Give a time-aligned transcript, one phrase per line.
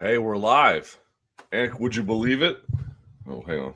[0.00, 0.96] Hey, we're live.
[1.50, 2.62] And would you believe it?
[3.28, 3.74] Oh, hang on.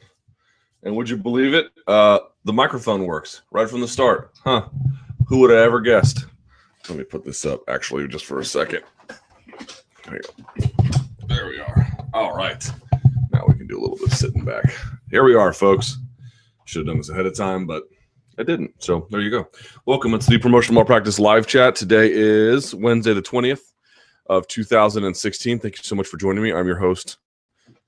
[0.85, 1.73] And would you believe it?
[1.89, 4.31] Uh, the microphone works right from the start.
[4.45, 4.69] Huh.
[5.27, 6.27] Who would have ever guessed?
[6.89, 8.85] Let me put this up actually just for a second.
[10.09, 10.21] There,
[11.27, 11.91] there we are.
[12.14, 12.70] All right.
[13.32, 14.73] Now we can do a little bit of sitting back.
[15.11, 15.98] Here we are, folks.
[16.66, 17.82] Should have done this ahead of time, but
[18.39, 18.70] I didn't.
[18.79, 19.48] So there you go.
[19.86, 20.14] Welcome.
[20.14, 21.75] It's the Promotional Malpractice live chat.
[21.75, 23.71] Today is Wednesday, the 20th
[24.27, 25.59] of 2016.
[25.59, 26.52] Thank you so much for joining me.
[26.52, 27.18] I'm your host,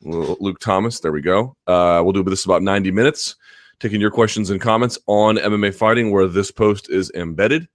[0.03, 1.01] Luke Thomas.
[1.01, 1.57] There we go.
[1.67, 3.37] Uh, we'll do this about 90 minutes,
[3.81, 7.69] taking your questions and comments on MMA fighting, where this post is embedded,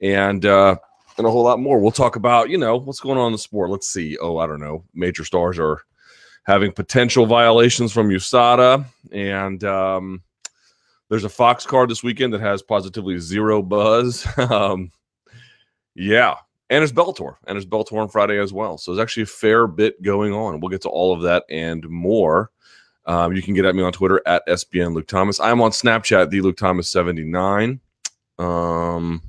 [0.00, 0.76] and uh,
[1.16, 1.78] and a whole lot more.
[1.78, 3.70] We'll talk about you know what's going on in the sport.
[3.70, 4.16] Let's see.
[4.18, 4.84] Oh, I don't know.
[4.94, 5.82] Major stars are
[6.44, 10.22] having potential violations from USADA, and um,
[11.08, 14.26] there's a Fox card this weekend that has positively zero buzz.
[14.38, 14.90] um,
[15.94, 16.36] yeah,
[16.70, 18.78] and there's Bellator, and there's Bellator on Friday as well.
[18.78, 20.60] So there's actually a fair bit going on.
[20.60, 22.50] We'll get to all of that and more.
[23.06, 25.40] Um, you can get at me on Twitter at SBN Luke Thomas.
[25.40, 27.80] I'm on Snapchat, the Luke Thomas 79.
[28.38, 29.22] Um,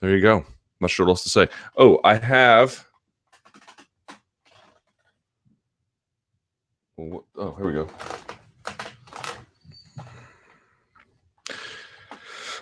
[0.00, 0.44] there you go.
[0.80, 1.48] Not sure what else to say.
[1.76, 2.84] Oh, I have.
[6.98, 7.88] Oh, here we go.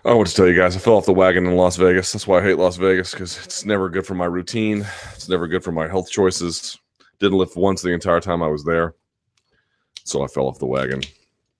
[0.06, 0.76] I what to tell you guys.
[0.76, 2.12] I fell off the wagon in Las Vegas.
[2.12, 4.86] That's why I hate Las Vegas because it's never good for my routine.
[5.14, 6.78] It's never good for my health choices.
[7.20, 8.94] Didn't lift once the entire time I was there.
[10.04, 11.00] So I fell off the wagon.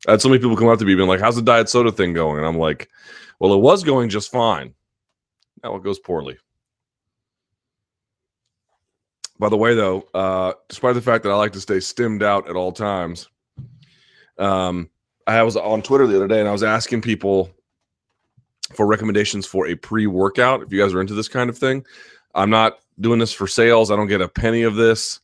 [0.07, 1.91] I had so many people come up to me being like, How's the diet soda
[1.91, 2.37] thing going?
[2.37, 2.91] And I'm like,
[3.41, 4.75] Well, it was going just fine.
[5.63, 6.37] Now it goes poorly.
[9.39, 12.47] By the way, though, uh, despite the fact that I like to stay stimmed out
[12.51, 13.27] at all times,
[14.39, 14.91] um,
[15.27, 17.51] I was on Twitter the other day and I was asking people
[18.73, 21.85] for recommendations for a pre-workout if you guys are into this kind of thing.
[22.35, 23.91] I'm not doing this for sales.
[23.91, 25.21] I don't get a penny of this.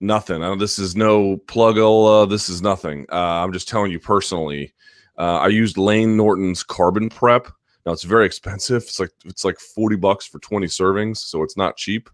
[0.00, 0.42] Nothing.
[0.42, 3.06] I this is no plugola this is nothing.
[3.12, 4.74] Uh, i'm just telling you personally
[5.16, 7.46] uh, i used Layne Norton's carbon prep.
[7.86, 8.82] Now it's very expensive.
[8.82, 12.10] It's like it's like 40 bucks for 20 servings so it's not cheap.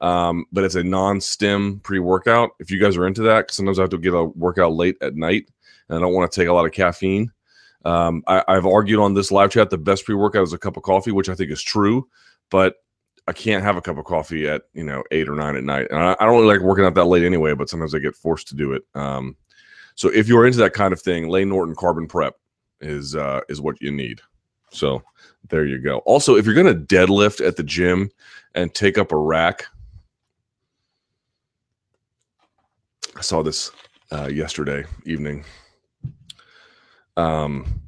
[0.00, 2.50] Um, but it's a non-stim pre-workout.
[2.58, 4.96] If you guys are into that because sometimes i have to get a workout late
[5.00, 5.48] at night
[5.88, 7.30] and i don't want to take a lot of caffeine
[7.84, 10.76] um, I, have argued on this live chat the best pre workout is a cup
[10.76, 12.08] of coffee, which I think is true,
[12.50, 12.74] but
[13.26, 15.86] I can't have a cup of coffee at you know eight or nine at night,
[15.90, 17.54] and I, I don't really like working out that late anyway.
[17.54, 18.82] But sometimes I get forced to do it.
[18.94, 19.36] Um,
[19.94, 22.34] so if you're into that kind of thing, Layne Norton Carbon Prep
[22.80, 24.20] is uh, is what you need.
[24.70, 25.02] So
[25.48, 25.98] there you go.
[25.98, 28.10] Also, if you're going to deadlift at the gym
[28.54, 29.66] and take up a rack,
[33.16, 33.70] I saw this
[34.12, 35.44] uh, yesterday evening.
[37.20, 37.82] Um,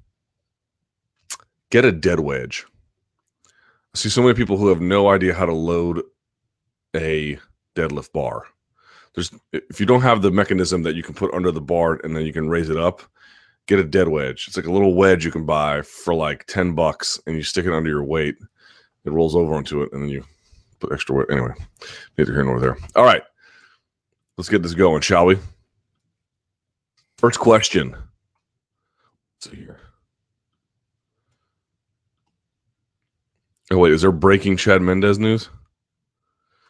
[1.70, 2.66] get a dead wedge.
[3.46, 6.02] I see so many people who have no idea how to load
[6.94, 7.38] a
[7.74, 8.44] deadlift bar.
[9.14, 12.14] There's if you don't have the mechanism that you can put under the bar and
[12.14, 13.02] then you can raise it up,
[13.66, 14.46] get a dead wedge.
[14.48, 17.66] It's like a little wedge you can buy for like 10 bucks and you stick
[17.66, 18.36] it under your weight.
[19.04, 20.24] It rolls over onto it and then you
[20.80, 21.28] put extra weight.
[21.30, 21.52] Anyway,
[22.16, 22.76] neither here nor there.
[22.96, 23.22] All right.
[24.36, 25.38] Let's get this going, shall we?
[27.18, 27.96] First question
[29.42, 29.80] see here.
[33.70, 35.48] Oh wait, is there breaking Chad Mendes news?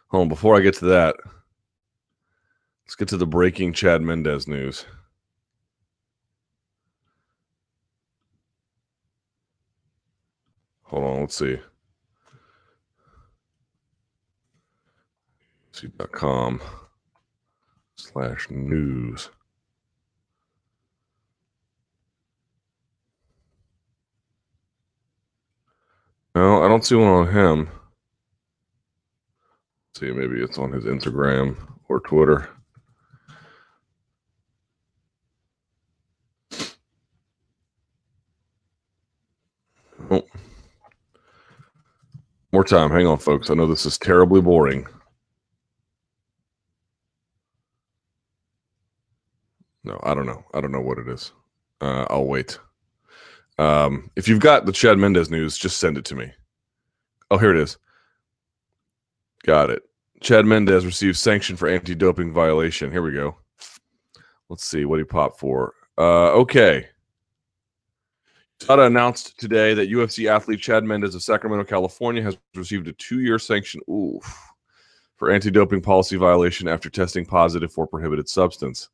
[0.09, 1.17] Hold on, before I get to that,
[2.85, 4.85] let's get to the breaking Chad Mendes news.
[10.85, 11.59] Hold on, let's see.
[15.73, 16.61] See.com
[17.97, 19.31] slash news.
[26.35, 27.69] No, I don't see one on him.
[29.89, 31.57] Let's see, maybe it's on his Instagram
[31.89, 32.49] or Twitter.
[40.11, 40.23] Oh.
[42.51, 42.91] More time.
[42.91, 43.51] Hang on, folks.
[43.51, 44.87] I know this is terribly boring.
[49.85, 50.45] No, I don't know.
[50.55, 51.33] I don't know what it is.
[51.81, 52.59] Uh, I'll wait.
[53.63, 56.33] Um, if you've got the Chad Mendes news, just send it to me.
[57.31, 57.79] Oh, here it is.
[59.45, 59.83] Got it.
[60.21, 62.91] Chad Mendes received sanction for anti-doping violation.
[62.91, 63.37] Here we go.
[64.49, 65.75] Let's see what he popped for.
[65.97, 66.89] Uh, okay.
[68.61, 73.39] USADA announced today that UFC athlete Chad Mendes of Sacramento, California, has received a two-year
[73.39, 73.81] sanction.
[73.89, 74.53] Oof,
[75.17, 78.89] for anti-doping policy violation after testing positive for prohibited substance.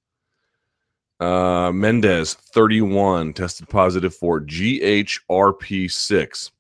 [1.21, 6.51] Uh, Mendes, 31, tested positive for GHRP6,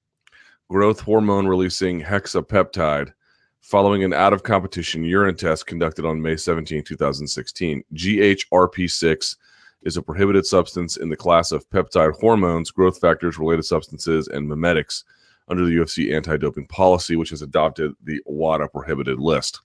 [0.68, 3.12] growth hormone releasing hexapeptide,
[3.60, 7.84] following an out of competition urine test conducted on May 17, 2016.
[7.94, 9.36] GHRP6
[9.82, 14.48] is a prohibited substance in the class of peptide hormones, growth factors, related substances, and
[14.48, 15.04] mimetics
[15.46, 19.60] under the UFC anti doping policy, which has adopted the WADA prohibited list,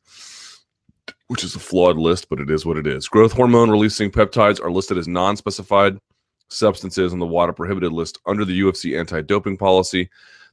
[1.33, 3.07] which is a flawed list, but it is what it is.
[3.07, 5.97] Growth hormone releasing peptides are listed as non specified
[6.47, 10.07] substances on the WADA prohibited list under the UFC anti doping policy.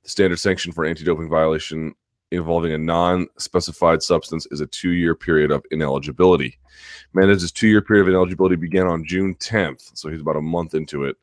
[0.04, 1.94] The standard sanction for anti doping violation
[2.30, 6.58] involving a non specified substance is a two year period of ineligibility.
[7.12, 10.74] Mendes's two year period of ineligibility began on June 10th, so he's about a month
[10.74, 11.14] into it.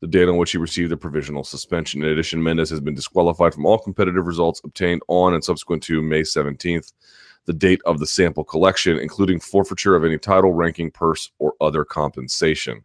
[0.00, 2.02] The date on which he received a provisional suspension.
[2.02, 6.00] In addition, Mendes has been disqualified from all competitive results obtained on and subsequent to
[6.00, 6.90] May 17th,
[7.46, 11.84] the date of the sample collection, including forfeiture of any title, ranking, purse, or other
[11.84, 12.84] compensation.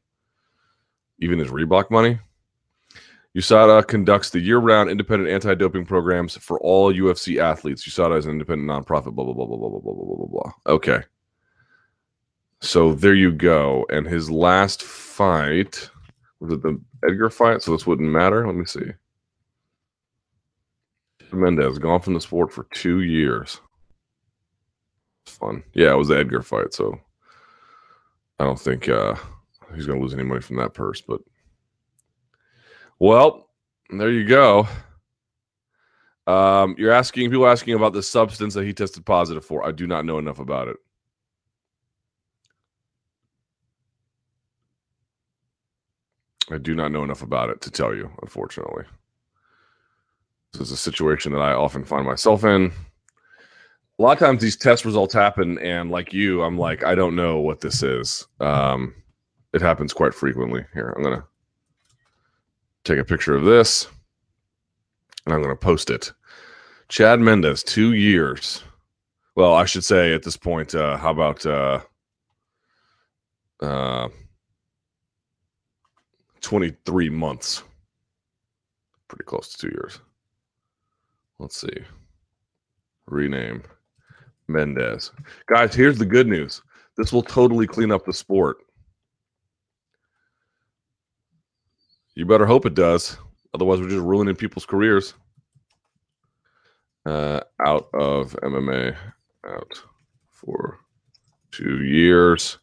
[1.19, 2.19] Even his Reebok money?
[3.35, 7.87] USADA conducts the year-round independent anti-doping programs for all UFC athletes.
[7.87, 9.13] USADA is an independent nonprofit.
[9.13, 10.51] Blah blah blah blah blah blah blah blah blah blah.
[10.67, 11.03] Okay,
[12.59, 13.85] so there you go.
[13.89, 15.89] And his last fight
[16.39, 17.61] was it the Edgar fight?
[17.61, 18.45] So this wouldn't matter.
[18.45, 18.91] Let me see.
[21.31, 23.61] Mendes gone from the sport for two years.
[25.29, 25.63] Fun.
[25.73, 26.73] Yeah, it was the Edgar fight.
[26.73, 26.99] So
[28.39, 29.15] I don't think uh,
[29.75, 31.21] he's going to lose any money from that purse, but
[32.99, 33.49] well,
[33.89, 34.67] there you go.
[36.27, 39.65] Um, you're asking people asking about the substance that he tested positive for.
[39.65, 40.77] I do not know enough about it.
[46.51, 48.83] I do not know enough about it to tell you, unfortunately.
[50.53, 52.71] This is a situation that I often find myself in.
[53.99, 57.17] A lot of times these test results happen, and like you, I'm like, I don't
[57.17, 58.25] know what this is.
[58.39, 58.95] Um,
[59.51, 60.65] it happens quite frequently.
[60.73, 61.25] Here, I'm gonna
[62.85, 63.87] take a picture of this
[65.25, 66.13] and I'm to post it.
[66.87, 68.63] Chad Mendes, two years.
[69.35, 71.81] Well, I should say at this point, uh, how about uh,
[73.61, 74.09] uh,
[76.41, 77.63] 23 months?
[79.07, 79.99] Pretty close to two years.
[81.37, 81.77] Let's see.
[83.05, 83.63] Rename
[84.49, 85.11] Mendes.
[85.47, 86.61] Guys, here's the good news
[86.97, 88.57] this will totally clean up the sport.
[92.15, 93.17] You better hope it does.
[93.53, 95.13] Otherwise, we're just ruining people's careers.
[97.05, 98.95] Uh, out of MMA,
[99.47, 99.81] out
[100.29, 100.79] for
[101.51, 102.57] two years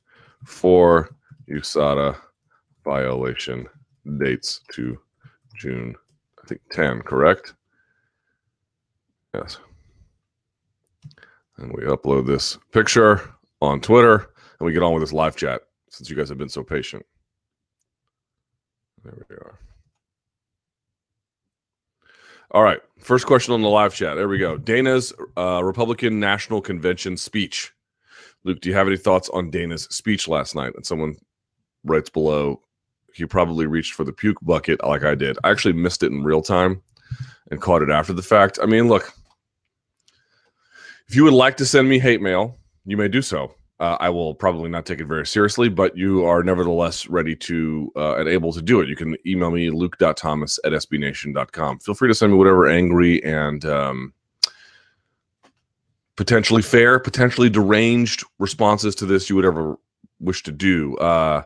[0.44, 1.16] for
[1.50, 2.16] USADA
[2.84, 3.66] violation
[4.18, 4.98] dates to
[5.56, 5.94] June,
[6.42, 7.54] I think 10, correct?
[9.34, 9.58] Yes.
[11.58, 15.62] And we upload this picture on Twitter and we get on with this live chat
[15.90, 17.04] since you guys have been so patient.
[19.04, 19.58] There we are.
[22.50, 22.80] All right.
[22.98, 24.16] First question on the live chat.
[24.16, 24.56] There we go.
[24.56, 27.72] Dana's uh, Republican National Convention speech.
[28.44, 30.72] Luke, do you have any thoughts on Dana's speech last night?
[30.76, 31.16] And someone
[31.84, 32.60] writes below,
[33.12, 35.38] he probably reached for the puke bucket like I did.
[35.42, 36.82] I actually missed it in real time
[37.50, 38.58] and caught it after the fact.
[38.62, 39.12] I mean, look,
[41.08, 43.54] if you would like to send me hate mail, you may do so.
[43.78, 47.92] Uh, I will probably not take it very seriously, but you are nevertheless ready to
[47.94, 48.88] uh, and able to do it.
[48.88, 51.80] You can email me luke.thomas at sbnation.com.
[51.80, 54.14] Feel free to send me whatever angry and um,
[56.16, 59.76] potentially fair, potentially deranged responses to this you would ever
[60.20, 60.96] wish to do.
[60.96, 61.42] Uh,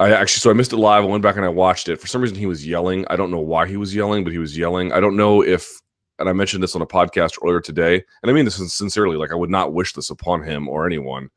[0.00, 1.04] I actually, so I missed it live.
[1.04, 2.00] I went back and I watched it.
[2.00, 3.04] For some reason, he was yelling.
[3.10, 4.90] I don't know why he was yelling, but he was yelling.
[4.90, 5.82] I don't know if
[6.18, 9.32] and I mentioned this on a podcast earlier today, and I mean this sincerely, like
[9.32, 11.30] I would not wish this upon him or anyone.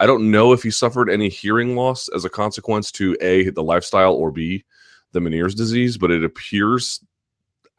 [0.00, 3.62] I don't know if he suffered any hearing loss as a consequence to A, the
[3.62, 4.64] lifestyle, or B,
[5.12, 7.04] the Meniere's disease, but it appears,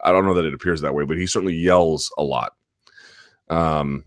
[0.02, 2.54] I don't know that it appears that way, but he certainly yells a lot.
[3.50, 4.04] Um,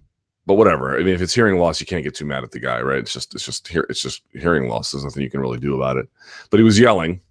[0.48, 0.96] but whatever.
[0.96, 3.00] I mean, if it's hearing loss, you can't get too mad at the guy, right?
[3.00, 4.92] It's just, it's just, it's just hearing loss.
[4.92, 6.08] There's nothing you can really do about it.
[6.50, 7.22] But he was yelling.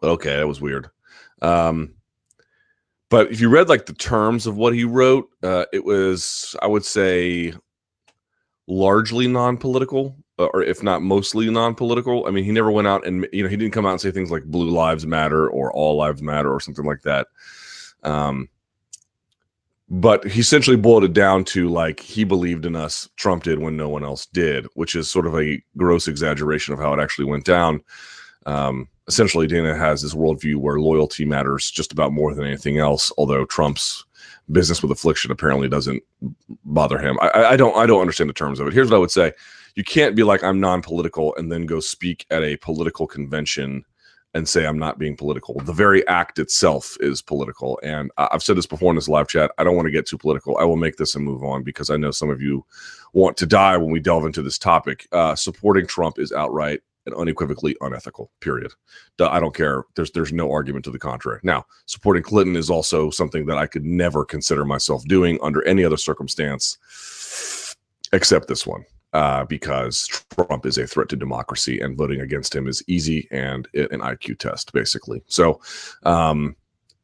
[0.00, 0.90] But okay, that was weird.
[1.40, 1.94] Um,
[3.10, 6.66] but if you read like the terms of what he wrote, uh, it was, I
[6.66, 7.54] would say,
[8.66, 12.26] largely non-political, uh, or if not mostly non-political.
[12.26, 14.10] I mean, he never went out and you know he didn't come out and say
[14.10, 17.28] things like "Blue Lives Matter" or "All Lives Matter" or something like that.
[18.02, 18.48] Um,
[19.90, 23.76] but he essentially boiled it down to like he believed in us, Trump did when
[23.76, 27.24] no one else did, which is sort of a gross exaggeration of how it actually
[27.24, 27.80] went down.
[28.44, 33.10] Um, essentially Dana has this worldview where loyalty matters just about more than anything else.
[33.18, 34.04] Although Trump's
[34.52, 36.02] business with Affliction apparently doesn't
[36.64, 37.18] bother him.
[37.20, 38.74] I, I don't I don't understand the terms of it.
[38.74, 39.32] Here's what I would say:
[39.74, 43.84] you can't be like I'm non-political and then go speak at a political convention
[44.34, 45.58] and say I'm not being political.
[45.60, 47.80] The very act itself is political.
[47.82, 49.50] And I've said this before in this live chat.
[49.56, 50.58] I don't want to get too political.
[50.58, 52.64] I will make this and move on because I know some of you
[53.14, 55.08] want to die when we delve into this topic.
[55.12, 58.30] Uh, supporting Trump is outright and unequivocally unethical.
[58.40, 58.72] Period.
[59.20, 59.84] I don't care.
[59.96, 61.40] There's there's no argument to the contrary.
[61.42, 65.84] Now, supporting Clinton is also something that I could never consider myself doing under any
[65.84, 66.78] other circumstance
[68.12, 72.68] except this one uh, because Trump is a threat to democracy, and voting against him
[72.68, 75.22] is easy and an IQ test, basically.
[75.26, 75.60] So,
[76.04, 76.56] um,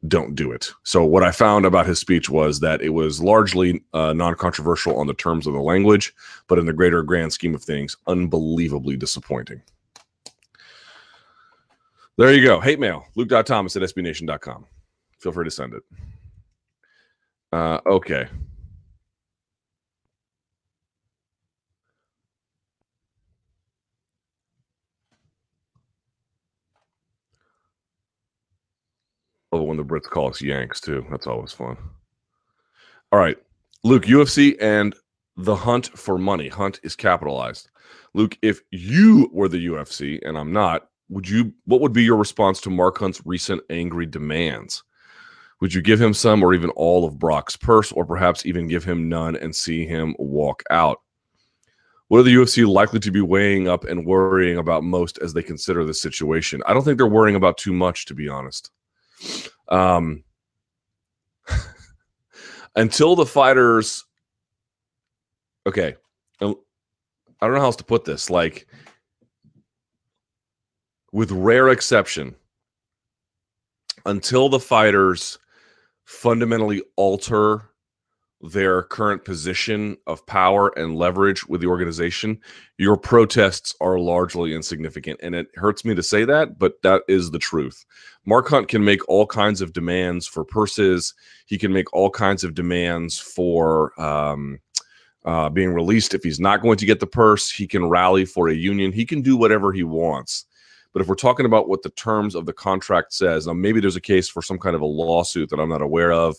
[0.07, 0.71] don't do it.
[0.83, 4.99] So, what I found about his speech was that it was largely uh, non controversial
[4.99, 6.15] on the terms of the language,
[6.47, 9.63] but in the greater grand scheme of things, unbelievably disappointing.
[12.17, 12.61] There you go.
[12.61, 13.07] Hate mail.
[13.17, 14.67] Luke.thomas at sbnation.com.
[15.19, 15.83] Feel free to send it.
[17.53, 18.29] Uh, okay.
[29.55, 31.07] Love when the Brits call us Yanks too.
[31.11, 31.77] That's always fun.
[33.13, 33.39] All right,
[33.85, 34.97] Luke, UFC and
[35.37, 36.49] the hunt for money.
[36.49, 37.71] Hunt is capitalized.
[38.15, 41.53] Luke, if you were the UFC and I'm not, would you?
[41.65, 44.83] What would be your response to Mark Hunt's recent angry demands?
[45.61, 48.85] Would you give him some or even all of Brock's purse, or perhaps even give
[48.85, 51.01] him none and see him walk out?
[52.09, 55.43] What are the UFC likely to be weighing up and worrying about most as they
[55.43, 56.63] consider the situation?
[56.67, 58.71] I don't think they're worrying about too much, to be honest.
[59.69, 60.23] Um,
[62.77, 64.05] until the fighters,
[65.67, 65.97] okay,
[66.41, 68.31] I don't know how else to put this.
[68.31, 68.67] Like,
[71.15, 72.35] with rare exception,
[74.05, 75.39] until the fighters
[76.05, 77.71] fundamentally alter
[78.41, 82.39] their current position of power and leverage with the organization,
[82.79, 85.21] your protests are largely insignificant.
[85.23, 87.87] And it hurts me to say that, but that is the truth.
[88.27, 91.15] Mark Hunt can make all kinds of demands for purses,
[91.47, 93.99] he can make all kinds of demands for.
[94.01, 94.59] Um,
[95.25, 96.13] uh, being released.
[96.13, 98.93] If he's not going to get the purse, he can rally for a union.
[98.93, 100.45] He can do whatever he wants.
[100.95, 103.97] But if we're talking about what the terms of the contract says, now maybe there's
[103.97, 106.37] a case for some kind of a lawsuit that I'm not aware of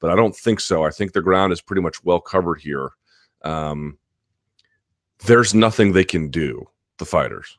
[0.00, 0.84] but I don't think so.
[0.84, 2.90] I think the ground is pretty much well covered here.
[3.44, 3.98] Um,
[5.26, 6.66] there's nothing they can do,
[6.98, 7.58] the fighters.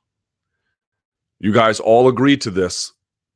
[1.40, 2.92] You guys all agreed to this.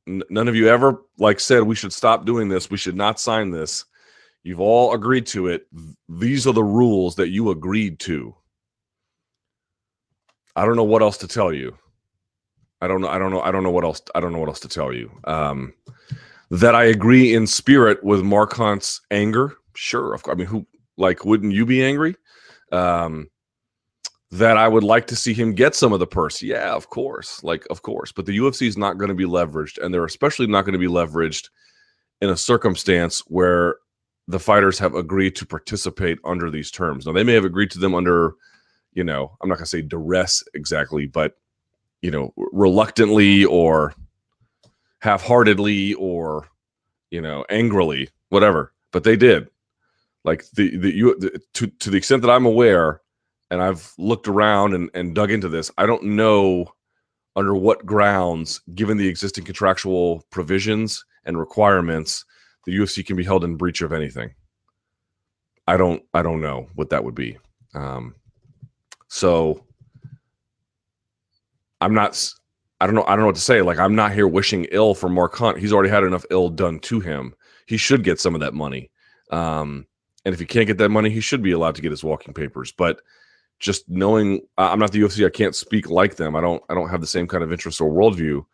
[0.08, 2.70] N- none of you ever like said we should stop doing this.
[2.70, 3.84] We should not sign this.
[4.42, 5.66] You've all agreed to it.
[6.08, 8.34] These are the rules that you agreed to.
[10.54, 11.76] I don't know what else to tell you.
[12.80, 13.08] I don't know.
[13.08, 13.40] I don't know.
[13.40, 14.02] I don't know what else.
[14.14, 15.10] I don't know what else to tell you.
[15.24, 15.72] Um,
[16.50, 18.58] that I agree in spirit with Mark
[19.10, 19.56] anger.
[19.74, 20.34] Sure, of course.
[20.34, 20.66] I mean, who
[20.96, 22.16] like wouldn't you be angry?
[22.72, 23.30] Um,
[24.32, 26.42] that I would like to see him get some of the purse.
[26.42, 28.12] Yeah, of course, like of course.
[28.12, 30.78] But the UFC is not going to be leveraged, and they're especially not going to
[30.78, 31.48] be leveraged
[32.20, 33.76] in a circumstance where
[34.28, 37.06] the fighters have agreed to participate under these terms.
[37.06, 38.34] Now they may have agreed to them under,
[38.92, 41.34] you know, I'm not going to say duress exactly, but
[42.06, 43.92] you know, reluctantly or
[45.00, 46.46] half-heartedly or
[47.10, 48.72] you know angrily whatever.
[48.92, 49.48] But they did.
[50.22, 53.00] Like the the you the, to to the extent that i'm aware
[53.50, 56.66] and i've looked around and and dug into this i don't know
[57.36, 62.24] under what grounds given the existing contractual provisions and requirements
[62.64, 64.32] the ufc can be held in breach of anything.
[65.66, 67.38] I don't i don't know what that would be.
[67.74, 68.14] Um
[69.08, 69.65] so
[71.80, 72.32] i'm not
[72.80, 73.04] I don't know.
[73.04, 73.62] I don't know what to say.
[73.62, 75.58] Like, I'm not here wishing ill for Mark Hunt.
[75.58, 77.34] He's already had enough ill done to him.
[77.66, 78.90] He should get some of that money.
[79.30, 79.86] Um,
[80.24, 82.34] and if he can't get that money, he should be allowed to get his walking
[82.34, 82.72] papers.
[82.72, 83.00] But
[83.60, 85.24] just knowing, I'm not the UFC.
[85.24, 86.36] I can't speak like them.
[86.36, 86.62] I don't.
[86.68, 88.44] I don't have the same kind of interest or worldview.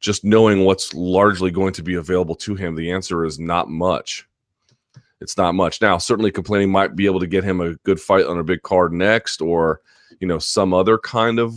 [0.00, 4.26] Just knowing what's largely going to be available to him, the answer is not much.
[5.20, 5.80] It's not much.
[5.82, 8.62] Now, certainly, complaining might be able to get him a good fight on a big
[8.62, 9.80] card next, or
[10.20, 11.54] you know, some other kind of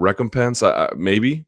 [0.00, 0.62] recompense,
[0.96, 1.44] maybe.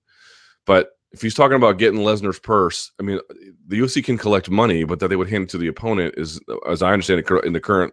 [0.64, 3.21] But if he's talking about getting Lesnar's purse, I mean,
[3.66, 6.40] the UFC can collect money, but that they would hand it to the opponent is,
[6.68, 7.92] as I understand it, in the current,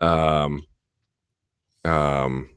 [0.00, 0.62] um,
[1.84, 2.50] um,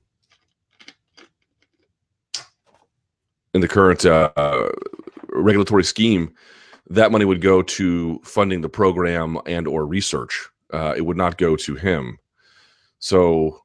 [3.53, 4.69] in the current uh,
[5.29, 6.33] regulatory scheme,
[6.89, 10.49] that money would go to funding the program and or research.
[10.71, 12.19] Uh, it would not go to him.
[12.99, 13.63] So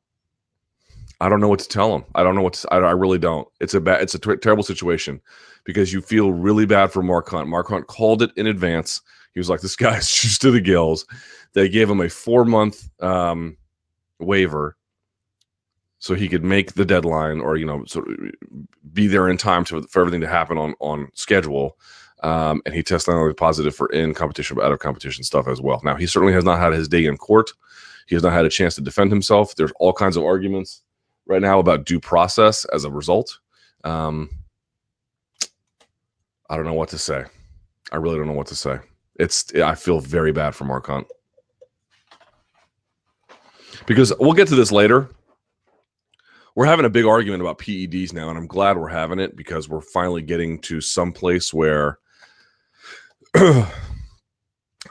[1.20, 2.04] I don't know what to tell him.
[2.14, 3.46] I don't know what to, I, I really don't.
[3.60, 5.20] It's a bad, it's a t- terrible situation
[5.64, 7.48] because you feel really bad for Mark Hunt.
[7.48, 9.02] Mark Hunt called it in advance.
[9.34, 11.06] He was like, "This guy's just to the gills."
[11.52, 13.56] They gave him a four month um,
[14.18, 14.76] waiver.
[15.98, 18.16] so he could make the deadline or you know sort of
[18.92, 21.78] be there in time to, for everything to happen on on schedule.
[22.22, 25.48] Um, and he tested not only positive for in competition but out of competition stuff
[25.48, 25.80] as well.
[25.84, 27.50] Now he certainly has not had his day in court.
[28.06, 29.54] He has not had a chance to defend himself.
[29.54, 30.82] There's all kinds of arguments
[31.30, 33.38] right now about due process as a result.
[33.84, 34.28] Um,
[36.50, 37.24] I don't know what to say.
[37.92, 38.78] I really don't know what to say.
[39.14, 41.06] It's I feel very bad for Mark Hunt
[43.86, 45.08] because we'll get to this later.
[46.56, 49.68] We're having a big argument about PEDs now, and I'm glad we're having it because
[49.68, 51.98] we're finally getting to some place where
[53.36, 53.68] I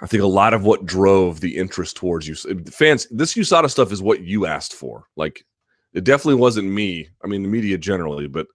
[0.07, 2.35] think a lot of what drove the interest towards you
[2.67, 5.03] fans, this USADA stuff is what you asked for.
[5.17, 5.43] Like,
[5.93, 7.09] it definitely wasn't me.
[7.23, 8.47] I mean, the media generally, but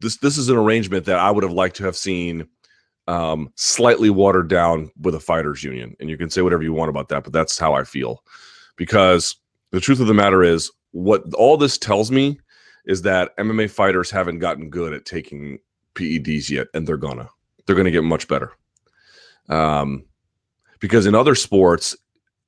[0.00, 2.46] this this is an arrangement that I would have liked to have seen
[3.06, 5.94] um, slightly watered down with a fighters union.
[6.00, 8.22] And you can say whatever you want about that, but that's how I feel.
[8.76, 9.36] Because
[9.70, 12.38] the truth of the matter is, what all this tells me
[12.86, 15.58] is that MMA fighters haven't gotten good at taking
[15.94, 17.28] PEDs yet, and they're gonna.
[17.66, 18.52] They're gonna get much better.
[19.48, 20.04] Um,
[20.80, 21.96] because in other sports,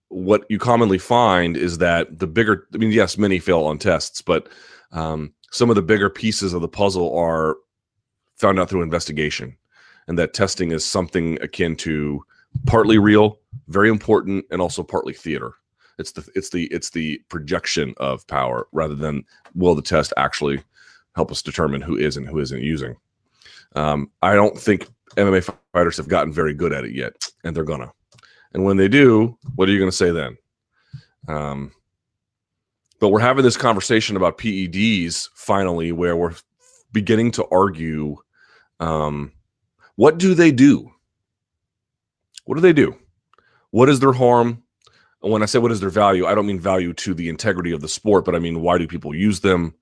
[0.09, 4.23] what you commonly find is that the bigger, I mean, yes, many fail on tests,
[4.23, 4.49] but
[4.93, 7.57] um, some of the bigger pieces of the puzzle are
[8.37, 9.57] found out through investigation
[10.09, 12.25] and that testing is something akin to
[12.67, 15.53] partly real very important and also partly theater.
[15.99, 20.63] It's the it's the it's the projection of power rather than will the test actually
[21.15, 22.97] help us determine who is and who isn't using.
[23.75, 27.65] Um, i don't think mma fighters have gotten very good at it yet and they're
[27.65, 27.93] gonna
[28.55, 30.37] and when they do what are you gonna say then
[31.29, 31.73] um,
[32.99, 36.35] but we're having this conversation about PEDs finally, where we're
[36.93, 38.17] beginning to argue
[38.81, 39.33] um,
[39.97, 40.91] what do they do?
[42.45, 42.97] What do they do?
[43.71, 44.63] What is their harm?
[45.23, 47.73] And when I say what is their value, I don't mean value to the integrity
[47.73, 49.75] of the sport, but I mean why do people use them?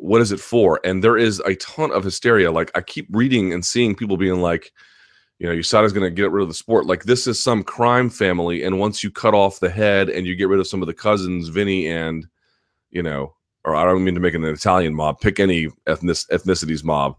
[0.00, 0.80] What is it for?
[0.84, 2.52] And there is a ton of hysteria.
[2.52, 4.72] Like I keep reading and seeing people being like,
[5.38, 6.86] you know, USADA's going to get rid of the sport.
[6.86, 10.36] Like this is some crime family, and once you cut off the head and you
[10.36, 12.26] get rid of some of the cousins, Vinny and,
[12.90, 15.20] you know, or I don't mean to make an Italian mob.
[15.20, 17.16] Pick any ethnic ethnicities mob.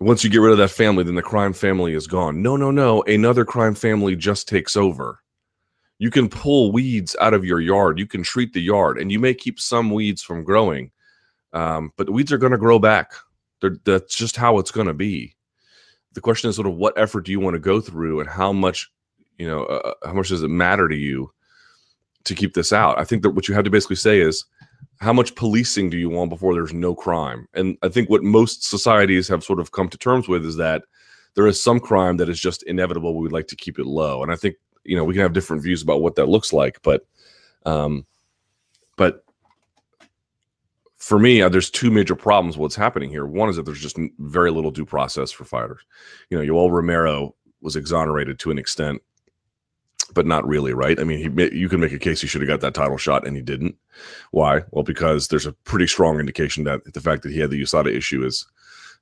[0.00, 2.42] Once you get rid of that family, then the crime family is gone.
[2.42, 3.02] No, no, no.
[3.02, 5.20] Another crime family just takes over.
[5.98, 7.98] You can pull weeds out of your yard.
[7.98, 10.90] You can treat the yard, and you may keep some weeds from growing,
[11.52, 13.12] um, but the weeds are going to grow back.
[13.60, 15.34] They're, that's just how it's going to be
[16.14, 18.52] the question is sort of what effort do you want to go through and how
[18.52, 18.90] much
[19.38, 21.30] you know uh, uh, how much does it matter to you
[22.24, 22.98] to keep this out?
[22.98, 24.44] I think that what you have to basically say is
[25.00, 27.46] how much policing do you want before there's no crime?
[27.54, 30.84] And i think what most societies have sort of come to terms with is that
[31.34, 34.22] there is some crime that is just inevitable we would like to keep it low.
[34.22, 36.80] And i think you know we can have different views about what that looks like
[36.82, 37.06] but
[37.66, 38.06] um
[38.96, 39.23] but
[41.04, 42.56] for me, uh, there's two major problems.
[42.56, 43.26] What's happening here?
[43.26, 45.82] One is that there's just very little due process for fighters.
[46.30, 49.02] You know, Yoel Romero was exonerated to an extent,
[50.14, 50.98] but not really, right?
[50.98, 53.26] I mean, he you can make a case he should have got that title shot,
[53.26, 53.76] and he didn't.
[54.30, 54.62] Why?
[54.70, 57.94] Well, because there's a pretty strong indication that the fact that he had the USADA
[57.94, 58.46] issue is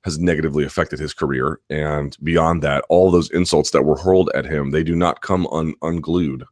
[0.03, 4.43] has negatively affected his career, and beyond that, all those insults that were hurled at
[4.43, 6.43] him, they do not come un, unglued.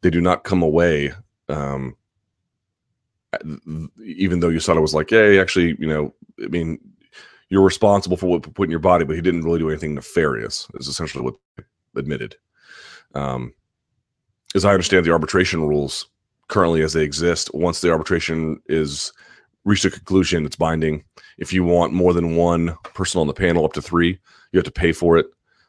[0.00, 1.12] They do not come away
[1.48, 1.96] um,
[4.04, 6.78] even though USADA was like, "Hey, actually, you know, I mean,
[7.50, 10.66] you're responsible for what put in your body, but he didn't really do anything nefarious."
[10.74, 11.34] Is essentially what
[11.96, 12.36] admitted.
[13.14, 13.52] Um,
[14.54, 16.06] as I understand the arbitration rules
[16.48, 19.12] currently as they exist, once the arbitration is
[19.64, 21.04] reached a conclusion, it's binding.
[21.36, 24.18] If you want more than one person on the panel, up to three,
[24.52, 25.26] you have to pay for it.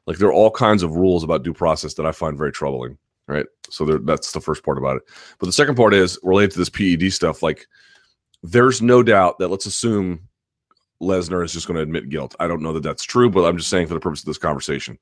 [0.07, 2.97] Like there are all kinds of rules about due process that I find very troubling
[3.29, 3.45] right?
[3.69, 5.03] So there, that's the first part about it.
[5.39, 7.41] But the second part is related to this PED stuff.
[7.43, 7.67] Like,
[8.43, 10.27] there's no doubt that let's assume
[11.01, 12.35] Lesnar is just going to admit guilt.
[12.39, 14.37] I don't know that that's true, but I'm just saying for the purpose of this
[14.37, 14.97] conversation,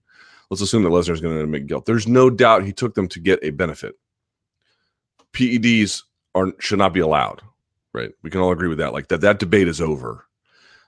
[0.50, 1.86] let's assume that Lesnar is going to admit guilt.
[1.86, 3.96] There's no doubt he took them to get a benefit.
[5.34, 6.04] PEDs
[6.36, 7.42] are should not be allowed,
[7.94, 8.12] right?
[8.24, 8.94] We can all agree with that.
[8.94, 10.26] Like that, that debate is over.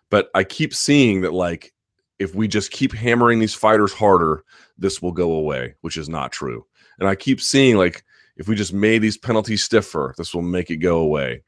[0.10, 1.74] But I keep seeing that, like,
[2.18, 4.44] if we just keep hammering these fighters harder,
[4.78, 6.66] this will go away, which is not true.
[7.00, 8.04] And I keep seeing like
[8.38, 11.44] if we just made these penalties stiffer, this will make it go away.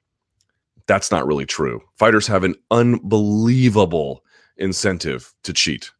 [0.87, 1.81] That's not really true.
[1.97, 4.23] Fighters have an unbelievable
[4.57, 5.91] incentive to cheat.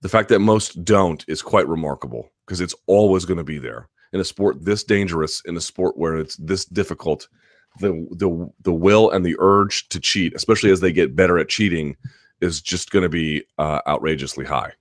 [0.00, 3.88] The fact that most don't is quite remarkable because it's always going to be there.
[4.12, 7.28] In a sport this dangerous, in a sport where it's this difficult,
[7.80, 11.48] the the the will and the urge to cheat, especially as they get better at
[11.48, 11.96] cheating,
[12.40, 14.72] is just going to be uh, outrageously high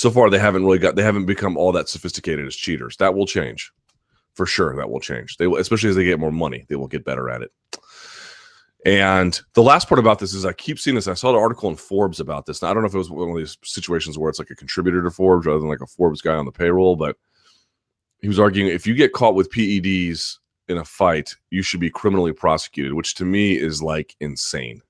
[0.00, 2.96] so far they haven't really got they haven't become all that sophisticated as cheaters.
[2.96, 3.70] That will change.
[4.32, 5.36] For sure, that will change.
[5.36, 7.52] They will, especially as they get more money, they will get better at it.
[8.86, 11.06] And the last part about this is I keep seeing this.
[11.06, 12.62] I saw an article in Forbes about this.
[12.62, 14.54] Now, I don't know if it was one of these situations where it's like a
[14.54, 17.16] contributor to Forbes rather than like a Forbes guy on the payroll, but
[18.22, 21.90] he was arguing if you get caught with PEDs in a fight, you should be
[21.90, 24.80] criminally prosecuted, which to me is like insane.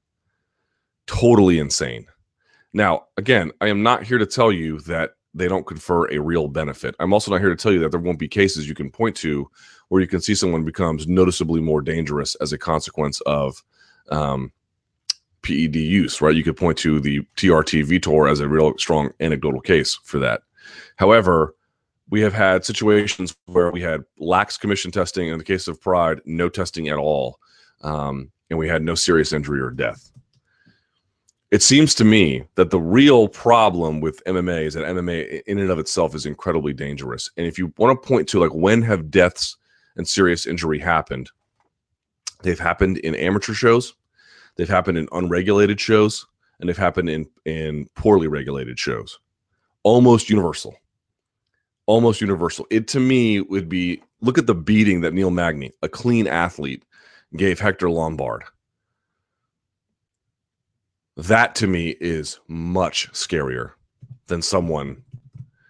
[1.09, 2.07] Totally insane.
[2.73, 6.49] Now, again, I am not here to tell you that they don't confer a real
[6.49, 6.95] benefit.
[6.99, 9.17] I'm also not here to tell you that there won't be cases you can point
[9.17, 9.49] to
[9.89, 13.63] where you can see someone becomes noticeably more dangerous as a consequence of
[14.11, 14.53] um,
[15.43, 16.35] PED use, right?
[16.35, 20.43] You could point to the TRT Vitor as a real strong anecdotal case for that.
[20.97, 21.55] However,
[22.11, 25.29] we have had situations where we had lax commission testing.
[25.29, 27.39] In the case of Pride, no testing at all.
[27.83, 30.11] Um, and we had no serious injury or death.
[31.51, 35.71] It seems to me that the real problem with MMA is that MMA in and
[35.71, 37.29] of itself is incredibly dangerous.
[37.37, 39.57] And if you want to point to like when have deaths
[39.97, 41.31] and serious injury happened,
[42.43, 43.95] they've happened in amateur shows,
[44.57, 46.25] they've happened in unregulated shows,
[46.61, 49.19] and they've happened in in poorly regulated shows.
[49.83, 50.77] Almost universal
[51.91, 52.69] almost universal.
[52.71, 56.85] It to me would be look at the beating that Neil Magny, a clean athlete,
[57.35, 58.45] gave Hector Lombard.
[61.21, 63.73] That to me is much scarier
[64.29, 65.03] than someone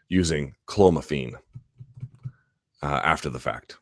[0.08, 1.34] using clomiphene
[2.84, 3.76] uh, after the fact.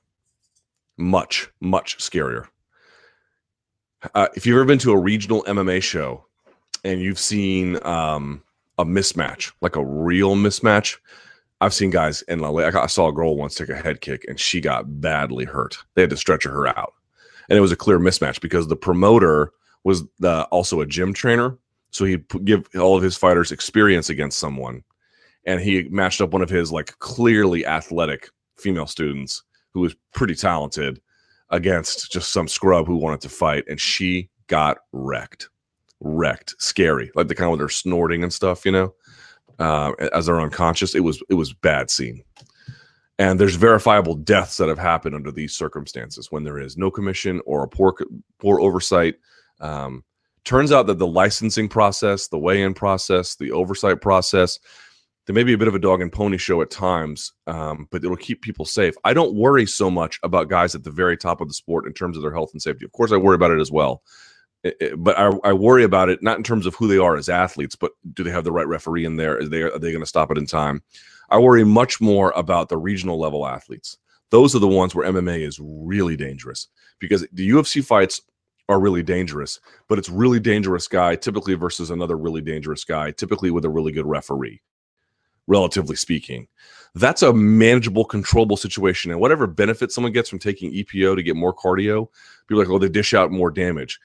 [0.97, 2.47] Much, much scarier.
[4.15, 6.25] Uh, if you've ever been to a regional MMA show
[6.85, 8.43] and you've seen um,
[8.79, 10.97] a mismatch, like a real mismatch,
[11.61, 14.63] I've seen guys and I saw a girl once take a head kick and she
[14.63, 15.77] got badly hurt.
[15.95, 16.95] They had to stretcher her out,
[17.51, 19.53] and it was a clear mismatch because the promoter
[19.89, 21.59] was the, also a gym trainer,
[21.91, 24.85] so he'd give all of his fighters experience against someone,
[25.45, 29.43] and he matched up one of his like clearly athletic female students
[29.75, 31.01] who was pretty talented
[31.51, 35.49] against just some scrub who wanted to fight, and she got wrecked,
[36.01, 38.95] wrecked, scary, like the kind where they're snorting and stuff, you know
[39.59, 40.95] uh, as they're unconscious.
[40.95, 42.23] It was it was bad scene.
[43.21, 47.41] And there's verifiable deaths that have happened under these circumstances when there is no commission
[47.47, 47.95] or a poor
[48.39, 49.17] poor oversight.
[49.61, 50.05] Um,
[50.45, 54.59] turns out that the licensing process, the weigh-in process, the oversight process,
[55.27, 58.03] there may be a bit of a dog and pony show at times, um, but
[58.03, 58.95] it'll keep people safe.
[59.05, 61.93] I don't worry so much about guys at the very top of the sport in
[61.93, 62.87] terms of their health and safety.
[62.87, 64.03] Of course, I worry about it as well
[64.97, 67.77] but I, I, worry about it not in terms of who they are as athletes,
[67.77, 69.39] but do they have the right referee in there?
[69.39, 70.83] Are they are they going to stop it in time?
[71.31, 73.99] I worry much more about the regional level athletes.
[74.31, 76.69] Those are the ones where MMA is really dangerous
[76.99, 78.21] because the UFC fights
[78.69, 83.51] are really dangerous, but it's really dangerous guy typically versus another really dangerous guy, typically
[83.51, 84.61] with a really good referee,
[85.47, 86.47] relatively speaking.
[86.95, 89.11] That's a manageable, controllable situation.
[89.11, 92.09] And whatever benefit someone gets from taking EPO to get more cardio,
[92.47, 93.99] people like, oh, they dish out more damage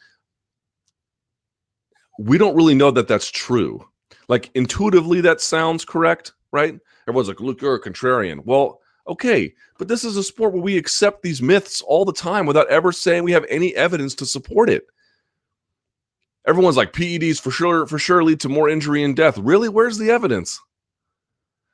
[2.19, 3.85] we don't really know that that's true.
[4.27, 6.79] Like intuitively, that sounds correct, right?
[7.07, 8.43] Everyone's like, look, you're a contrarian.
[8.45, 12.45] Well, okay, but this is a sport where we accept these myths all the time
[12.45, 14.85] without ever saying we have any evidence to support it.
[16.45, 19.37] Everyone's like PEDs for sure for sure lead to more injury and death.
[19.37, 19.69] Really?
[19.69, 20.59] Where's the evidence?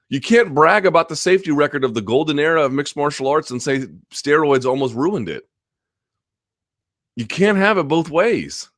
[0.09, 3.51] You can't brag about the safety record of the golden era of mixed martial arts
[3.51, 5.47] and say steroids almost ruined it.
[7.15, 8.69] You can't have it both ways.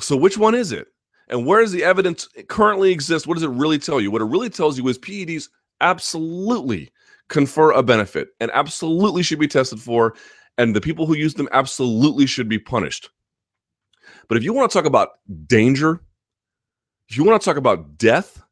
[0.00, 0.88] So which one is it?
[1.28, 3.26] And where does the evidence currently exist?
[3.26, 4.10] What does it really tell you?
[4.10, 5.48] What it really tells you is PEDs
[5.80, 6.90] absolutely
[7.28, 10.14] confer a benefit and absolutely should be tested for.
[10.58, 13.10] And the people who use them absolutely should be punished.
[14.28, 15.10] But if you want to talk about
[15.46, 16.00] danger,
[17.08, 18.42] if you want to talk about death,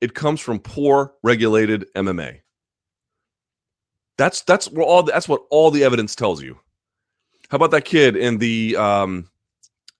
[0.00, 2.40] it comes from poor regulated MMA.
[4.18, 6.58] That's that's what all that's what all the evidence tells you.
[7.48, 9.28] How about that kid in the um,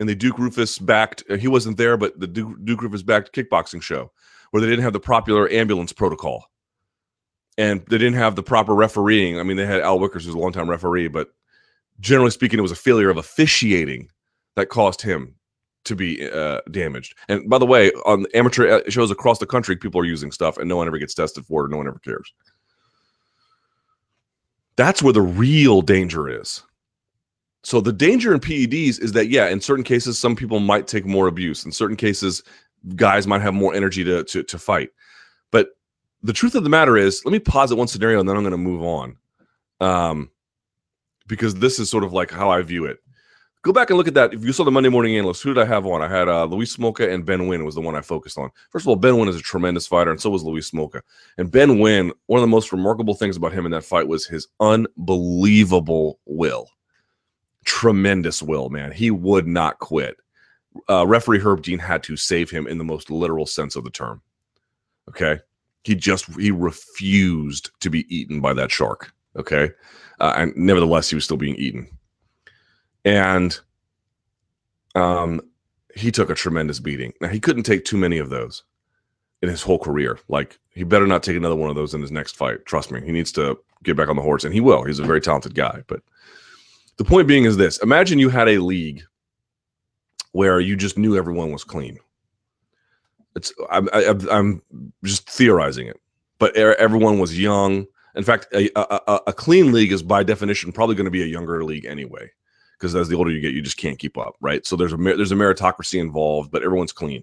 [0.02, 1.22] and the Duke Roufus backed.
[1.30, 4.10] Uh, he wasn't there, but the Duke, Duke Roufus backed kickboxing show
[4.50, 6.44] where they didn't have the popular ambulance protocol,
[7.58, 9.38] and they didn't have the proper refereeing.
[9.38, 11.32] I mean, they had Al Wichgers, who's a longtime referee, but
[12.00, 14.08] generally speaking, it was a failure of officiating
[14.56, 15.34] that caused him
[15.84, 17.16] to be uh, damaged.
[17.28, 20.68] And by the way, on amateur shows across the country, people are using stuff, and
[20.68, 22.32] no one ever gets tested for it, no one ever cares.
[24.76, 26.62] That's where the real danger is.
[27.64, 31.04] So the danger in PEDs is that yeah, in certain cases, some people might take
[31.04, 31.64] more abuse.
[31.64, 32.42] In certain cases,
[32.96, 34.90] guys might have more energy to to, to fight.
[35.50, 35.68] But
[36.22, 38.52] the truth of the matter is, let me posit one scenario and then I'm going
[38.52, 39.16] to move on,
[39.80, 40.30] um,
[41.26, 42.98] because this is sort of like how I view it.
[43.62, 44.34] Go back and look at that.
[44.34, 46.02] If you saw the Monday morning analyst, who did I have on?
[46.02, 48.50] I had uh, Luis and Ben Nguyen was the one I focused on.
[48.70, 51.00] First of all, Ben Nguyen is a tremendous fighter, and so was Luis Smolka.
[51.38, 54.26] And Ben Nguyen, one of the most remarkable things about him in that fight was
[54.26, 56.66] his unbelievable will.
[57.64, 58.90] Tremendous will, man.
[58.90, 60.16] He would not quit.
[60.90, 63.90] Uh, referee Herb Dean had to save him in the most literal sense of the
[63.90, 64.22] term.
[65.08, 65.38] Okay.
[65.84, 69.12] He just, he refused to be eaten by that shark.
[69.36, 69.70] Okay.
[70.20, 71.88] Uh, and nevertheless, he was still being eaten
[73.04, 73.58] and
[74.94, 75.40] um,
[75.94, 77.12] he took a tremendous beating.
[77.20, 78.62] Now he couldn't take too many of those
[79.42, 80.18] in his whole career.
[80.28, 82.64] Like he better not take another one of those in his next fight.
[82.66, 84.84] Trust me, he needs to get back on the horse, and he will.
[84.84, 85.82] He's a very talented guy.
[85.86, 86.02] But
[86.96, 89.02] the point being is this: imagine you had a league
[90.32, 91.98] where you just knew everyone was clean.
[93.36, 94.62] It's I'm I, am i am
[95.04, 96.00] just theorizing it,
[96.38, 97.86] but everyone was young.
[98.14, 101.26] In fact, a, a, a clean league is by definition probably going to be a
[101.26, 102.30] younger league anyway
[102.82, 104.66] because as the older you get, you just can't keep up, right?
[104.66, 107.22] So there's a there's a meritocracy involved, but everyone's clean,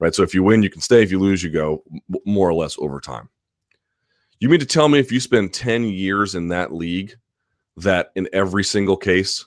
[0.00, 0.12] right?
[0.12, 1.02] So if you win, you can stay.
[1.02, 1.84] If you lose, you go
[2.26, 3.28] more or less over time.
[4.40, 7.14] You mean to tell me if you spend 10 years in that league,
[7.76, 9.44] that in every single case,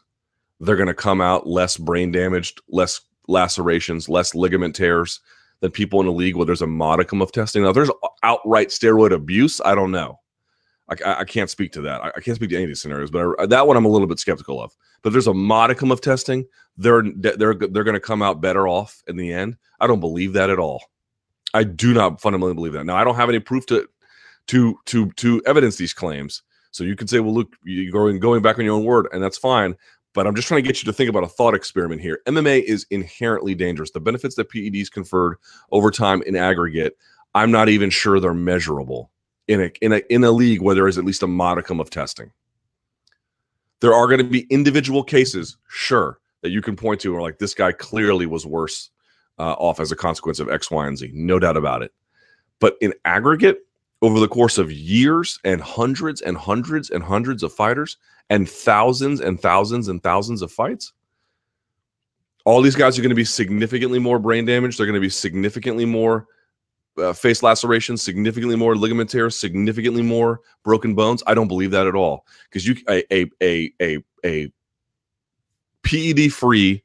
[0.62, 5.20] they're going to come out less brain damaged, less lacerations, less ligament tears
[5.62, 7.64] than people in a league where there's a modicum of testing?
[7.64, 7.92] Now, there's
[8.24, 9.62] outright steroid abuse.
[9.64, 10.20] I don't know.
[10.90, 12.04] I, I, can't speak to that.
[12.04, 13.90] I, I, can't speak to any of these scenarios, but I, that one I'm a
[13.90, 14.76] little bit skeptical of.
[15.02, 16.46] But there's a modicum of testing.
[16.78, 19.58] They're they're they're going to come out better off in the end.
[19.80, 20.84] I don't believe that at all.
[21.54, 22.86] I do not fundamentally believe that.
[22.86, 23.88] Now I don't have any proof to
[24.48, 26.44] to to to evidence these claims.
[26.72, 29.24] So you can say, well, look, you're going going back on your own word, and
[29.24, 29.76] that's fine.
[30.14, 32.20] But I'm just trying to get you to think about a thought experiment here.
[32.26, 33.92] MMA is inherently dangerous.
[33.92, 35.38] The benefits that PEDs conferred
[35.72, 36.98] over time in aggregate,
[37.34, 39.12] I'm not even sure they're measurable
[39.48, 41.90] in a in a in a league where there is at least a modicum of
[41.90, 42.32] testing.
[43.80, 47.40] There are going to be individual cases, sure, that you can point to, or like
[47.40, 48.92] this guy clearly was worse
[49.40, 51.12] uh, off as a consequence of X, Y, and Z.
[51.14, 51.92] No doubt about it.
[52.60, 53.66] But in aggregate,
[54.02, 57.98] over the course of years and hundreds and hundreds and hundreds of fighters
[58.30, 60.94] and thousands and thousands and thousands of fights,
[62.46, 64.80] all these guys are going to be significantly more brain damaged.
[64.80, 66.28] They're going to be significantly more
[66.98, 71.24] uh, face lacerations, significantly more ligament tears, significantly more broken bones.
[71.28, 74.52] I don't believe that at all because you a a a a, a
[75.84, 76.84] PED free,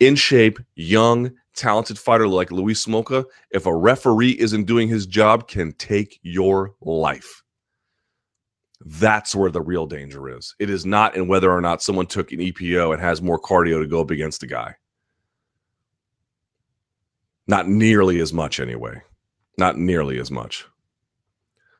[0.00, 5.48] in shape, young, talented fighter like Luis Smolka, if a referee isn't doing his job,
[5.48, 7.42] can take your life.
[8.84, 10.54] That's where the real danger is.
[10.58, 13.80] It is not in whether or not someone took an EPO and has more cardio
[13.80, 14.74] to go up against a guy.
[17.46, 19.00] Not nearly as much, anyway
[19.58, 20.66] not nearly as much.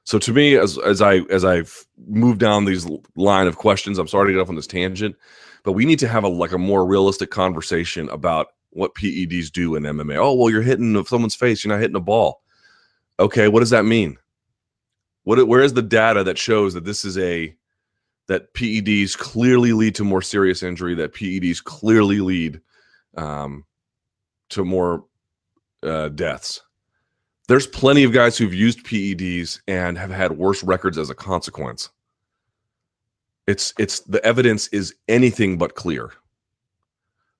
[0.05, 4.09] So to me, as as I as I've moved down these line of questions, I'm
[4.09, 5.17] sorry to get off on this tangent,
[5.65, 9.75] but we need to have a like a more realistic conversation about what PEDs do
[9.75, 10.17] in MMA.
[10.17, 12.43] Oh well, you're hitting someone's face, you're not hitting a ball.
[13.19, 14.19] Okay, what does that mean?
[15.25, 17.55] What where is the data that shows that this is a
[18.29, 22.61] that PEDs clearly lead to more serious injury, that PEDs clearly lead
[23.17, 23.65] um,
[24.51, 25.05] to more
[25.83, 26.63] uh, deaths?
[27.49, 31.89] There's plenty of guys who've used PEDs and have had worse records as a consequence.
[33.47, 36.13] It's it's the evidence is anything but clear.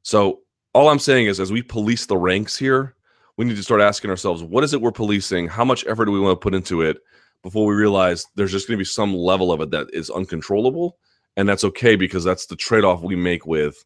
[0.03, 0.41] So
[0.77, 2.97] all I'm saying is as we police the ranks here,
[3.39, 5.49] we need to start asking ourselves, what is it we're policing?
[5.49, 6.99] How much effort do we want to put into it
[7.43, 10.99] before we realize there's just going to be some level of it that is uncontrollable?
[11.39, 13.83] And that's okay because that's the trade off we make with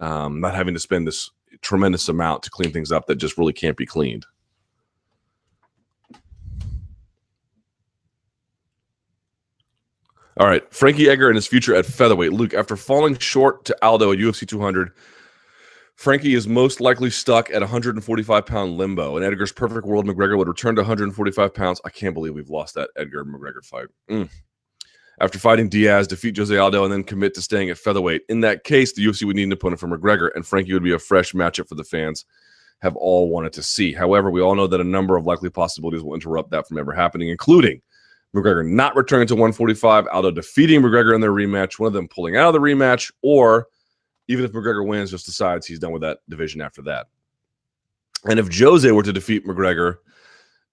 [0.00, 3.52] um, not having to spend this tremendous amount to clean things up that just really
[3.52, 4.26] can't be cleaned.
[10.38, 12.32] All right, Frankie Edgar and his future at featherweight.
[12.32, 14.90] Luke, after falling short to Aldo at UFC 200,
[15.96, 19.16] Frankie is most likely stuck at 145 pound limbo.
[19.16, 21.80] In Edgar's perfect world, McGregor would return to 145 pounds.
[21.84, 23.86] I can't believe we've lost that Edgar McGregor fight.
[24.10, 24.28] Mm.
[25.20, 28.22] After fighting Diaz, defeat Jose Aldo, and then commit to staying at featherweight.
[28.28, 30.94] In that case, the UFC would need an opponent for McGregor, and Frankie would be
[30.94, 32.24] a fresh matchup for the fans
[32.80, 33.92] have all wanted to see.
[33.92, 36.92] However, we all know that a number of likely possibilities will interrupt that from ever
[36.92, 37.80] happening, including
[38.34, 42.36] McGregor not returning to 145, Aldo defeating McGregor in their rematch, one of them pulling
[42.36, 43.68] out of the rematch, or
[44.32, 47.06] even if McGregor wins, just decides he's done with that division after that.
[48.24, 49.96] And if Jose were to defeat McGregor,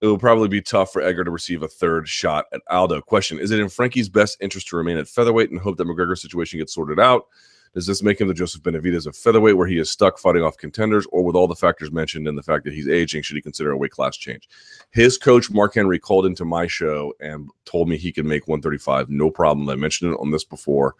[0.00, 3.02] it would probably be tough for Edgar to receive a third shot at Aldo.
[3.02, 6.22] Question Is it in Frankie's best interest to remain at featherweight and hope that McGregor's
[6.22, 7.26] situation gets sorted out?
[7.72, 10.56] Does this make him the Joseph Benavidez of featherweight, where he is stuck fighting off
[10.56, 13.42] contenders, or with all the factors mentioned and the fact that he's aging, should he
[13.42, 14.48] consider a weight class change?
[14.90, 19.08] His coach, Mark Henry, called into my show and told me he could make 135,
[19.08, 19.68] no problem.
[19.68, 20.96] I mentioned it on this before.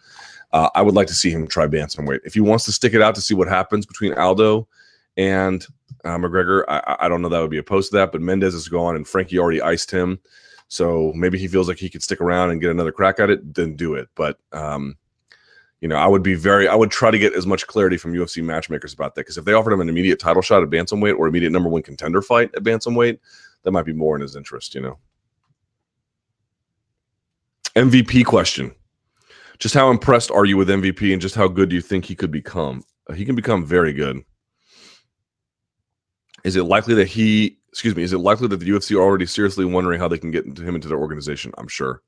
[0.52, 2.20] Uh, I would like to see him try bantamweight.
[2.24, 4.68] If he wants to stick it out to see what happens between Aldo
[5.16, 5.66] and
[6.04, 8.68] uh, McGregor, I, I don't know that would be opposed to that, but Mendes is
[8.68, 10.20] gone and Frankie already iced him.
[10.68, 13.54] So maybe he feels like he could stick around and get another crack at it,
[13.54, 14.08] then do it.
[14.14, 14.96] But um,
[15.80, 18.12] you know, I would be very, I would try to get as much clarity from
[18.12, 21.18] UFC matchmakers about that because if they offered him an immediate title shot at bantamweight
[21.18, 23.18] or immediate number one contender fight at bantamweight,
[23.62, 24.74] that might be more in his interest.
[24.74, 24.98] You know.
[27.76, 28.74] MVP question:
[29.58, 32.14] Just how impressed are you with MVP, and just how good do you think he
[32.14, 32.84] could become?
[33.08, 34.22] Uh, he can become very good.
[36.44, 39.26] Is it likely that he excuse me, is it likely that the UFC are already
[39.26, 41.52] seriously wondering how they can get him into their organization?
[41.56, 42.02] I'm sure.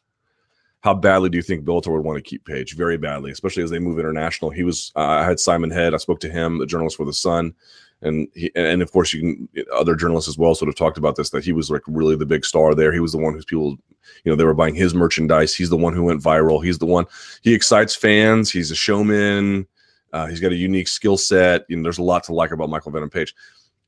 [0.83, 2.77] How badly do you think Bellator would want to keep Page?
[2.77, 4.51] Very badly, especially as they move international.
[4.51, 4.93] He was.
[4.97, 5.95] Uh, I had Simon Head.
[5.95, 7.55] I spoke to him, the journalist for the Sun,
[8.03, 11.17] and he, and of course you can other journalists as well sort of talked about
[11.17, 12.93] this that he was like really the big star there.
[12.93, 13.77] He was the one whose people,
[14.25, 15.55] you know, they were buying his merchandise.
[15.55, 16.65] He's the one who went viral.
[16.65, 17.07] He's the one.
[17.43, 18.51] He excites fans.
[18.51, 19.69] He's a showman.
[20.13, 21.65] Uh, he's got a unique skill set.
[21.69, 23.35] You know, there's a lot to like about Michael Venom Page.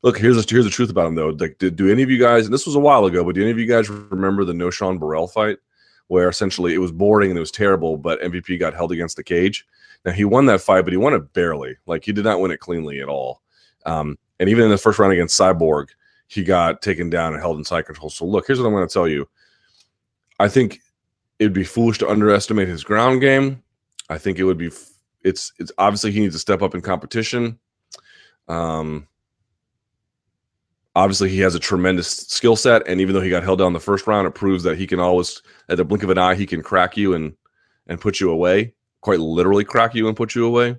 [0.02, 1.30] Look, here's the, here's the truth about him though.
[1.30, 2.44] Like, did, do any of you guys?
[2.44, 4.98] And this was a while ago, but do any of you guys remember the Nah-Shon
[4.98, 5.58] Burrell fight,
[6.08, 9.24] where essentially it was boring and it was terrible, but MVP got held against the
[9.24, 9.66] cage.
[10.04, 11.76] Now he won that fight, but he won it barely.
[11.86, 13.42] Like he did not win it cleanly at all.
[13.86, 15.88] Um, and even in the first round against Cyborg,
[16.26, 18.10] he got taken down and held in side control.
[18.10, 19.28] So look, here's what I'm going to tell you.
[20.40, 20.80] I think
[21.38, 23.62] it'd be foolish to underestimate his ground game.
[24.08, 24.70] I think it would be.
[25.22, 27.58] It's it's obviously he needs to step up in competition.
[28.48, 29.06] Um,
[30.96, 33.80] obviously he has a tremendous skill set and even though he got held down the
[33.80, 36.46] first round it proves that he can always at the blink of an eye he
[36.46, 37.34] can crack you and
[37.86, 38.72] and put you away
[39.04, 40.76] quite literally crack you and put you away.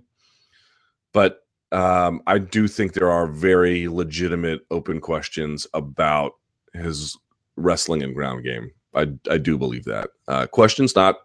[1.13, 6.33] But um, i do think there are very legitimate open questions about
[6.73, 7.17] his
[7.55, 8.71] wrestling and ground game.
[8.93, 10.09] I, I do believe that.
[10.27, 11.17] Uh, questions not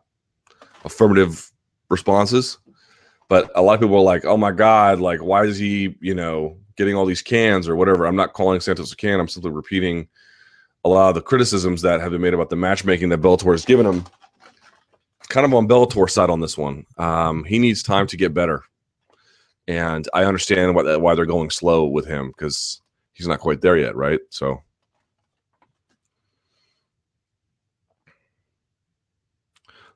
[0.85, 1.51] affirmative
[1.91, 2.59] responses
[3.29, 6.15] but a lot of people are like oh my god like why is he you
[6.15, 8.07] know getting all these cans or whatever.
[8.07, 9.21] I'm not calling Santos a can.
[9.21, 10.09] I'm simply repeating
[10.85, 13.65] a lot of the criticisms that have been made about the matchmaking that Bellator has
[13.65, 14.05] given him.
[15.29, 16.87] Kind of on Bellator's side on this one.
[16.99, 18.65] Um, he needs time to get better,
[19.69, 23.77] and I understand why, why they're going slow with him because he's not quite there
[23.77, 24.21] yet, right?
[24.31, 24.63] So.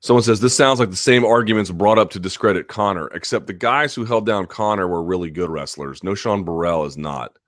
[0.05, 3.55] Someone says this sounds like the same arguments brought up to discredit Connor, except the
[3.55, 6.05] guys who held down Connor were really good wrestlers.
[6.05, 7.39] Nah-Shon Burrell is not.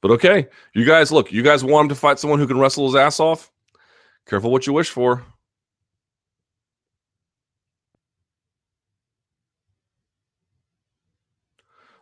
[0.00, 2.86] But okay, you guys look, you guys want him to fight someone who can wrestle
[2.86, 3.52] his ass off?
[4.24, 5.22] Careful what you wish for.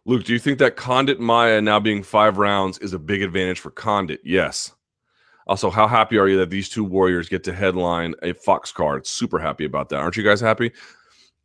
[0.05, 3.59] Luke, do you think that Condit Maia now being five rounds is a big advantage
[3.59, 4.21] for Condit?
[4.23, 4.73] Yes.
[5.47, 9.07] Also, how happy are you that these two warriors get to headline a Fox card?
[9.07, 9.97] Super happy about that.
[9.97, 10.73] Aren't you guys happy?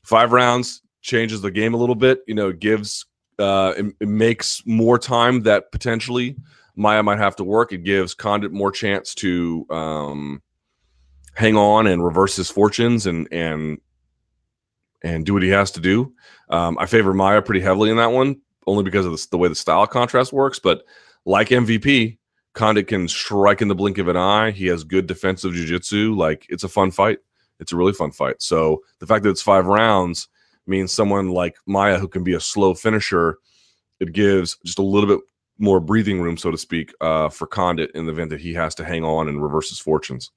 [0.04, 2.22] Five rounds changes the game a little bit.
[2.26, 3.06] You know, gives
[3.40, 6.38] uh, it, it makes more time that potentially
[6.76, 7.74] Maia might have to work.
[7.74, 10.42] It gives Condit more chance to um,
[11.36, 13.80] hang on and reverse his fortunes and and
[15.02, 16.14] and do what he has to do.
[16.50, 19.48] Um, I favor Maia pretty heavily in that one, only because of the, the way
[19.48, 20.60] the style contrast works.
[20.60, 20.84] But
[21.26, 22.18] like MVP,
[22.60, 24.52] Condit can strike in the blink of an eye.
[24.52, 26.14] He has good defensive jiu-jitsu.
[26.14, 27.20] Like it's a fun fight.
[27.62, 28.42] It's a really fun fight.
[28.42, 30.28] So the fact that it's five rounds
[30.68, 33.38] means someone like Maia, who can be a slow finisher,
[34.02, 35.26] it gives just a little bit
[35.58, 38.76] more breathing room, so to speak, uh, for Condit in the event that he has
[38.76, 40.30] to hang on and reverse his fortunes.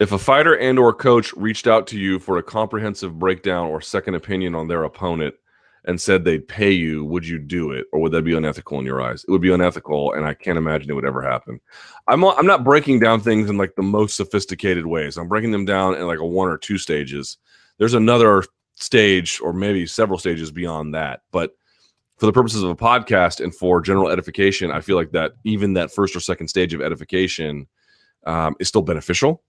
[0.00, 3.80] If a fighter and or coach reached out to you for a comprehensive breakdown or
[3.80, 5.36] second opinion on their opponent,
[5.88, 8.84] and said they'd pay you, would you do it, or would that be unethical in
[8.84, 9.24] your eyes?
[9.24, 11.58] It would be unethical, and I can't imagine it would ever happen.
[12.06, 15.16] I'm I'm not breaking down things in like the most sophisticated ways.
[15.16, 17.38] I'm breaking them down in like a one or two stages.
[17.78, 21.52] There's another stage, or maybe several stages beyond that, but
[22.18, 25.72] for the purposes of a podcast and for general edification, I feel like that even
[25.74, 27.66] that first or second stage of edification
[28.26, 29.42] um, is still beneficial.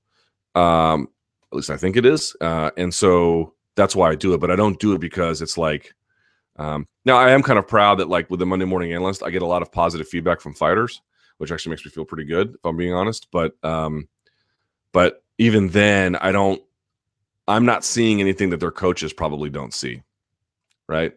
[0.55, 1.09] Um,
[1.51, 4.39] at least I think it is, uh, and so that's why I do it.
[4.39, 5.93] But I don't do it because it's like
[6.59, 9.29] um, now, I am kind of proud that, like with the Monday Morning Analyst, I
[9.29, 11.01] get a lot of positive feedback from fighters,
[11.37, 13.27] which actually makes me feel pretty good, if I'm being honest.
[13.31, 14.09] But, um,
[14.91, 16.61] but even then, I don't.
[17.47, 20.03] I'm not seeing anything that their coaches probably don't see,
[20.87, 21.13] right?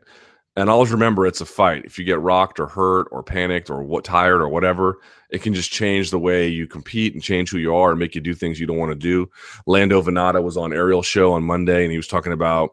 [0.57, 1.84] And always remember it's a fight.
[1.84, 5.53] If you get rocked or hurt or panicked or what tired or whatever, it can
[5.53, 8.34] just change the way you compete and change who you are and make you do
[8.34, 9.30] things you don't want to do.
[9.66, 12.70] Lando Vannata was on Ariel's show on Monday and he was talking about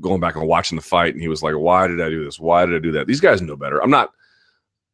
[0.00, 2.38] going back and watching the fight and he was like, Why did I do this?
[2.38, 3.06] Why did I do that?
[3.06, 3.82] These guys know better.
[3.82, 4.10] I'm not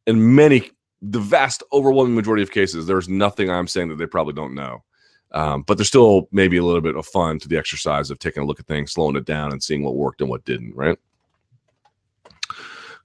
[0.07, 0.71] in many
[1.01, 4.83] the vast overwhelming majority of cases, there's nothing I'm saying that they probably don't know.
[5.31, 8.43] Um, but there's still maybe a little bit of fun to the exercise of taking
[8.43, 10.75] a look at things, slowing it down, and seeing what worked and what didn't.
[10.75, 10.97] Right?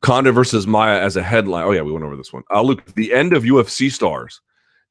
[0.01, 1.64] Condit versus Maia as a headline.
[1.64, 2.43] Oh yeah, we went over this one.
[2.51, 4.41] Uh, look, the end of UFC stars.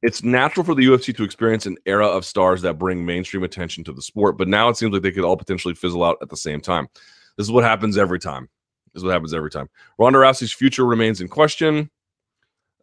[0.04, 3.86] It's natural for the UFC to experience an era of stars that bring mainstream attention
[3.86, 6.28] to the sport, but now it seems like they could all potentially fizzle out at
[6.28, 6.89] the same time.
[7.38, 8.49] This is what happens every time.
[8.93, 9.70] This is what happens every time.
[9.97, 11.89] Ronda Rousey's future remains in question.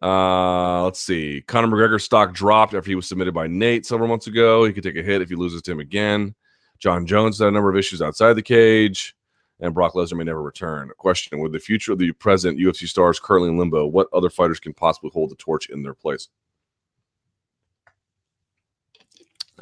[0.01, 1.43] Uh, let's see.
[1.45, 4.65] Conor McGregor's stock dropped after he was submitted by Nate several months ago.
[4.65, 6.33] He could take a hit if he loses to him again.
[6.79, 9.15] Jon Jones had a number of issues outside the cage,
[9.59, 10.89] and Brock Lesnar may never return.
[10.89, 14.31] A question: With the future of the present UFC stars currently in limbo, what other
[14.31, 16.29] fighters can possibly hold the torch in their place?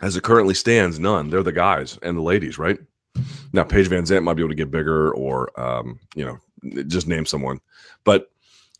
[0.02, 1.30] As it currently stands, none.
[1.30, 2.80] They're the guys and the ladies, right?
[3.52, 6.40] Now, Paige VanZant might be able to get bigger, or um, you know,
[6.88, 7.60] just name someone.
[8.04, 8.32] But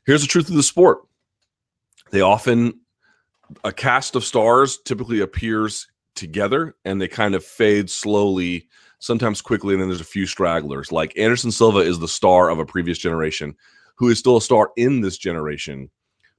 [0.06, 1.00] here's the truth of the sport
[2.12, 2.80] they often
[3.64, 8.68] a cast of stars typically appears together and they kind of fade slowly
[9.00, 12.60] sometimes quickly and then there's a few stragglers like anderson silva is the star of
[12.60, 13.56] a previous generation
[13.96, 15.90] who is still a star in this generation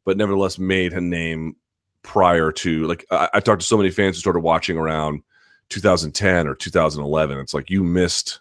[0.05, 1.57] but nevertheless made a name
[2.03, 5.23] prior to like I, I talked to so many fans who started watching around
[5.69, 8.41] 2010 or 2011 it's like you missed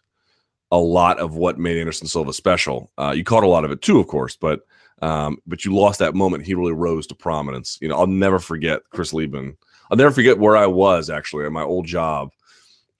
[0.71, 3.81] a lot of what made anderson silva special uh, you caught a lot of it
[3.81, 4.61] too of course but
[5.01, 6.45] um, but you lost that moment.
[6.45, 7.77] He really rose to prominence.
[7.81, 9.57] You know, I'll never forget Chris Leben.
[9.89, 12.31] I'll never forget where I was actually at my old job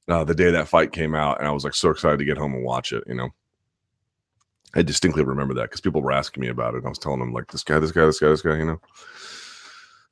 [0.08, 2.38] uh, the day that fight came out, and I was like so excited to get
[2.38, 3.04] home and watch it.
[3.06, 3.30] You know,
[4.76, 6.78] I distinctly remember that because people were asking me about it.
[6.78, 8.58] And I was telling them like this guy, this guy, this guy, this guy.
[8.58, 8.82] You know,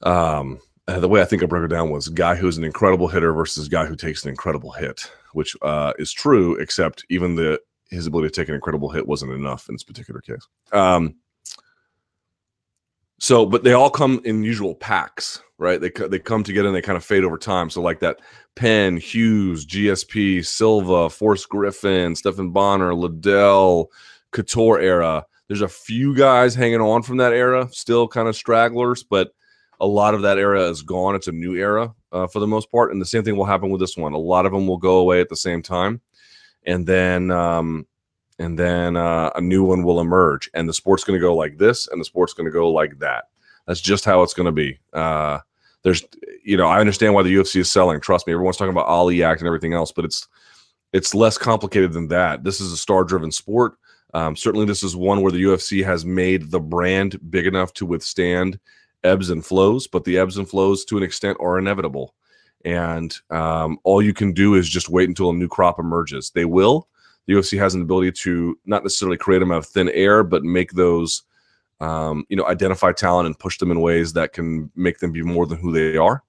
[0.03, 3.33] um, the way I think I broke it down was guy who's an incredible hitter
[3.33, 6.55] versus guy who takes an incredible hit, which uh, is true.
[6.55, 10.21] Except even the his ability to take an incredible hit wasn't enough in this particular
[10.21, 10.47] case.
[10.71, 11.15] Um,
[13.19, 15.81] so, but they all come in usual packs, right?
[15.81, 17.69] They they come together and they kind of fade over time.
[17.69, 18.19] So, like that
[18.55, 23.91] Penn, Hughes, GSP, Silva, Forrest Griffin, Stephan Bonnar, Liddell,
[24.31, 25.25] Couture era.
[25.47, 29.31] There's a few guys hanging on from that era, still kind of stragglers, but
[29.79, 31.15] a lot of that era is gone.
[31.15, 33.69] It's a new era uh, for the most part, and the same thing will happen
[33.69, 34.13] with this one.
[34.13, 36.01] A lot of them will go away at the same time,
[36.65, 37.85] and then um,
[38.39, 41.57] and then uh, a new one will emerge and the sport's going to go like
[41.57, 43.25] this and the sport's going to go like that.
[43.65, 44.79] That's just how it's going to be.
[44.93, 45.39] Uh,
[45.83, 46.03] there's
[46.43, 48.01] you know i understand why the ufc is selling.
[48.01, 50.27] Trust me everyone's talking about ali act and everything else but it's
[50.91, 52.43] it's less complicated than that.
[52.43, 53.75] This is a star driven sport.
[54.13, 57.85] Um, certainly this is one where the ufc has made the brand big enough to
[57.85, 58.59] withstand
[59.03, 62.13] ebbs and flows but the ebbs and flows to an extent are inevitable
[62.65, 66.45] and um, all you can do is just wait until a new crop emerges they
[66.45, 66.87] will
[67.27, 70.43] the UFC has an ability to not necessarily create them out of thin air, but
[70.43, 71.23] make those,
[71.81, 75.21] um, you know, identify talent and push them in ways that can make them be
[75.21, 76.23] more than who they are.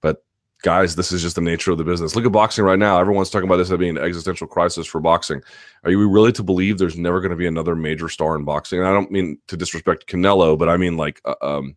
[0.00, 0.22] But
[0.62, 2.14] guys, this is just the nature of the business.
[2.14, 3.00] Look at boxing right now.
[3.00, 5.42] Everyone's talking about this as being an existential crisis for boxing.
[5.82, 8.78] Are you really to believe there's never going to be another major star in boxing?
[8.78, 11.76] And I don't mean to disrespect Canelo, but I mean like, uh, um,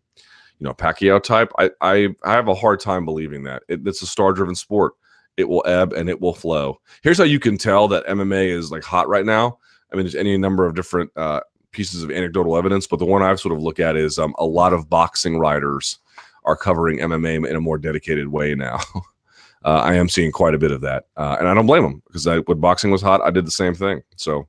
[0.58, 1.52] you know, Pacquiao type.
[1.58, 3.62] I, I I have a hard time believing that.
[3.68, 4.94] It, it's a star driven sport
[5.36, 6.80] it will ebb and it will flow.
[7.02, 9.58] Here's how you can tell that MMA is like hot right now.
[9.92, 11.40] I mean, there's any number of different uh,
[11.70, 14.46] pieces of anecdotal evidence, but the one I've sort of looked at is um, a
[14.46, 15.98] lot of boxing writers
[16.44, 18.78] are covering MMA in a more dedicated way now.
[19.64, 22.02] uh, I am seeing quite a bit of that, uh, and I don't blame them
[22.06, 24.02] because when boxing was hot, I did the same thing.
[24.16, 24.46] So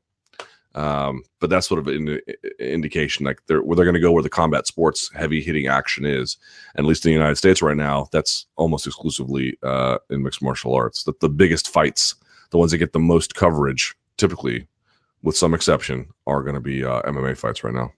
[0.75, 2.19] um, but that's sort of an
[2.59, 6.05] indication like they're where they're going to go where the combat sports heavy hitting action
[6.05, 6.37] is.
[6.75, 10.41] And at least in the United States right now, that's almost exclusively uh, in mixed
[10.41, 11.03] martial arts.
[11.05, 12.15] That the biggest fights,
[12.51, 14.67] the ones that get the most coverage, typically,
[15.23, 17.91] with some exception, are going to be uh, MMA fights right now.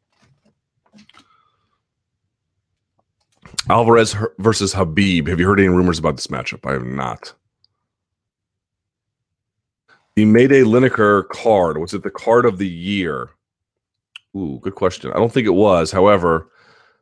[3.69, 5.28] Alvarez versus Khabib.
[5.28, 6.69] Have you heard any rumors about this matchup?
[6.69, 7.34] I have not.
[10.18, 11.78] The Mayday Lineker card.
[11.78, 13.30] Was it the card of the year?
[14.36, 15.11] Ooh, good question.
[15.11, 15.91] I don't think it was.
[15.91, 16.49] However,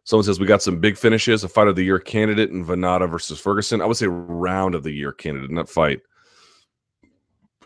[0.04, 1.42] someone says we got some big finishes.
[1.42, 3.80] A fight of the year candidate in Vannata versus Ferguson.
[3.80, 6.02] I would say round of the year candidate in that fight.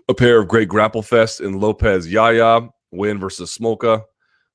[0.08, 4.04] A pair of great grapple fest in Lopez Yahya, Nguyen versus Smolka.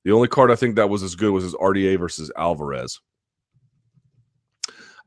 [0.05, 3.01] The only card I think that was as good was his RDA versus Alvarez.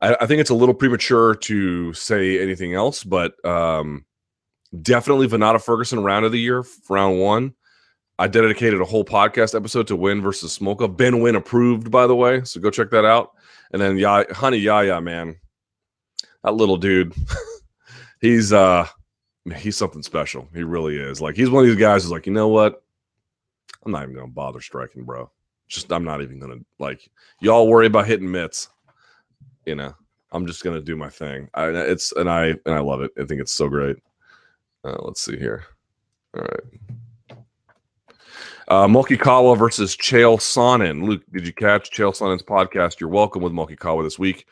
[0.01, 4.05] I, I think it's a little premature to say anything else, but um,
[4.81, 7.53] Definitely Vannata Ferguson round of the year, round one.
[8.19, 10.95] I dedicated a whole podcast episode to Nguyen versus Smolka.
[10.95, 12.43] Ben Nguyen approved, by the way.
[12.43, 13.31] So go check that out.
[13.71, 15.37] And then yeah, Hani Yahya, man.
[16.43, 17.13] That little dude.
[18.21, 18.87] he's uh
[19.55, 20.47] he's something special.
[20.53, 21.21] He really is.
[21.21, 22.83] Like he's one of these guys who's like, you know what?
[23.85, 25.31] I'm not even gonna bother striking, bro.
[25.67, 27.09] Just I'm not even gonna like
[27.39, 28.69] y'all worry about hitting mitts.
[29.65, 29.93] You know,
[30.31, 31.49] I'm just gonna do my thing.
[31.53, 33.11] I it's and I and I love it.
[33.17, 33.95] I think it's so great.
[34.89, 35.65] Uh, let's see here.
[36.35, 37.39] All right.
[38.67, 41.03] Uh, Kawa versus Chael Sonnen.
[41.03, 42.99] Luke, did you catch Chael Sonnen's podcast?
[42.99, 44.47] You're welcome with Kawa this week.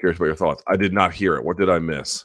[0.00, 0.62] Curious about your thoughts.
[0.66, 1.44] I did not hear it.
[1.44, 2.24] What did I miss?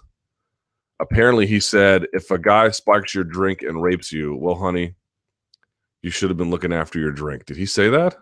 [1.01, 4.95] Apparently, he said, if a guy spikes your drink and rapes you, well, honey,
[6.01, 7.45] you should have been looking after your drink.
[7.45, 8.15] Did he say that?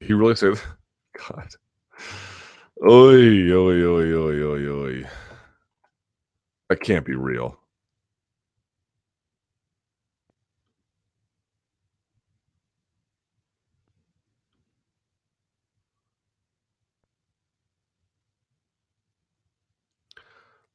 [0.00, 0.64] He really said that?
[1.30, 1.48] God.
[2.82, 5.08] Oi, oi, oi, oi, oi, oi.
[6.68, 7.58] That can't be real.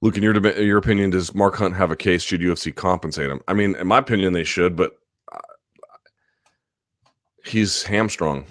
[0.02, 2.24] Luke, in your your opinion, does Mark Hunt have a case?
[2.24, 3.42] Should UFC compensate him?
[3.48, 4.94] I mean, in my opinion, they should, but
[5.32, 5.40] uh,
[7.46, 8.46] he's hamstrung.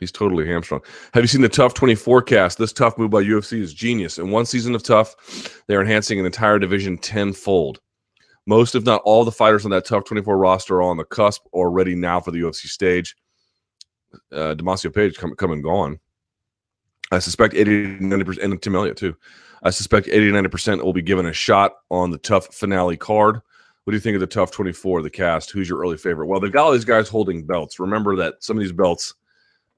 [0.00, 0.80] He's totally hamstrung.
[1.12, 2.58] Have you seen the TUF 24 cast?
[2.58, 4.18] This tough move by UFC is genius.
[4.18, 7.80] In one season of TUF, they're enhancing an entire division tenfold.
[8.46, 11.42] Most, if not all, the fighters on that TUF 24 roster are on the cusp
[11.52, 13.16] or ready now for the UFC stage.
[14.32, 15.98] Uh, Damacio Page come, come and gone.
[17.10, 19.16] I suspect 80 90%, and Tim Elliott too.
[19.62, 23.40] I suspect 80 90% will be given a shot on the TUF finale card.
[23.84, 25.50] What do you think of the TUF 24, the cast?
[25.50, 26.26] Who's your early favorite?
[26.26, 27.78] Well, they've got all these guys holding belts.
[27.78, 29.14] Remember that some of these belts,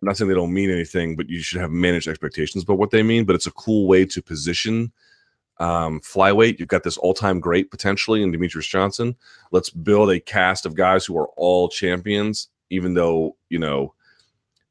[0.03, 2.91] I'm not saying they don't mean anything, but you should have managed expectations about what
[2.91, 3.25] they mean.
[3.25, 4.93] But it's a cool way to position
[5.59, 6.59] um, flyweight.
[6.59, 9.17] You've got this all time great potentially in Demetrious Johnson.
[9.53, 13.95] Let's build a cast of guys who are all champions, even though, you know,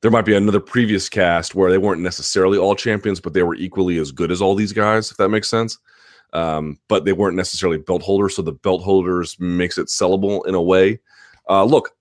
[0.02, 3.56] there might be another previous cast where they weren't necessarily all champions, but they were
[3.56, 5.80] equally as good as all these guys, if that makes sense.
[6.34, 10.54] Um, but they weren't necessarily belt holders, so the belt holders makes it sellable in
[10.54, 11.00] a way.
[11.50, 11.95] Uh, look,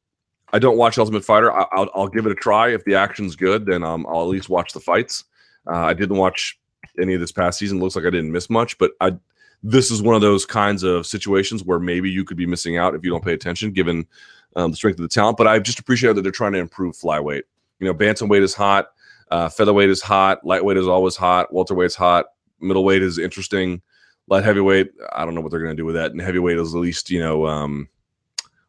[0.54, 1.50] I don't watch Ultimate Fighter.
[1.50, 2.72] I, will I'll give it a try.
[2.72, 5.24] If the action's good, then um, I'll at least watch the fights.
[5.66, 6.56] Uh, I didn't watch
[6.96, 7.80] any of this past season.
[7.80, 9.16] Looks like I didn't miss much, but I
[9.64, 12.94] this is one of those kinds of situations where maybe you could be missing out
[12.94, 14.06] if you don't pay attention, given
[14.54, 15.38] um, the strength of the talent.
[15.38, 17.42] But I just appreciate that they're trying to improve flyweight.
[17.80, 18.92] You know, bantamweight is hot,
[19.32, 22.26] uh, featherweight is hot, lightweight is always hot, welterweight's hot,
[22.60, 23.82] middleweight is interesting,
[24.28, 24.92] light heavyweight.
[25.12, 27.10] I don't know what they're going to do with that, and heavyweight is at least
[27.10, 27.44] you know.
[27.44, 27.88] Um,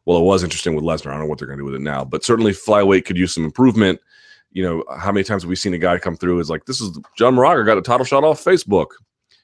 [0.06, 1.08] well, it was interesting with Lesnar.
[1.08, 3.16] I don't know what they're going to do with it now, but certainly flyweight could
[3.16, 4.00] use some improvement.
[4.52, 6.80] You know, how many times have we seen a guy come through is like, this
[6.80, 8.86] is John Moraga got a title shot off Facebook.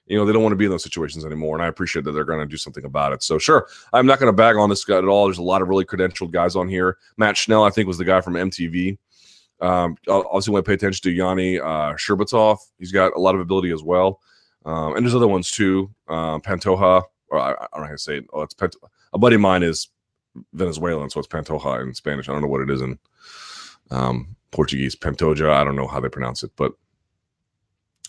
[0.06, 1.56] You know, they don't want to be in those situations anymore.
[1.56, 3.22] And I appreciate that they're going to do something about it.
[3.22, 5.26] So, sure, I'm not going to bag on this guy at all.
[5.26, 6.96] There's a lot of really credentialed guys on here.
[7.16, 8.98] Matt Schnell, I think, was the guy from MTV.
[9.60, 12.58] Um, obviously, want to pay attention to Yanni uh, Sherbatov.
[12.78, 14.20] He's got a lot of ability as well.
[14.64, 15.90] Um, and there's other ones too.
[16.08, 18.26] Uh, Pantoja, or I, I, don't know how to say it.
[18.32, 18.76] Oh, it's Pant-
[19.12, 19.88] a buddy of mine is
[20.52, 22.28] Venezuelan, so it's Pantoja in Spanish.
[22.28, 22.98] I don't know what it is in
[23.90, 24.96] um, Portuguese.
[24.96, 25.50] Pantoja.
[25.50, 26.72] I don't know how they pronounce it, but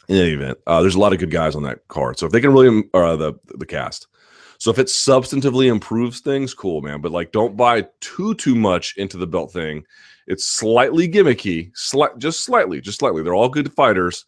[0.07, 2.19] in any event, uh, there's a lot of good guys on that card.
[2.19, 4.07] So if they can really, uh, the the cast.
[4.57, 7.01] So if it substantively improves things, cool, man.
[7.01, 9.83] But like, don't buy too too much into the belt thing
[10.27, 13.23] it's slightly gimmicky, slight, just slightly, just slightly.
[13.23, 14.25] They're all good fighters,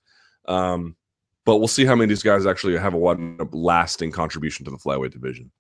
[0.47, 0.95] um,
[1.45, 4.77] but we'll see how many of these guys actually have a lasting contribution to the
[4.77, 5.51] flyweight division.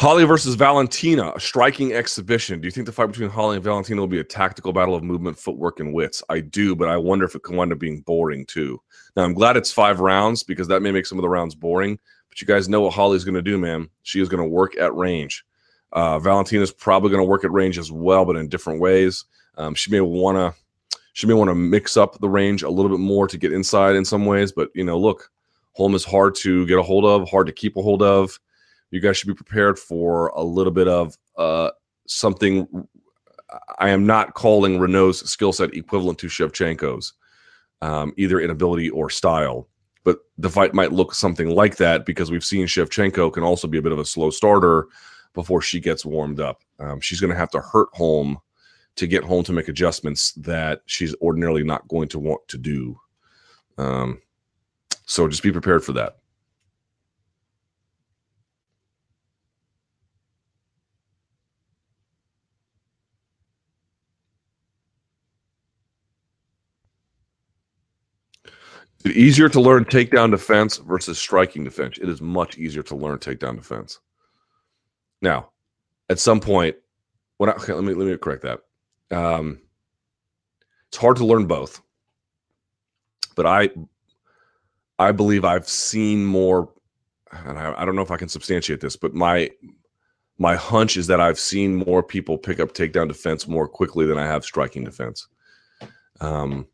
[0.00, 2.58] Holly versus Valentina, a striking exhibition.
[2.58, 5.02] Do you think the fight between Holly and Valentina will be a tactical battle of
[5.02, 6.22] movement, footwork, and wits?
[6.30, 8.80] I do, but I wonder if it can wind up being boring too.
[9.14, 11.98] Now, I'm glad it's five rounds because that may make some of the rounds boring.
[12.30, 13.90] But you guys know what Holly's going to do, man.
[14.02, 15.44] She is going to work at range.
[15.92, 19.26] Uh, Valentina's probably going to work at range as well, but in different ways.
[19.58, 20.58] Um, she may want to
[21.12, 23.96] she may want to mix up the range a little bit more to get inside
[23.96, 24.50] in some ways.
[24.50, 25.30] But you know, look,
[25.72, 28.40] Holm is hard to get a hold of, hard to keep a hold of.
[28.90, 31.70] You guys should be prepared for a little bit of uh,
[32.06, 32.86] something.
[33.78, 37.14] I am not calling Renault's skill set equivalent to Shevchenko's,
[37.82, 39.68] um, either in ability or style
[40.04, 43.78] but the fight might look something like that because we've seen Shevchenko can also be
[43.78, 44.88] a bit of a slow starter
[45.34, 46.62] before she gets warmed up.
[46.78, 48.38] Um, she's going to have to hurt Holm
[48.96, 52.98] to get Holm to make adjustments that she's ordinarily not going to want to do.
[53.78, 54.20] Um,
[55.06, 56.18] so just be prepared for that.
[69.04, 71.98] Is it easier to learn takedown defense versus striking defense?
[71.98, 73.98] It is much easier to learn takedown defense.
[75.22, 75.50] Now,
[76.10, 76.76] at some point,
[77.38, 78.60] when I, okay, let me let me correct that.
[79.10, 79.60] Um,
[80.88, 81.80] it's hard to learn both,
[83.36, 83.70] but I
[84.98, 86.70] I believe I've seen more,
[87.32, 89.50] and I, I don't know if I can substantiate this, but my
[90.36, 94.18] my hunch is that I've seen more people pick up takedown defense more quickly than
[94.18, 95.28] I have striking defense.
[96.20, 96.66] Um,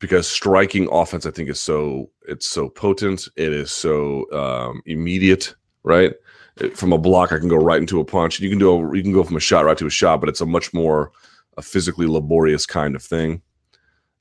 [0.00, 3.28] because striking offense, I think, is so it's so potent.
[3.36, 6.14] It is so um, immediate, right?
[6.56, 8.40] It, from a block, I can go right into a punch.
[8.40, 10.28] You can do a, you can go from a shot right to a shot, but
[10.28, 11.12] it's a much more
[11.56, 13.42] a physically laborious kind of thing.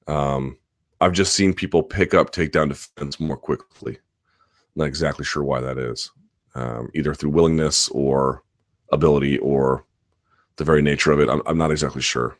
[0.08, 0.58] Um,
[1.02, 4.00] I've just seen people pick up takedown defense more quickly.
[4.76, 6.12] Not exactly sure why that is,
[6.56, 8.44] um, either through willingness or
[8.92, 9.86] ability or
[10.58, 11.30] the very nature of it.
[11.30, 12.38] I'm, I'm not exactly sure.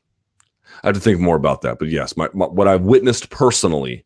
[0.84, 1.80] I have to think more about that.
[1.80, 4.06] But yes, my, my, what I've witnessed personally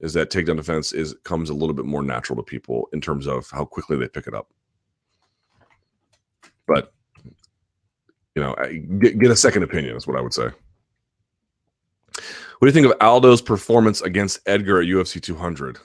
[0.00, 3.26] is that takedown defense is comes a little bit more natural to people in terms
[3.26, 4.48] of how quickly they pick it up.
[6.66, 6.92] But
[8.34, 8.54] you know,
[8.98, 10.48] get, get a second opinion is what I would say.
[12.58, 15.78] What do you think of Aldo's performance against Edgar at UFC 200?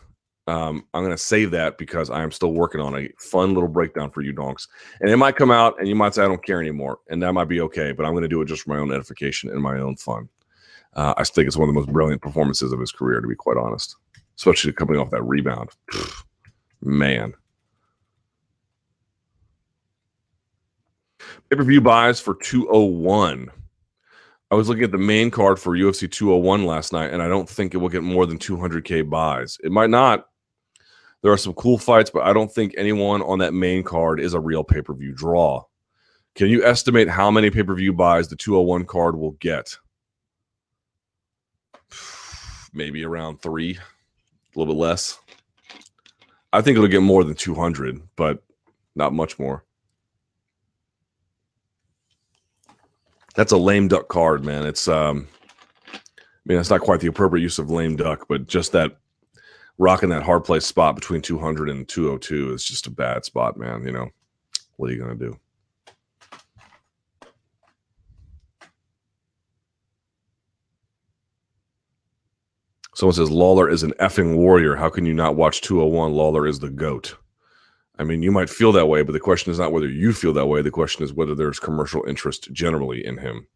[0.49, 3.69] Um, I'm going to save that because I am still working on a fun little
[3.69, 4.67] breakdown for you donks.
[4.99, 6.97] And it might come out and you might say, I don't care anymore.
[7.07, 8.91] And that might be okay, but I'm going to do it just for my own
[8.91, 10.27] edification and my own fun.
[10.95, 13.35] Uh, I think it's one of the most brilliant performances of his career, to be
[13.35, 13.95] quite honest,
[14.37, 15.69] especially coming off that rebound.
[16.81, 17.35] Man.
[21.51, 23.51] Pay per view buys for 201.
[24.49, 27.47] I was looking at the main card for UFC 201 last night, and I don't
[27.47, 29.59] think it will get more than 200K buys.
[29.63, 30.25] It might not,
[31.21, 34.33] there are some cool fights, but I don't think anyone on that main card is
[34.33, 35.63] a real pay per view draw.
[36.35, 39.77] Can you estimate how many pay per view buys the 201 card will get?
[42.73, 45.19] Maybe around three, a little bit less.
[46.53, 48.43] I think it'll get more than 200, but
[48.95, 49.65] not much more.
[53.35, 54.65] That's a lame duck card, man.
[54.65, 55.27] It's um
[55.93, 55.99] I
[56.45, 58.97] mean, it's not quite the appropriate use of lame duck, but just that
[59.79, 63.83] rocking that hard place spot between 200 and 202 is just a bad spot, man.
[63.85, 64.09] You know,
[64.75, 65.39] what are you going to do?
[72.93, 74.75] Someone says Lawler is an effing warrior.
[74.75, 76.11] How can you not watch 201?
[76.11, 77.15] Lawler is the GOAT.
[77.97, 80.33] I mean, you might feel that way, but the question is not whether you feel
[80.33, 80.61] that way.
[80.61, 83.47] The question is whether there's commercial interest generally in him.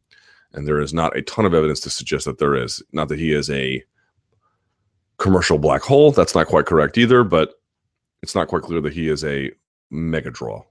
[0.53, 2.81] And there is not a ton of evidence to suggest that there is.
[2.93, 3.83] Not that he is a
[5.23, 6.11] commercial black hole.
[6.11, 7.53] That's not quite correct either, but
[8.21, 9.51] it's not quite clear that he is a
[9.89, 10.63] mega draw.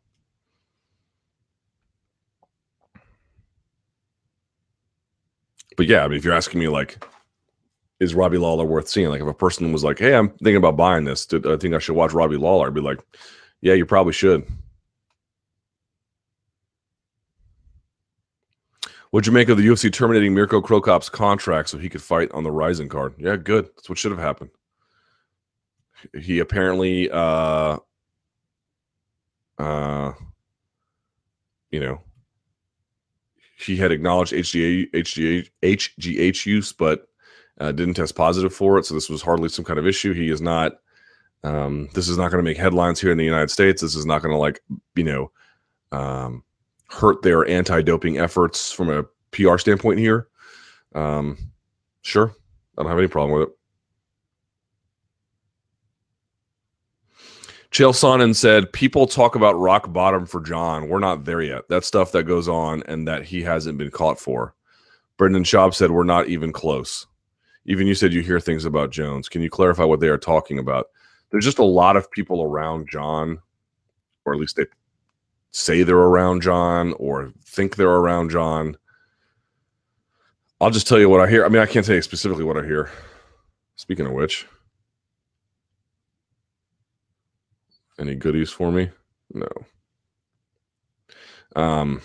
[5.79, 7.03] But yeah, I mean, if you're asking me, like,
[7.99, 9.09] is Robbie Lawler worth seeing?
[9.09, 11.27] Like, if a person was like, "Hey, I'm thinking about buying this.
[11.33, 13.01] I think I should watch Robbie Lawler," I'd be like,
[13.63, 14.47] "Yeah, you probably should."
[19.13, 22.33] What'd you make of the UFC terminating Mirko Cro Cop's contract so he could fight
[22.33, 23.15] on the Rizin card?
[23.19, 23.67] Yeah, good.
[23.67, 24.49] That's what should have happened.
[26.19, 27.77] He apparently, uh,
[29.59, 30.13] uh,
[31.71, 32.01] you know,
[33.59, 37.07] he had acknowledged HGA, HGA, HGH use, but
[37.61, 38.87] uh, didn't test positive for it.
[38.87, 40.15] So this was hardly some kind of issue.
[40.15, 40.81] He is not.
[41.45, 43.83] Um, this is not going to make headlines here in the United States.
[43.83, 44.63] This is not going to like
[44.97, 45.31] you know
[45.93, 46.45] um,
[46.93, 50.29] hurt their anti-doping efforts from a PR standpoint here.
[50.95, 51.39] Um,
[52.03, 52.35] sure,
[52.77, 53.55] I don't have any problem with it.
[57.71, 60.91] Chael Sonnen said, People talk about rock bottom for Jon.
[60.91, 61.63] We're not there yet.
[61.71, 64.55] That's stuff that goes on and that he hasn't been caught for.
[65.17, 67.07] Brendan Schaub said, We're not even close.
[67.65, 69.31] Even you said you hear things about Jones.
[69.31, 70.89] Can you clarify what they are talking about?
[71.31, 73.41] There's just a lot of people around Jon,
[74.27, 74.67] or at least they
[75.53, 78.77] say they're around Jon or think they're around Jon.
[80.61, 81.45] I'll just tell you what I hear.
[81.45, 82.91] I mean, I can't tell you specifically what I hear.
[83.77, 84.47] Speaking of which,
[87.99, 88.91] any goodies for me?
[89.33, 89.49] No.
[91.57, 92.01] Um,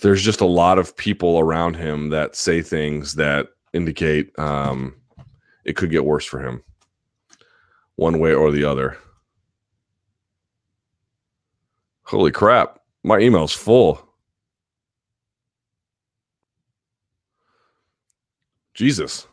[0.00, 4.94] there's just a lot of people around him that say things that indicate um,
[5.64, 6.62] it could get worse for him,
[7.96, 8.96] one way or the other.
[12.08, 12.80] Holy crap.
[13.04, 14.02] My email's full.
[18.72, 19.26] Jesus.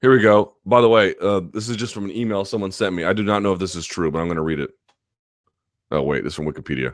[0.00, 0.56] Here we go.
[0.66, 3.04] By the way, uh, this is just from an email someone sent me.
[3.04, 4.70] I do not know if this is true, but I'm going to read it.
[5.92, 6.92] Oh, wait, this is from Wikipedia.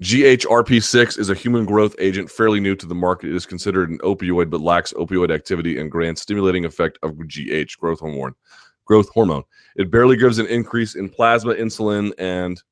[0.00, 3.30] GHRP6 is a human growth agent fairly new to the market.
[3.30, 7.78] It is considered an opioid but lacks opioid activity and grants stimulating effect of GH
[7.80, 8.36] growth hormone.
[8.84, 9.42] Growth hormone.
[9.74, 12.62] It barely gives an increase in plasma insulin and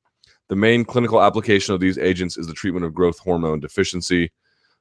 [0.49, 4.31] the main clinical application of these agents is the treatment of growth hormone deficiency.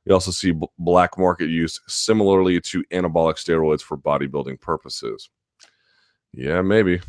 [0.04, 5.28] You also see b- black market use similarly to anabolic steroids for bodybuilding purposes.
[6.32, 7.00] Yeah, maybe.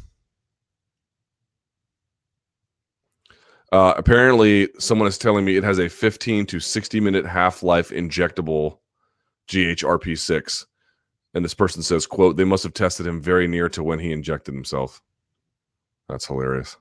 [3.71, 7.89] Uh, apparently, someone is telling me it has a 15 to 60 minute half life
[7.89, 8.79] injectable
[9.49, 10.65] GHRP6.
[11.33, 14.11] And this person says, quote, they must have tested him very near to when he
[14.11, 15.01] injected himself.
[16.09, 16.77] That's hilarious.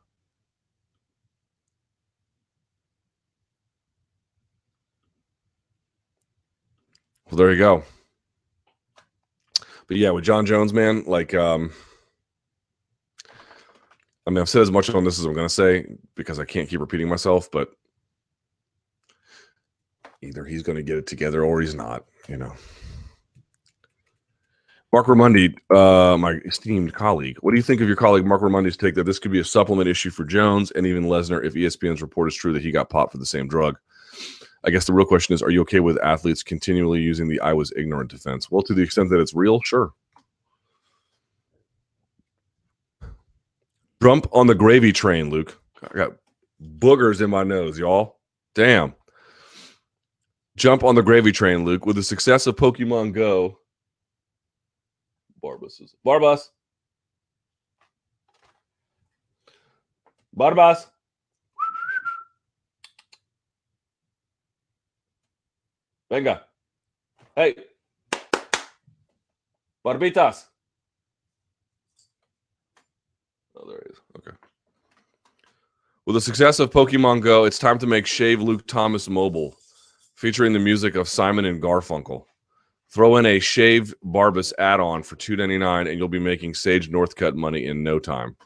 [7.28, 7.82] Well, there you go.
[9.88, 11.72] But yeah, with Jon Jones, man, like um
[14.26, 16.44] I mean, I've said as much on this as I'm going to say because I
[16.44, 17.70] can't keep repeating myself, but
[20.20, 22.52] either he's going to get it together or he's not, you know.
[24.92, 28.76] Marc Raimondi, uh, my esteemed colleague, what do you think of your colleague Marc Raimondi's
[28.76, 32.02] take that this could be a supplement issue for Jones and even Lesnar if ESPN's
[32.02, 33.76] report is true that he got popped for the same drug?
[34.66, 37.52] I guess the real question is, are you okay with athletes continually using the "I
[37.52, 38.50] was ignorant" defense?
[38.50, 39.92] Well, to the extent that it's real, sure.
[44.02, 45.56] Jump on the gravy train, Luke.
[45.82, 46.16] I got
[46.78, 48.18] boogers in my nose, y'all.
[48.54, 48.94] Damn.
[50.56, 51.86] Jump on the gravy train, Luke.
[51.86, 53.58] With the success of Pokemon Go,
[55.42, 56.48] Barbas is Barbas.
[60.36, 60.86] Barbas.
[66.10, 66.44] Venga.
[67.34, 67.56] Hey.
[69.84, 70.44] Barbitas.
[73.56, 73.98] Oh, there he is.
[74.18, 74.36] Okay.
[76.04, 79.56] With the success of Pokemon Go, it's time to make Shave Luke Thomas mobile,
[80.14, 82.24] featuring the music of Simon and Garfunkel.
[82.88, 86.88] Throw in a Shave Barbas add-on for two ninety nine, and you'll be making Sage
[86.90, 88.36] Northcutt money in no time.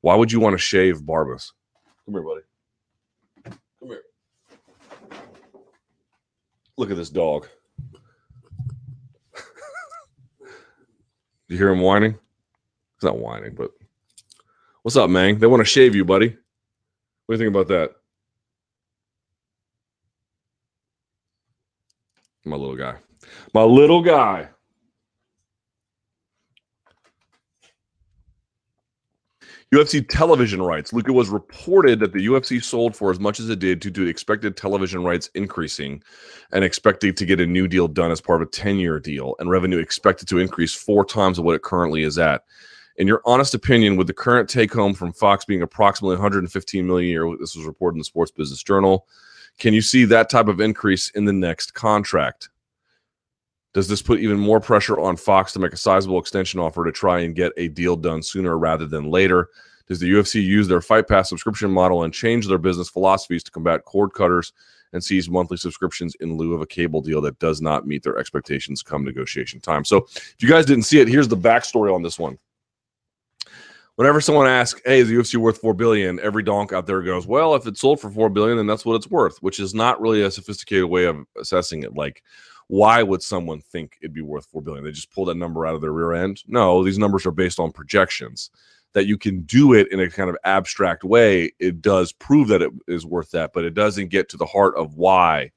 [0.00, 1.52] Why would you want to shave Barbas?
[2.04, 2.40] Come here, buddy.
[3.44, 4.02] Come here.
[6.80, 7.46] Look at this dog.
[11.46, 12.12] you hear him whining?
[12.12, 13.72] He's not whining, but
[14.80, 15.38] what's up, man?
[15.38, 16.28] They want to shave you, buddy.
[17.26, 17.96] What do you think about that?
[22.46, 22.96] My little guy.
[23.52, 24.48] My little guy.
[29.72, 30.92] UFC television rights.
[30.92, 33.92] Luke, it was reported that the UFC sold for as much as it did due
[33.92, 36.02] to expected television rights increasing
[36.50, 39.36] and expected to get a new deal done as part of a 10 year deal
[39.38, 42.42] and revenue expected to increase four times of what it currently is at.
[42.96, 47.06] In your honest opinion, with the current take home from Fox being approximately 115 million
[47.06, 49.06] a year, this was reported in the Sports Business Journal,
[49.60, 52.49] can you see that type of increase in the next contract?
[53.72, 56.92] Does this put even more pressure on Fox to make a sizable extension offer to
[56.92, 59.48] try and get a deal done sooner rather than later?
[59.86, 63.50] Does the UFC use their Fight Pass subscription model and change their business philosophies to
[63.50, 64.52] combat cord cutters
[64.92, 68.18] and seize monthly subscriptions in lieu of a cable deal that does not meet their
[68.18, 69.84] expectations come negotiation time?
[69.84, 72.38] So, if you guys didn't see it, here's the backstory on this one.
[73.96, 76.18] Whenever someone asks, "Hey, is the UFC worth four billion?
[76.20, 78.94] Every donk out there goes, "Well, if it's sold for four billion, then that's what
[78.94, 81.94] it's worth," which is not really a sophisticated way of assessing it.
[81.94, 82.22] Like,
[82.70, 84.84] why would someone think it'd be worth 4 billion?
[84.84, 86.44] They just pull that number out of their rear end?
[86.46, 88.50] No these numbers are based on projections.
[88.92, 92.62] That you can do it in a kind of abstract way it does prove that
[92.62, 95.50] it is worth that but it doesn't get to the heart of why.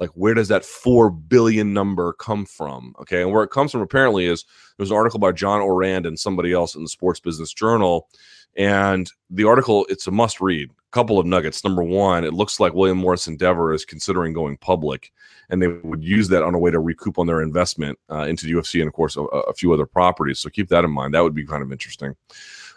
[0.00, 2.92] Like where does that 4 billion number come from?
[3.00, 4.44] Okay and where it comes from apparently is
[4.76, 8.08] there's an article by John Ourand and somebody else in the sports business journal
[8.56, 12.72] and the article it's a must read couple of nuggets number one it looks like
[12.72, 15.12] william morris endeavor is considering going public
[15.50, 18.46] and they would use that on a way to recoup on their investment uh, into
[18.46, 20.40] the UFC and, of course, a, a, few other properties.
[20.40, 21.14] So keep that in mind.
[21.14, 22.14] That would be kind of interesting.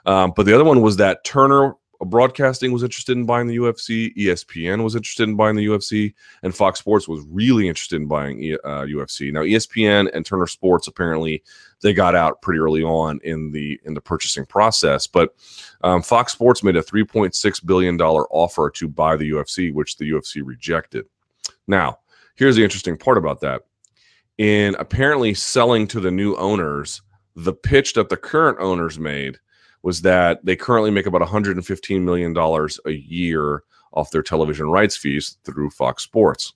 [0.05, 1.75] Um, but the other one was that Turner
[2.05, 6.55] Broadcasting was interested in buying the UFC, ESPN was interested in buying the UFC, and
[6.55, 9.31] Fox Sports was really interested in buying uh, UFC.
[9.31, 11.43] Now, ESPN and Turner Sports apparently
[11.81, 15.33] they got out pretty early on in the in the purchasing process, but
[15.83, 20.11] um, Fox Sports made a 3.6 billion dollar offer to buy the UFC, which the
[20.11, 21.05] UFC rejected.
[21.67, 21.99] Now,
[22.41, 23.61] Here's the interesting part about that.
[24.39, 27.03] In apparently selling to the new owners,
[27.35, 29.37] the pitch that the current owners made
[29.83, 32.37] was that they currently make about $115 million
[32.85, 33.63] a year
[33.93, 36.53] off their television rights fees through Fox Sports.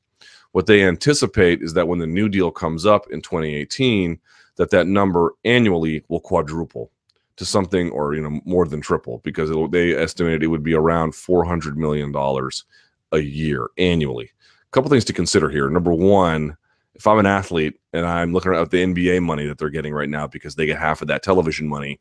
[0.51, 4.19] What they anticipate is that when the new deal comes up in 2018,
[4.55, 6.91] that that number annually will quadruple
[7.35, 11.13] to something or you know more than triple because they estimated it would be around
[11.13, 12.63] 400 million dollars
[13.11, 14.25] a year annually.
[14.25, 15.69] A couple things to consider here.
[15.69, 16.55] Number one,
[16.95, 20.09] if I'm an athlete and I'm looking at the NBA money that they're getting right
[20.09, 21.99] now because they get half of that television money,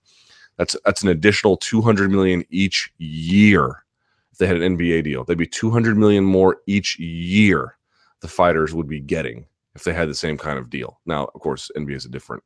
[0.56, 3.84] that's that's an additional 200 million each year.
[4.32, 7.76] If they had an NBA deal, they'd be 200 million more each year.
[8.20, 11.00] The fighters would be getting if they had the same kind of deal.
[11.06, 12.42] Now, of course, NBA is a different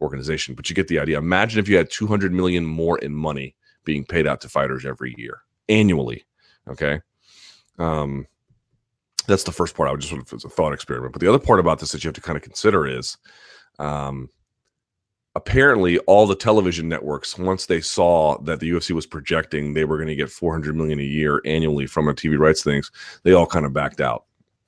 [0.00, 1.18] organization, but you get the idea.
[1.18, 5.14] Imagine if you had 200 million more in money being paid out to fighters every
[5.16, 6.24] year annually.
[6.68, 7.00] Okay.
[7.78, 8.26] Um,
[9.26, 9.88] that's the first part.
[9.88, 11.12] I would just sort of as a thought experiment.
[11.12, 13.16] But the other part about this that you have to kind of consider is
[13.78, 14.28] um,
[15.38, 19.96] apparently all the television networks, once they saw that the UFC was projecting they were
[19.96, 22.90] going to get 400 million a year annually from a TV rights things,
[23.22, 24.24] they all kind of backed out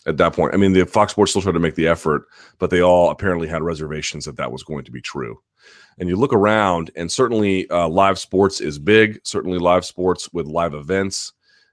[0.07, 0.55] at that point.
[0.55, 2.29] I mean, the Fox Sports still tried to make the effort,
[2.61, 5.43] but they all apparently had reservations that that was going to be true.
[5.99, 9.21] And you look around, and certainly uh, live sports is big.
[9.25, 11.33] Certainly, live sports with live events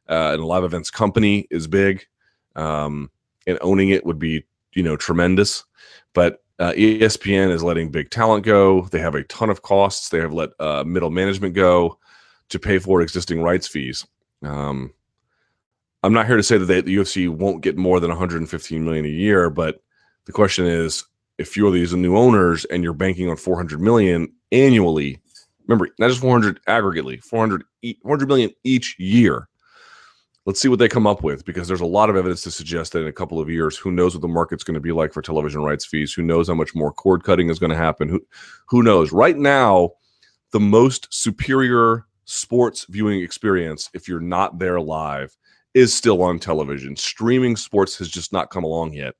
[0.10, 2.04] uh, and a live events company is big.
[2.56, 3.12] Um,
[3.46, 4.44] and owning it would be,
[4.74, 5.64] you know, tremendous.
[6.14, 8.82] But uh, ESPN is letting big talent go.
[8.92, 10.10] They have a ton of costs.
[10.10, 12.00] They have let uh, middle management go
[12.50, 14.06] to pay for existing rights fees.
[14.44, 14.94] Um,
[16.04, 19.06] I'm not here to say that they, the UFC won't get more than 115 million
[19.06, 19.82] a year, but
[20.26, 21.04] the question is,
[21.38, 25.20] if you're these new owners and you're banking on 400 million annually,
[25.68, 27.64] remember not just 400 aggregately, 400
[28.02, 29.48] 400 million each year.
[30.48, 32.94] Let's see what they come up with because there's a lot of evidence to suggest
[32.94, 35.12] that in a couple of years, who knows what the market's going to be like
[35.12, 36.14] for television rights fees?
[36.14, 38.08] Who knows how much more cord cutting is going to happen?
[38.08, 38.26] Who
[38.70, 39.12] who knows?
[39.12, 39.92] Right now,
[40.54, 45.36] the most superior sports viewing experience, if you're not there live,
[45.74, 46.96] is still on television.
[46.96, 49.16] Streaming sports has just not come along yet.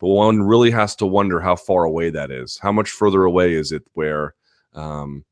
[0.00, 2.58] But one really has to wonder how far away that is.
[2.60, 4.34] How much further away is it where
[4.74, 5.24] um,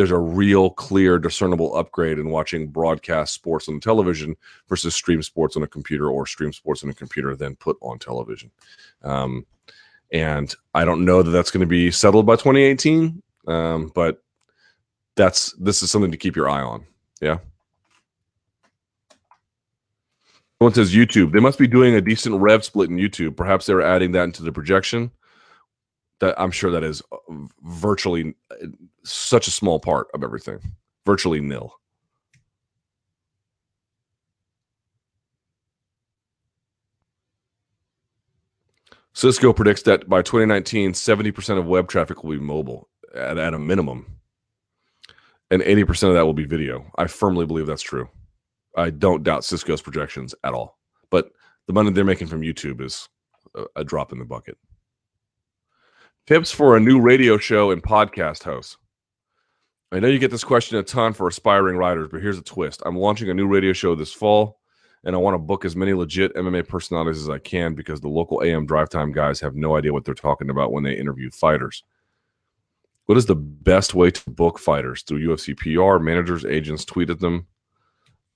[0.00, 4.34] there's a real, clear, discernible upgrade in watching broadcast sports on television
[4.66, 7.98] versus stream sports on a computer or stream sports on a computer then put on
[7.98, 8.50] television?
[9.02, 9.44] Um,
[10.10, 14.22] and I don't know that that's going to be settled by 2018, um, but
[15.16, 16.86] that's this is something to keep your eye on.
[17.20, 17.40] Yeah.
[20.58, 21.32] Someone says YouTube.
[21.32, 23.36] They must be doing a decent rev split in YouTube.
[23.36, 25.10] Perhaps they're adding that into the projection.
[26.20, 27.16] That I'm sure that is uh,
[27.62, 28.34] virtually
[29.04, 30.60] such a small part of everything.
[31.06, 31.74] Virtually nil.
[39.12, 43.58] Cisco predicts that by 2019, 70% of web traffic will be mobile at, at a
[43.58, 44.06] minimum,
[45.50, 46.90] and 80% of that will be video.
[46.96, 48.08] I firmly believe that's true.
[48.76, 50.78] I don't doubt Cisco's projections at all.
[51.10, 51.32] But
[51.66, 53.08] the money they're making from YouTube is
[53.54, 54.56] a, a drop in the bucket.
[56.30, 58.76] Tips for a new radio show and podcast host.
[59.90, 62.80] I know you get this question a ton for aspiring writers, but here's a twist.
[62.86, 64.60] I'm launching a new radio show this fall,
[65.02, 68.06] and I want to book as many legit MMA personalities as I can because the
[68.06, 71.32] local AM drive time guys have no idea what they're talking about when they interview
[71.32, 71.82] fighters.
[73.06, 75.02] What is the best way to book fighters?
[75.02, 77.48] Through UFC PR, managers, agents, tweet at them?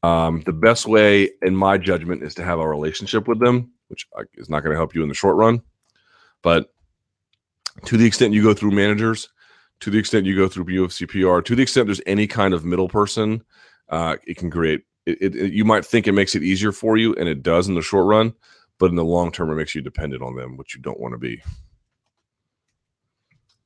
[0.03, 4.09] Um, the best way, in my judgment, is to have a relationship with them, which
[4.35, 5.63] is not going to help you in the short run.
[6.43, 6.74] But
[7.85, 9.29] to the extent you go through managers,
[9.81, 12.65] to the extent you go through UFC PR, to the extent there's any kind of
[12.65, 13.43] middle person,
[13.89, 14.83] uh, it can create.
[15.07, 17.75] It, it, you might think it makes it easier for you, and it does in
[17.75, 18.33] the short run,
[18.79, 21.13] but in the long term, it makes you dependent on them, which you don't want
[21.13, 21.43] to be.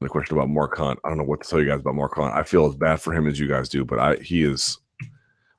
[0.00, 2.14] The question about Mark Hunt, I don't know what to tell you guys about Mark
[2.14, 2.34] Hunt.
[2.34, 4.78] I feel as bad for him as you guys do, but I he is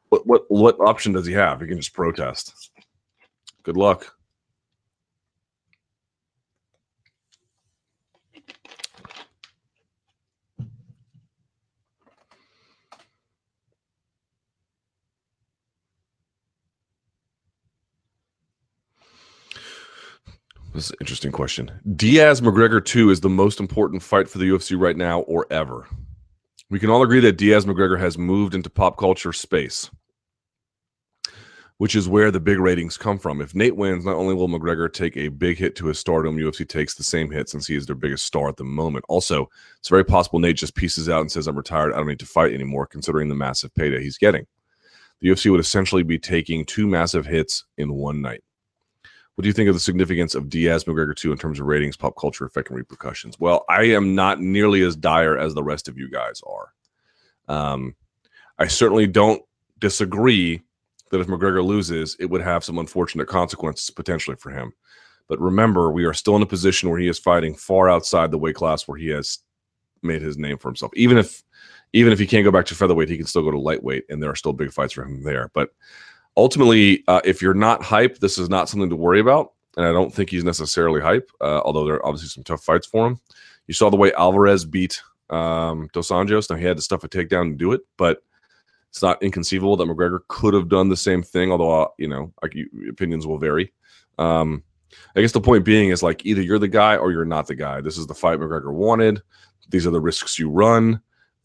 [0.09, 1.61] what what what option does he have?
[1.61, 2.71] He can just protest.
[3.63, 4.13] Good luck.
[20.73, 21.71] This is an interesting question.
[21.95, 25.87] Diaz McGregor 2 is the most important fight for the UFC right now or ever.
[26.69, 29.89] We can all agree that Diaz McGregor has moved into pop culture space
[31.79, 33.39] which is where the big ratings come from.
[33.39, 36.67] If Nate wins, not only will McGregor take a big hit to his stardom, UFC
[36.67, 39.05] takes the same hit since he is their biggest star at the moment.
[39.07, 39.49] Also,
[39.79, 41.93] it's very possible Nate just pieces out and says, I'm retired.
[41.93, 44.45] I don't need to fight anymore, considering the massive payday he's getting.
[45.21, 48.43] The UFC would essentially be taking two massive hits in one night.
[49.39, 51.95] What do you think of the significance of Diaz McGregor 2 in terms of ratings,
[51.95, 53.39] pop culture effect, and repercussions?
[53.39, 56.73] Well, I am not nearly as dire as the rest of you guys are.
[57.47, 57.95] Um,
[58.57, 59.41] I certainly don't
[59.79, 60.61] disagree
[61.11, 64.73] that if McGregor loses, it would have some unfortunate consequences potentially for him.
[65.29, 68.37] But remember, we are still in a position where he is fighting far outside the
[68.37, 69.37] weight class where he has
[70.03, 70.91] made his name for himself.
[70.95, 71.43] Even if
[71.93, 74.21] even if he can't go back to featherweight, he can still go to lightweight, and
[74.21, 75.49] there are still big fights for him there.
[75.53, 75.69] But
[76.39, 79.53] ultimately, uh, if you're not hype, this is not something to worry about.
[79.77, 82.87] And I don't think he's necessarily hype, uh, although there are obviously some tough fights
[82.87, 83.19] for him.
[83.67, 86.49] You saw the way Alvarez beat um, Dos Anjos.
[86.49, 88.23] Now he had to stuff a takedown to do it, but
[88.89, 91.51] it's not inconceivable that McGregor could have done the same thing.
[91.51, 92.33] Although uh, you know,
[92.89, 93.71] opinions will vary.
[94.17, 94.63] Um,
[95.15, 97.55] I guess the point being is like either you're the guy or you're not the
[97.55, 97.79] guy.
[97.81, 99.21] This is the fight McGregor wanted.
[99.69, 100.99] These are the risks you run.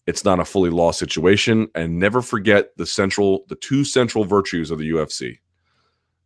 [0.07, 1.69] It's not a fully lost situation.
[1.75, 5.39] And never forget the central, the two central virtues of the UFC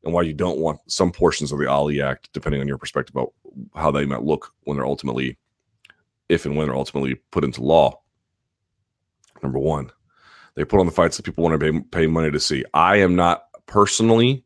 [0.04, 3.14] and why you don't want some portions of the Ali Act, depending on your perspective
[3.14, 3.32] about
[3.74, 5.36] how they might look when they're ultimately,
[6.28, 8.00] if and when they're ultimately put into law.
[9.42, 9.90] Number one,
[10.54, 12.64] they put on the fights that people want to pay, pay money to see.
[12.74, 14.44] I am not personally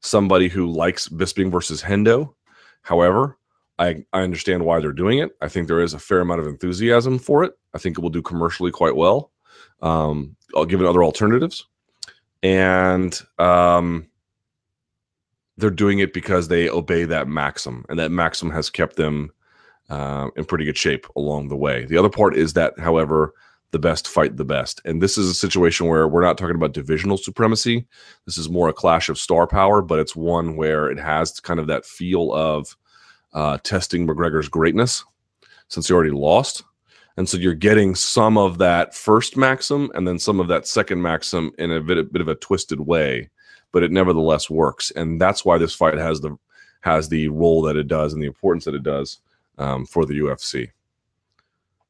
[0.00, 2.34] somebody who likes Bisping versus Hendo.
[2.82, 3.38] However,
[3.78, 5.36] I, I understand why they're doing it.
[5.40, 7.52] I think there is a fair amount of enthusiasm for it.
[7.74, 9.32] I think it will do commercially quite well.
[9.82, 11.66] Um, I'll give it other alternatives.
[12.42, 14.06] And um,
[15.56, 19.32] they're doing it because they obey that maxim, and that maxim has kept them
[19.90, 21.84] uh, in pretty good shape along the way.
[21.84, 23.34] The other part is that, however,
[23.70, 24.80] the best fight the best.
[24.84, 27.86] And this is a situation where we're not talking about divisional supremacy.
[28.24, 31.58] This is more a clash of star power, but it's one where it has kind
[31.58, 32.76] of that feel of
[33.34, 35.04] uh, testing McGregor's greatness
[35.68, 36.62] since he already lost.
[37.16, 41.00] And so you're getting some of that first maxim and then some of that second
[41.00, 43.30] maxim in a bit, a bit of a twisted way,
[43.72, 44.90] but it nevertheless works.
[44.92, 46.36] And that's why this fight has the
[46.80, 49.20] has the role that it does and the importance that it does
[49.56, 50.70] um, for the UFC.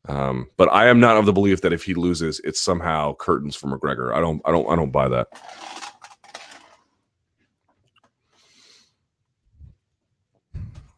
[0.07, 3.57] Um, but I am not of the belief that if he loses, it's somehow curtains
[3.57, 4.15] for McGregor.
[4.15, 5.29] I don't, I don't, I don't buy that.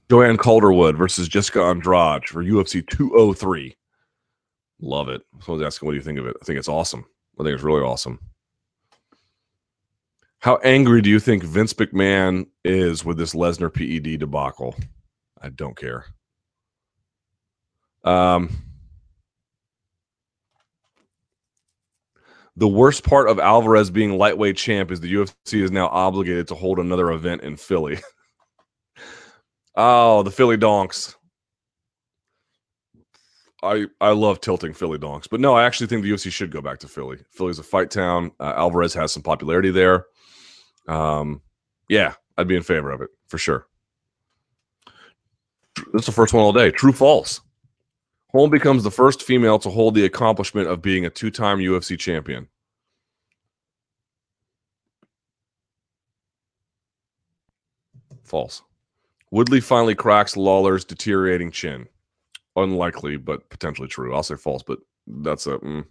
[0.08, 3.76] Joanne Calderwood versus Jessica Andrade for UFC 203.
[4.80, 5.22] Love it.
[5.40, 6.36] Someone's asking, what do you think of it?
[6.40, 7.04] I think it's awesome.
[7.38, 8.20] I think it's really awesome.
[10.38, 14.76] How angry do you think Vince McMahon is with this Lesnar PED debacle?
[15.40, 16.04] I don't care.
[18.04, 18.50] Um,
[22.56, 26.54] the worst part of Alvarez being lightweight champ is the UFC is now obligated to
[26.54, 27.98] hold another event in Philly.
[29.76, 31.16] oh, the Philly Donks.
[33.62, 36.60] I I love tilting Philly Donks, but no, I actually think the UFC should go
[36.60, 37.18] back to Philly.
[37.30, 38.30] Philly's a fight town.
[38.38, 40.06] Uh, Alvarez has some popularity there.
[40.88, 41.40] Um,
[41.88, 43.66] yeah, I'd be in favor of it for sure.
[45.92, 46.70] This is the first one all day.
[46.70, 47.40] True, false.
[48.30, 52.48] Holm becomes the first female to hold the accomplishment of being a two-time UFC champion.
[58.24, 58.62] False.
[59.30, 61.86] Woodley finally cracks Lawler's deteriorating chin.
[62.56, 64.14] Unlikely, but potentially true.
[64.14, 65.58] I'll say false, but that's a.
[65.58, 65.84] Mm.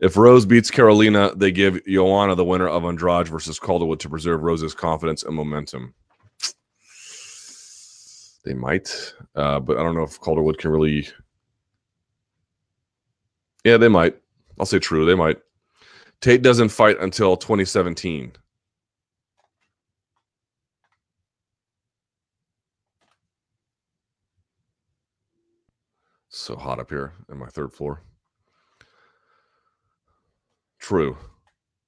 [0.00, 4.42] If Rose beats Karolina, they give Joanna the winner of Andrade versus Calderwood to preserve
[4.42, 5.94] Rose's confidence and momentum.
[8.44, 11.06] They might, uh, but I don't know if Calderwood can really
[13.64, 14.16] yeah, they might.
[14.58, 15.06] I'll say true.
[15.06, 15.38] They might.
[16.20, 18.32] Tate doesn't fight until 2017.
[26.42, 28.02] So hot up here in my third floor.
[30.80, 31.16] True.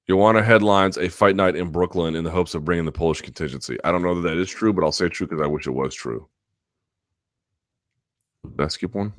[0.09, 3.79] Joanna headlines a fight night in Brooklyn in the hopes of bringing the Polish contingency.
[3.83, 5.73] I don't know that that is true, but I'll say true because I wish it
[5.73, 6.29] was true.
[8.57, 9.13] I skip one?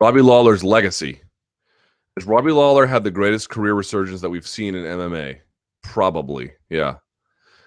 [0.00, 1.20] Robbie Lawler's legacy.
[2.16, 5.40] Has Robbie Lawler had the greatest career resurgence that we've seen in MMA?
[5.82, 6.94] Probably, yeah.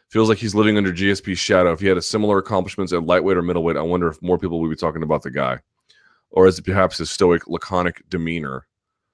[0.10, 1.74] Feels like he's living under GSP's shadow.
[1.74, 4.62] If he had a similar accomplishments at lightweight or middleweight, I wonder if more people
[4.62, 5.60] would be talking about the guy.
[6.32, 8.68] Or is it perhaps his stoic, laconic demeanor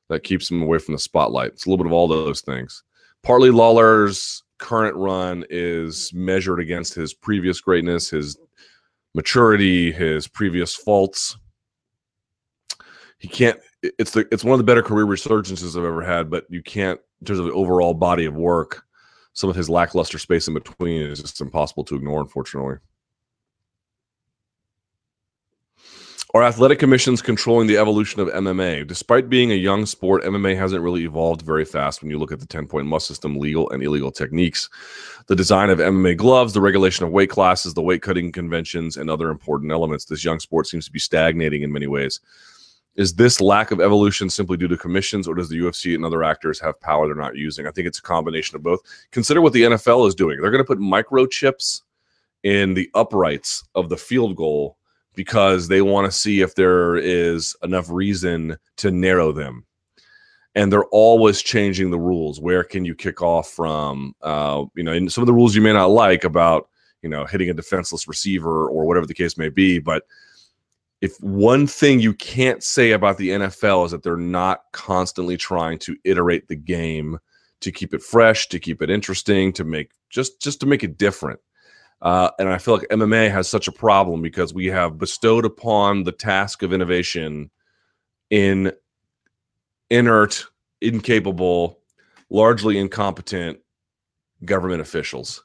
[0.09, 1.53] that keeps him away from the spotlight?
[1.53, 2.83] It's a little bit of all those things.
[3.23, 8.37] Partly Lawler's current run is measured against his previous greatness, his
[9.15, 11.37] maturity, his previous faults
[13.23, 13.57] he can't.
[13.81, 16.99] It's the it's one of the better career resurgences I've ever had, but you can't
[17.21, 18.82] in terms of the overall body of work.
[19.33, 22.77] Some of his lackluster space in between is just impossible to ignore, unfortunately.
[26.35, 28.87] Are athletic commissions controlling the evolution of MMA?
[28.87, 32.39] Despite being a young sport, MMA hasn't really evolved very fast when you look at
[32.39, 34.67] the 10 point must system, legal and illegal techniques,
[35.27, 39.11] the design of MMA gloves, the regulation of weight classes, the weight cutting conventions, and
[39.11, 40.05] other important elements.
[40.05, 42.19] This young sport seems to be stagnating in many ways.
[42.95, 46.23] Is this lack of evolution simply due to commissions, or does the UFC and other
[46.23, 47.65] actors have power they're not using?
[47.65, 48.81] I think it's a combination of both.
[49.11, 50.39] Consider what the NFL is doing.
[50.39, 51.81] They're going to put microchips
[52.43, 54.77] in the uprights of the field goal
[55.15, 59.65] because they want to see if there is enough reason to narrow them.
[60.55, 62.39] and they're always changing the rules.
[62.39, 64.15] Where can you kick off from?
[64.21, 66.69] Uh, you know, and some of the rules you may not like about
[67.01, 70.03] you know hitting a defenseless receiver or whatever the case may be, but
[71.03, 75.77] if one thing you can't say about the NFL is that they're not constantly trying
[75.79, 77.19] to iterate the game
[77.59, 80.97] to keep it fresh, to keep it interesting, to make just just to make it
[80.97, 81.41] different.
[82.01, 86.05] Uh, and I feel like MMA has such a problem because we have bestowed upon
[86.05, 87.51] the task of innovation
[88.29, 88.71] in
[89.89, 90.45] inert,
[90.79, 91.79] incapable,
[92.29, 93.59] largely incompetent
[94.45, 95.43] government officials.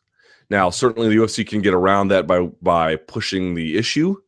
[0.50, 4.18] Now, certainly the UFC can get around that by by pushing the issue,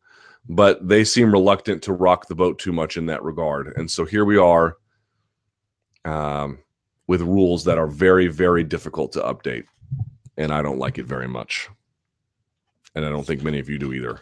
[0.49, 3.73] but they seem reluctant to rock the boat too much in that regard.
[3.75, 4.77] And so here we are
[6.05, 6.59] um,
[7.07, 9.65] with rules that are very, very difficult to update.
[10.37, 11.69] And I don't like it very much.
[12.95, 14.19] And I don't think many of you do either.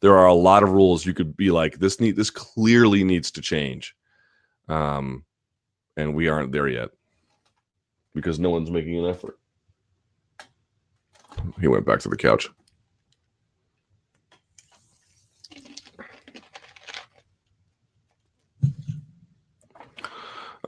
[0.00, 3.30] There are a lot of rules you could be like, this need this clearly needs
[3.32, 3.94] to change.
[4.68, 5.24] Um,
[5.96, 6.90] and we aren't there yet
[8.14, 9.38] because no one's making an effort.
[11.60, 12.48] He went back to the couch.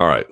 [0.01, 0.27] All right.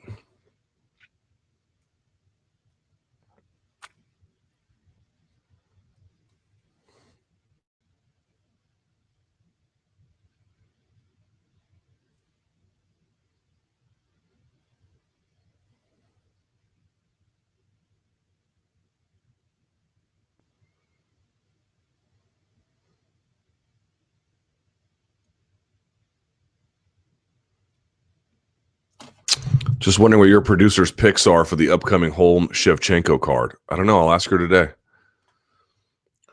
[29.81, 33.57] Just wondering what your producer's picks are for the upcoming Holm Shevchenko card.
[33.70, 33.99] I don't know.
[33.99, 34.72] I'll ask her today.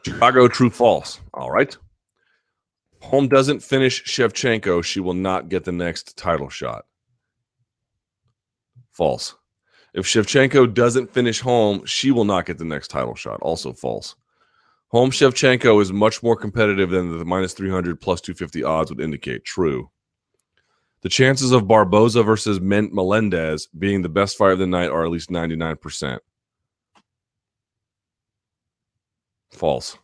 [0.06, 1.22] Chicago, true, false.
[1.34, 1.76] All right.
[3.02, 4.84] Holm doesn't finish Shevchenko.
[4.84, 6.86] She will not get the next title shot.
[8.92, 9.36] False.
[9.94, 13.40] If Shevchenko doesn't finish Holm, she will not get the next title shot.
[13.42, 14.16] Also false.
[14.90, 19.46] Holm Shevchenko is much more competitive than the minus 300 plus 250 odds would indicate.
[19.46, 19.90] True.
[21.02, 25.06] The chances of Barboza versus Mint Melendez being the best fight of the night are
[25.06, 26.20] at least 99%.
[29.52, 29.98] False.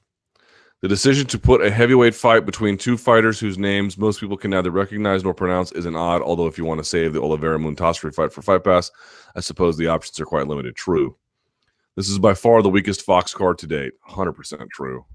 [0.82, 4.52] The decision to put a heavyweight fight between two fighters whose names most people can
[4.52, 7.58] neither recognize nor pronounce is an odd, although if you want to save the Oliveira
[7.58, 8.91] Montazeri fight for Fight Pass,
[9.36, 10.76] I suppose the options are quite limited.
[10.76, 11.16] True.
[11.96, 13.94] This is by far the weakest Fox card to date.
[14.10, 15.06] 100% true.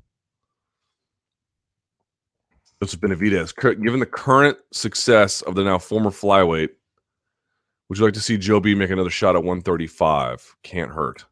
[2.80, 6.70] Joseph Benavidez, given the current success of the now former flyweight,
[7.88, 10.56] would you like to see Joe B make another shot at 135?
[10.62, 11.24] Can't hurt.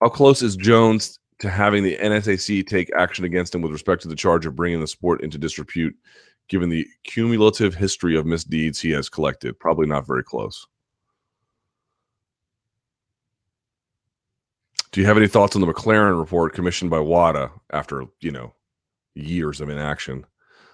[0.00, 4.08] How close is Jones to having the NSAC take action against him with respect to
[4.08, 5.94] the charge of bringing the sport into disrepute,
[6.48, 9.58] given the cumulative history of misdeeds he has collected?
[9.58, 10.66] Probably not very close.
[14.92, 18.54] Do you have any thoughts on the McLaren report commissioned by WADA after, you know,
[19.18, 20.24] years of inaction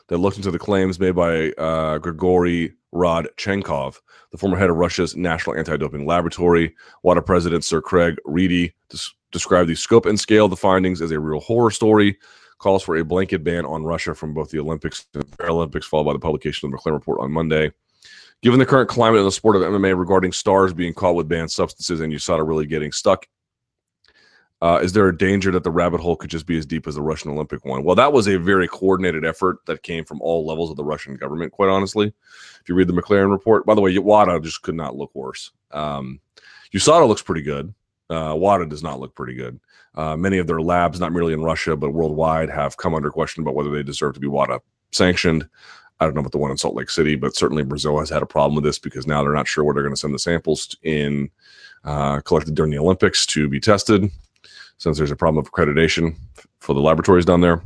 [0.08, 5.16] that looked into the claims made by uh, Grigory Rodchenkov, the former head of Russia's
[5.16, 6.74] National Anti-Doping Laboratory.
[7.02, 8.98] WADA President Sir Craig Reedie des-
[9.32, 12.18] described the scope and scale of the findings as a real horror story,
[12.58, 16.12] calls for a blanket ban on Russia from both the Olympics and Paralympics, followed by
[16.12, 17.72] the publication of the McLaren report on Monday.
[18.42, 21.50] Given the current climate in the sport of MMA regarding stars being caught with banned
[21.50, 23.26] substances and USADA really getting stuck
[24.62, 26.94] uh, is there a danger that the rabbit hole could just be as deep as
[26.94, 27.84] the Russian Olympic one?
[27.84, 31.16] Well, that was a very coordinated effort that came from all levels of the Russian
[31.16, 32.06] government, quite honestly.
[32.60, 35.50] If you read the McLaren report, by the way, WADA just could not look worse.
[35.70, 36.20] Um,
[36.72, 37.74] USADA looks pretty good.
[38.08, 39.60] Uh, WADA does not look pretty good.
[39.96, 43.42] Uh, many of their labs, not merely in Russia, but worldwide, have come under question
[43.42, 44.60] about whether they deserve to be WADA
[44.92, 45.46] sanctioned.
[46.00, 48.22] I don't know about the one in Salt Lake City, but certainly Brazil has had
[48.22, 50.18] a problem with this because now they're not sure where they're going to send the
[50.18, 51.30] samples in
[51.84, 54.10] uh, collected during the Olympics to be tested
[54.84, 56.14] since there's a problem of accreditation
[56.60, 57.62] for the laboratories down there.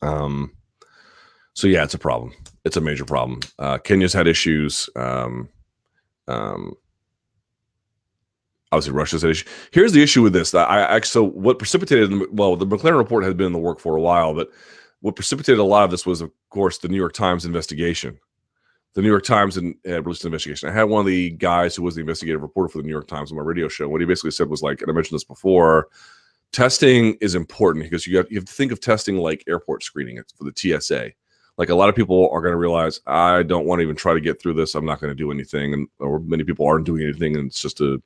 [0.00, 0.50] Um,
[1.52, 2.32] so yeah, it's a problem.
[2.64, 3.40] It's a major problem.
[3.58, 4.88] Uh, Kenya's had issues.
[4.96, 5.50] Um,
[6.28, 6.74] um,
[8.72, 9.48] obviously, Russia's had issues.
[9.70, 10.54] Here's the issue with this.
[10.54, 14.00] I, so what precipitated well, the McLaren report had been in the work for a
[14.00, 14.48] while, but
[15.00, 18.18] what precipitated a lot of this was, of course, the New York Times investigation
[18.96, 20.70] the New York Times had released an investigation.
[20.70, 23.06] I had one of the guys who was the investigative reporter for the New York
[23.06, 23.86] Times on my radio show.
[23.90, 25.88] What he basically said was like, and I mentioned this before,
[26.50, 30.44] testing is important because you you have to think of testing like airport screening for
[30.44, 31.10] the TSA.
[31.58, 34.14] Like a lot of people are going to realize, I don't want to even try
[34.14, 34.74] to get through this.
[34.74, 37.60] I'm not going to do anything, and or many people aren't doing anything, and it's
[37.60, 38.00] just a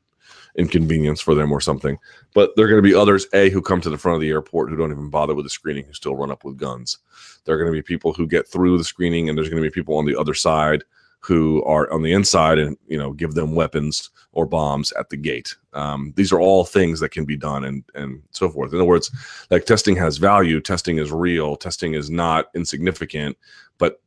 [0.57, 1.99] inconvenience for them or something.
[2.35, 4.31] But there are going to be others, A, who come to the front of the
[4.31, 6.99] airport who don't even bother with the screening, who still run up with guns.
[7.45, 9.69] There are going to be people who get through the screening, and there's going to
[9.69, 10.85] be people on the other side
[11.21, 15.17] who are on the inside and you know give them weapons or bombs at the
[15.17, 15.55] gate.
[15.75, 18.73] Um, these are all things that can be done and and so forth.
[18.73, 19.11] In other words,
[19.51, 23.37] like testing has value, testing is real, testing is not insignificant.
[23.79, 24.01] But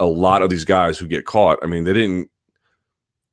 [0.00, 2.30] a lot of these guys who get caught, I mean, they didn't.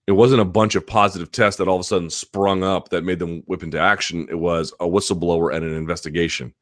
[0.05, 3.05] It wasn't a bunch of positive tests that all of a sudden sprung up that
[3.05, 4.27] made them whip into action.
[4.29, 6.53] It was a whistleblower and an investigation.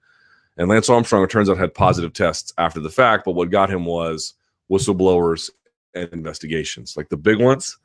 [0.57, 3.69] And Lance Armstrong, it turns out, had positive tests after the fact, but what got
[3.69, 4.35] him was
[4.69, 5.49] whistleblowers
[5.95, 6.95] and investigations.
[6.95, 7.77] Like the big ones,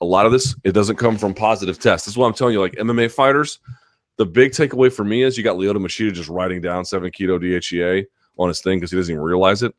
[0.00, 2.06] a lot of this it doesn't come from positive tests.
[2.06, 2.60] This is what I'm telling you.
[2.60, 3.60] Like MMA fighters,
[4.16, 7.40] the big takeaway for me is you got Lyoto Machida just writing down seven keto
[7.40, 8.04] DHEA
[8.38, 9.74] on his thing because he doesn't even realize it.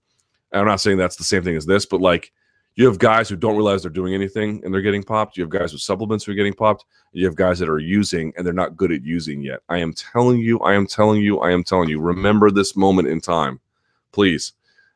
[0.51, 2.31] And I'm not saying that's the same thing as this, but like
[2.75, 5.35] you have guys who don't realize they're doing anything and they're getting popped.
[5.35, 6.85] You have guys with supplements who are getting popped.
[7.11, 9.59] You have guys that are using and they're not good at using yet.
[9.67, 11.99] I am telling you, I am telling you, I am telling you.
[11.99, 13.59] Remember this moment in time,
[14.11, 14.53] please.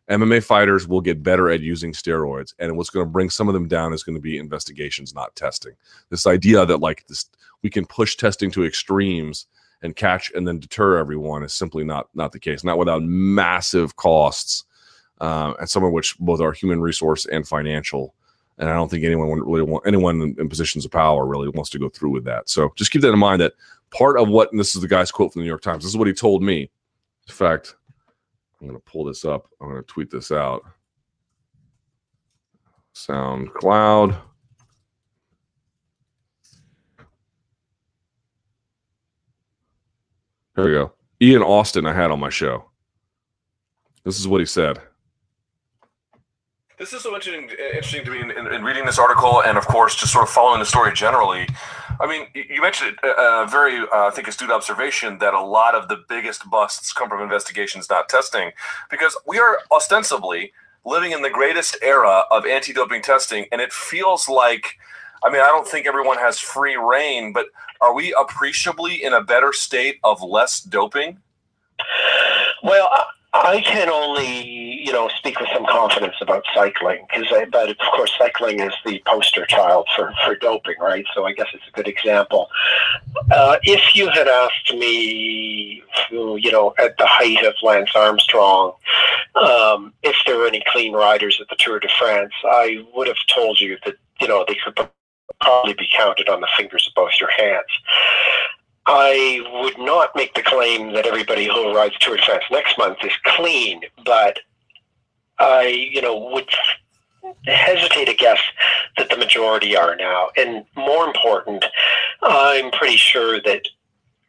[0.10, 3.54] MMA fighters will get better at using steroids, and what's going to bring some of
[3.54, 5.74] them down is going to be investigations, not testing.
[6.10, 7.26] This idea that like this,
[7.62, 9.48] we can push testing to extremes
[9.82, 12.64] and catch and then deter everyone is simply not not the case.
[12.64, 14.66] Not without massive costs,
[15.22, 18.14] uh, and some of which both are human resource and financial.
[18.58, 21.70] And I don't think anyone really want anyone in, in positions of power really wants
[21.72, 22.50] to go through with that.
[22.50, 23.42] So just keep that in mind.
[23.42, 23.54] That
[23.90, 25.84] part of what, this is the guy's quote from the New York Times.
[25.84, 26.70] This is what he told me.
[27.28, 27.76] In fact,
[28.62, 29.50] I'm going to pull this up.
[29.60, 30.64] I'm going to tweet this out.
[32.94, 34.16] SoundCloud.
[40.56, 40.94] Here we go.
[41.20, 42.70] Ian Austen, I had on my show.
[44.04, 44.80] This is what he said.
[46.84, 49.66] This is so interesting, interesting to me in, in, in, reading this article, and of
[49.66, 51.48] course, just sort of following the story generally.
[52.02, 55.76] I mean, you mentioned a, a very, uh, I think, astute observation that a lot
[55.76, 58.52] of the biggest busts come from investigations, not testing,
[58.92, 60.52] because we are ostensibly
[60.84, 64.78] living in the greatest era of anti-doping testing, and it feels like.
[65.24, 67.46] I mean, I don't think everyone has free reign, but
[67.80, 71.20] are we appreciably in a better state of less doping?
[72.62, 72.90] Well,
[73.34, 74.44] I can only,
[74.86, 79.02] you know, speak with some confidence about cycling because, but of course, cycling is the
[79.08, 81.06] poster child for, for doping, right?
[81.16, 82.48] So I guess it's a good example.
[83.32, 88.74] Uh, if you had asked me, you know, at the height of Lance Armstrong,
[89.36, 93.18] um, if there were any clean riders at the Tour de France, I would have
[93.34, 94.78] told you that, you know, they could
[95.42, 97.66] probably be counted on the fingers of both your hands.
[98.86, 102.98] I would not make the claim that everybody who rides Tour de France next month
[103.04, 104.40] is clean, but
[105.40, 106.50] I, you know, would
[107.46, 108.40] hesitate to guess
[108.98, 110.30] that the majority are now.
[110.38, 111.64] And more important,
[112.22, 113.68] I'm pretty sure that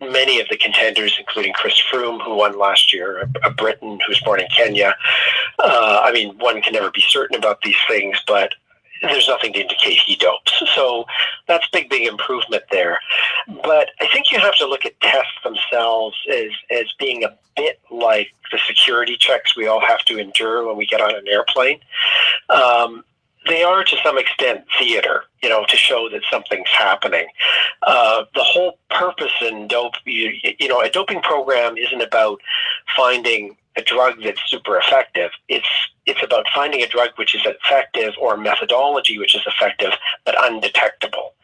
[0.00, 4.20] many of the contenders, including Chris Froome, who won last year, a, a Briton who's
[4.20, 4.94] born in Kenya.
[5.58, 8.54] Uh, I mean, one can never be certain about these things, but
[9.08, 10.62] there's nothing to indicate he dopes.
[10.74, 11.04] So
[11.46, 12.98] that's big, big improvement there.
[13.62, 17.80] But I think you have to look at tests themselves as, as being a bit
[17.92, 21.78] like the security checks we all have to endure when we get on an airplane.
[22.48, 23.04] Um,
[23.46, 27.26] they are to some extent theater, you know, to show that something's happening.
[27.86, 32.40] Uh, the whole purpose in dope, you, you know, a doping program isn't about
[32.96, 35.30] finding a drug that's super effective.
[35.48, 35.68] It's
[36.06, 39.92] it's about finding a drug which is effective or methodology which is effective
[40.24, 41.34] but undetectable.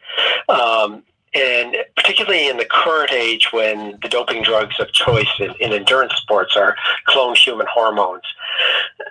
[0.49, 1.03] Um,
[1.33, 6.13] and particularly in the current age when the doping drugs of choice in, in, endurance
[6.15, 6.75] sports are
[7.07, 8.23] cloned human hormones.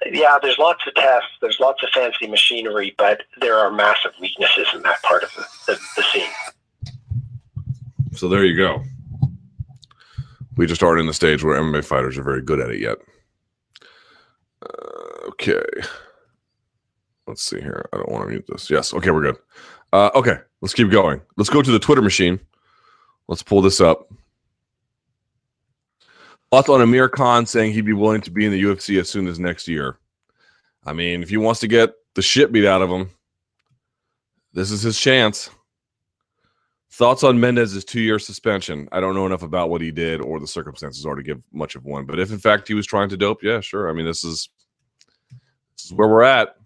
[0.05, 4.67] Yeah, there's lots of tests, there's lots of fancy machinery, but there are massive weaknesses
[4.75, 6.29] in that part of the, the, the scene.
[8.13, 8.83] So there you go.
[10.57, 12.99] We just aren't in the stage where MMA fighters are very good at it yet.
[15.29, 15.65] Okay.
[17.27, 17.89] Let's see here.
[17.93, 18.71] I don't want to mute this.
[18.71, 18.93] Yes.
[18.93, 19.37] Okay, we're good.
[19.93, 21.21] Uh, okay, let's keep going.
[21.37, 22.41] Let's go to the Twitter machine.
[23.29, 24.13] Let's pull this up.
[26.51, 29.29] Thoughts on Amir Khan saying he'd be willing to be in the UFC as soon
[29.29, 29.99] as next year.
[30.85, 33.11] I mean, if he wants to get the shit beat out of him,
[34.53, 35.49] this is his chance.
[36.93, 38.89] Thoughts on Mendes's two year suspension?
[38.91, 41.77] I don't know enough about what he did or the circumstances are to give much
[41.77, 42.05] of one.
[42.05, 43.89] But if in fact he was trying to dope, yeah, sure.
[43.89, 44.49] I mean, this is
[45.81, 46.57] this is where we're at.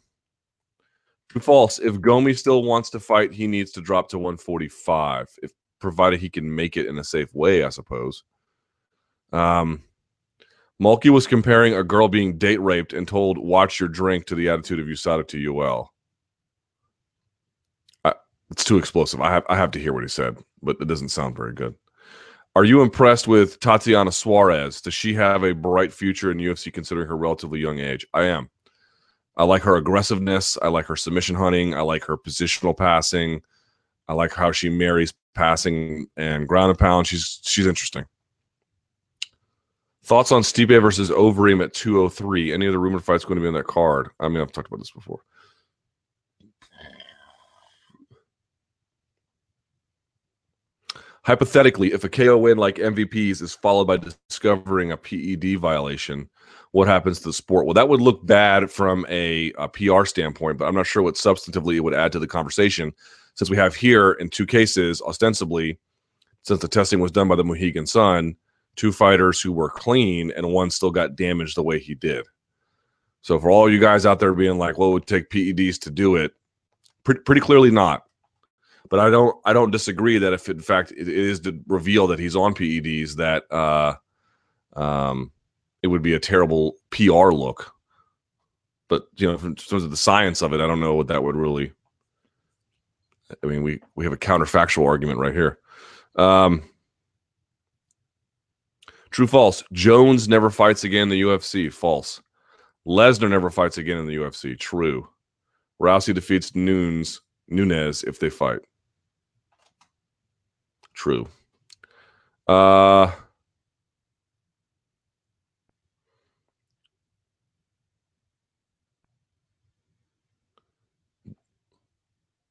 [1.40, 1.78] False.
[1.78, 5.28] If Gomi still wants to fight, he needs to drop to 145.
[5.42, 8.22] If provided he can make it in a safe way, I suppose.
[9.32, 9.82] Um,
[10.80, 14.48] Mulkey was comparing a girl being date raped and told "Watch your drink" to the
[14.48, 15.92] attitude of USADA to UL.
[18.04, 18.14] I,
[18.50, 19.20] it's too explosive.
[19.20, 21.74] I have I have to hear what he said, but it doesn't sound very good.
[22.56, 24.80] Are you impressed with Tatiana Suarez?
[24.80, 28.06] Does she have a bright future in UFC considering her relatively young age?
[28.14, 28.48] I am.
[29.36, 30.56] I like her aggressiveness.
[30.62, 31.74] I like her submission hunting.
[31.74, 33.42] I like her positional passing.
[34.08, 37.06] I like how she marries passing and ground and pound.
[37.06, 38.04] She's she's interesting.
[40.04, 42.52] Thoughts on Stipe versus Overeem at 203?
[42.52, 44.10] Any other rumored fights going to be on that card?
[44.20, 45.20] I mean, I've talked about this before.
[51.22, 56.28] Hypothetically, if a KO win like MVPs is followed by discovering a PED violation,
[56.74, 57.66] what happens to the sport?
[57.66, 61.14] Well, that would look bad from a, a PR standpoint, but I'm not sure what
[61.14, 62.92] substantively it would add to the conversation
[63.36, 65.78] since we have here in two cases, ostensibly,
[66.42, 68.34] since the testing was done by the Mohegan Sun,
[68.74, 72.26] two fighters who were clean and one still got damaged the way he did.
[73.22, 75.92] So for all you guys out there being like, "Well, it would take PEDs to
[75.92, 76.32] do it,"
[77.04, 78.02] pretty, pretty clearly not.
[78.88, 82.18] But I don't I don't disagree that if in fact it is to reveal that
[82.18, 83.94] he's on PEDs, that uh,
[84.74, 85.30] um,
[85.84, 87.74] it would be a terrible PR look.
[88.88, 91.22] But you know, in terms of the science of it, I don't know what that
[91.22, 91.72] would really.
[93.42, 95.58] I mean, we we have a counterfactual argument right here.
[96.16, 96.62] Um,
[99.10, 99.62] true, false.
[99.72, 101.70] Jones never fights again in the UFC.
[101.70, 102.22] False.
[102.86, 104.58] Lesnar never fights again in the UFC.
[104.58, 105.06] True.
[105.82, 108.60] Rousey defeats Nunes Nunes if they fight.
[110.94, 111.28] True.
[112.48, 113.12] Uh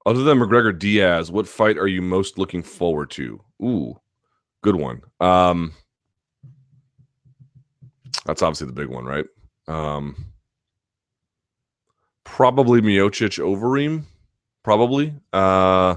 [0.05, 3.39] Other than McGregor Diaz, what fight are you most looking forward to?
[3.63, 3.99] Ooh,
[4.61, 5.01] good one.
[5.19, 5.73] Um
[8.25, 9.25] That's obviously the big one, right?
[9.67, 10.15] Um
[12.25, 14.03] probably Miocic Overeem,
[14.63, 15.13] probably.
[15.31, 15.95] Uh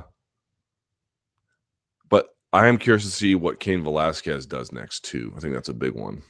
[2.08, 5.32] but I am curious to see what Cain Velasquez does next too.
[5.36, 6.22] I think that's a big one.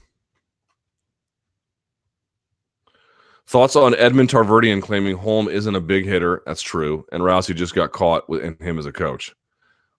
[3.48, 6.42] Thoughts on Edmond Tarverdyan claiming Holm isn't a big hitter?
[6.46, 9.32] That's true, and Rousey just got caught with him as a coach.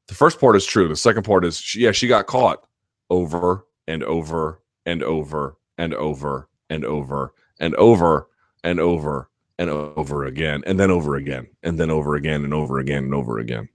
[0.07, 0.89] The first part is true.
[0.89, 2.67] The second part is, she, yeah, she got caught
[3.09, 8.27] over and over and over and over and over and over
[8.65, 12.79] and over and over again, and then over again, and then over again, and over
[12.79, 13.69] again, and over again.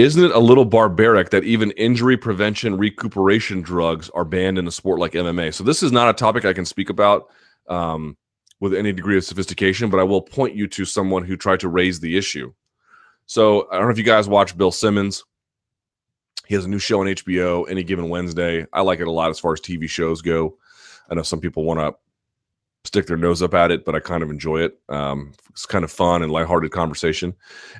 [0.00, 4.70] Isn't it a little barbaric that even injury prevention recuperation drugs are banned in a
[4.70, 5.52] sport like MMA?
[5.52, 7.28] So this is not a topic I can speak about
[7.68, 8.16] um,
[8.60, 11.68] with any degree of sophistication, but I will point you to someone who tried to
[11.68, 12.50] raise the issue.
[13.26, 15.22] So I don't know if you guys watch Bill Simmons.
[16.46, 18.64] He has a new show on HBO any given Wednesday.
[18.72, 20.56] I like it a lot as far as TV shows go.
[21.10, 21.94] I know some people want to
[22.84, 24.78] stick their nose up at it, but I kind of enjoy it.
[24.88, 27.34] Um, it's kind of fun and lighthearted conversation.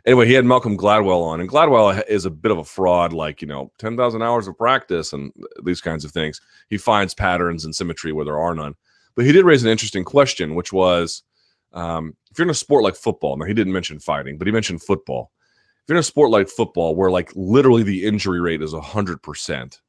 [0.05, 3.41] Anyway, he had Malcolm Gladwell on, and Gladwell is a bit of a fraud, like,
[3.41, 5.33] you know, 10,000 hours of practice and
[5.65, 6.41] these kinds of things.
[6.69, 8.75] He finds patterns and symmetry where there are none.
[9.15, 11.23] But he did raise an interesting question, which was
[11.73, 14.53] um, if you're in a sport like football, now he didn't mention fighting, but he
[14.53, 15.31] mentioned football.
[15.83, 19.81] If you're in a sport like football where like literally the injury rate is 100%,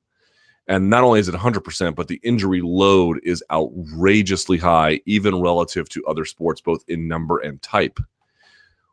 [0.68, 5.90] and not only is it 100%, but the injury load is outrageously high, even relative
[5.90, 8.00] to other sports, both in number and type.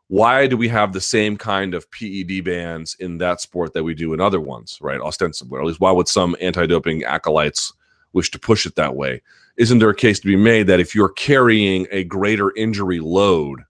[0.07, 3.93] Why do we have the same kind of PED bans in that sport that we
[3.93, 4.99] do in other ones, right?
[4.99, 7.71] Ostensibly, or at least why would some anti doping acolytes
[8.13, 9.21] wish to push it that way?
[9.57, 13.61] Isn't there a case to be made that if you're carrying a greater injury load,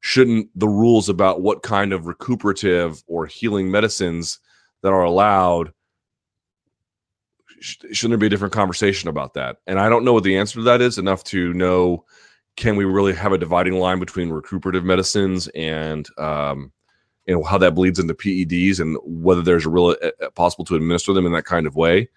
[0.00, 4.38] shouldn't the rules about what kind of recuperative or healing medicines
[4.82, 5.72] that are allowed
[7.60, 9.56] shouldn't there be a different conversation about that?
[9.66, 12.04] And I don't know what the answer to that is enough to know
[12.56, 16.72] can we really have a dividing line between recuperative medicines and um,
[17.26, 20.74] you know how that bleeds into PEDs and whether there's a real uh, possible to
[20.74, 22.08] administer them in that kind of way.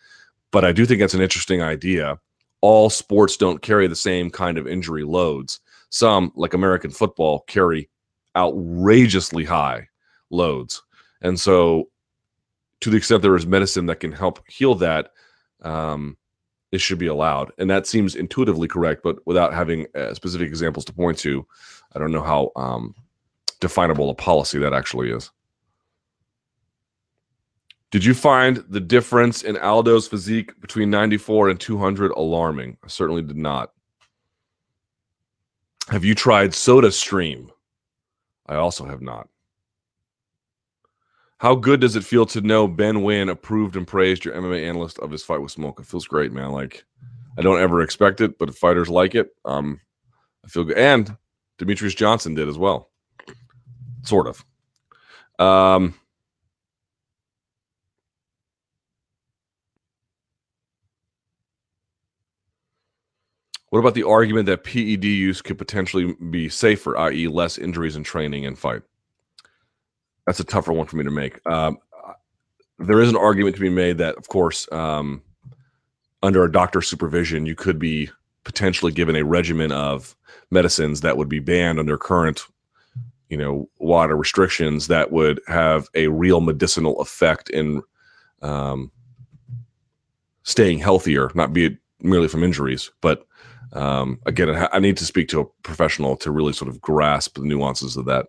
[0.52, 2.20] But I do think that's an interesting idea.
[2.62, 5.60] All sports don't carry the same kind of injury loads.
[5.90, 7.90] Some, like American football, carry
[8.36, 9.88] outrageously high
[10.30, 10.82] loads.
[11.22, 11.90] And so,
[12.82, 15.12] to the extent there is medicine that can help heal that,
[15.64, 16.18] um,
[16.72, 17.52] it should be allowed.
[17.58, 21.46] And that seems intuitively correct, but without having uh, specific examples to point to,
[21.96, 22.96] I don't know how um,
[23.60, 25.32] definable a policy that actually is.
[27.92, 32.78] Did you find the difference in Aldo's physique between 94 and 200 alarming?
[32.84, 33.72] I certainly did not.
[35.90, 37.52] Have you tried Soda Stream?
[38.48, 39.30] I also have not.
[41.44, 44.98] How good does it feel to know Ben Nguyen approved and praised your MMA analyst
[45.00, 45.78] of his fight with Smoke?
[45.78, 46.54] It feels great, man.
[46.54, 46.86] Like
[47.38, 49.82] I don't ever expect it, but if fighters like it, um,
[50.46, 50.78] I feel good.
[50.78, 51.18] And
[51.60, 52.92] Demetrious Johnson did as well,
[54.04, 55.46] sort of.
[55.46, 55.96] Um,
[63.70, 68.04] What about the argument that PED use could potentially be safer, i.e., less injuries in
[68.04, 68.84] training and fight?
[70.26, 71.46] That's a tougher one for me to make.
[71.46, 71.78] Um,
[72.80, 75.22] there is an argument to be made that, of course, um,
[76.22, 78.10] under a doctor's supervision, you could be
[78.44, 80.16] potentially given a regimen of
[80.52, 82.42] medicines that would be banned under current,
[83.30, 87.82] you know, WADA restrictions that would have a real medicinal effect in
[88.42, 88.92] um,
[90.44, 92.92] staying healthier, not be merely from injuries.
[93.02, 93.26] But
[93.74, 97.44] um, again, I need to speak to a professional to really sort of grasp the
[97.44, 98.28] nuances of that.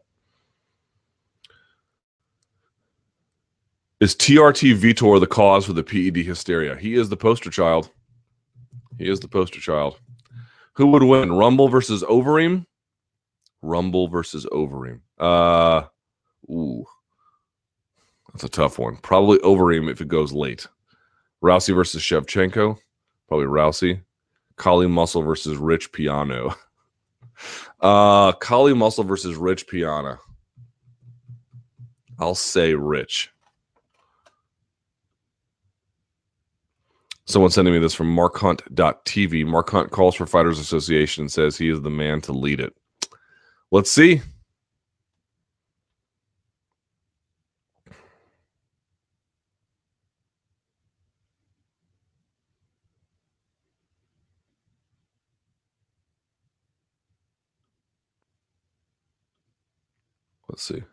[4.05, 6.77] Is TRT Vitor the cause for the PED hysteria?
[6.77, 7.89] He is the poster child.
[8.99, 9.99] He is the poster child.
[10.75, 12.67] Who would win, Rumble versus Overeem?
[13.63, 15.01] Rumble versus Overeem.
[15.19, 15.85] Uh,
[16.51, 16.85] ooh,
[18.31, 18.99] that's a tough one.
[18.99, 20.67] Probably Overeem if it goes late.
[21.43, 22.77] Rousey versus Shevchenko.
[23.27, 24.03] Probably Rousey.
[24.57, 26.55] Kali Muscle versus Rich Piana.
[27.81, 30.21] Uh, Kali Muscle versus Rich Piana.
[32.19, 33.34] I'll say Rich.
[37.27, 39.47] Someone sending me this from markhunt.tv.
[39.47, 42.75] Mark Hunt calls for Fighters Association and says he is the man to lead it.
[43.71, 44.21] Let's see.
[60.49, 60.85] Let's see.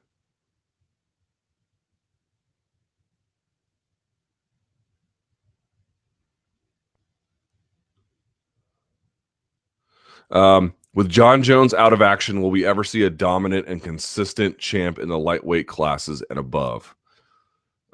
[10.31, 14.57] Um, with Jon Jones out of action, will we ever see a dominant and consistent
[14.57, 16.95] champ in the lightweight classes and above?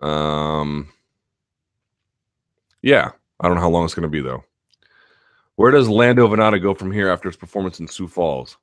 [0.02, 0.90] Um,
[2.82, 4.44] yeah, I don't know how long it's going to be though.
[5.56, 8.58] Where does Lando Vannata go from here after his performance in Sioux Falls?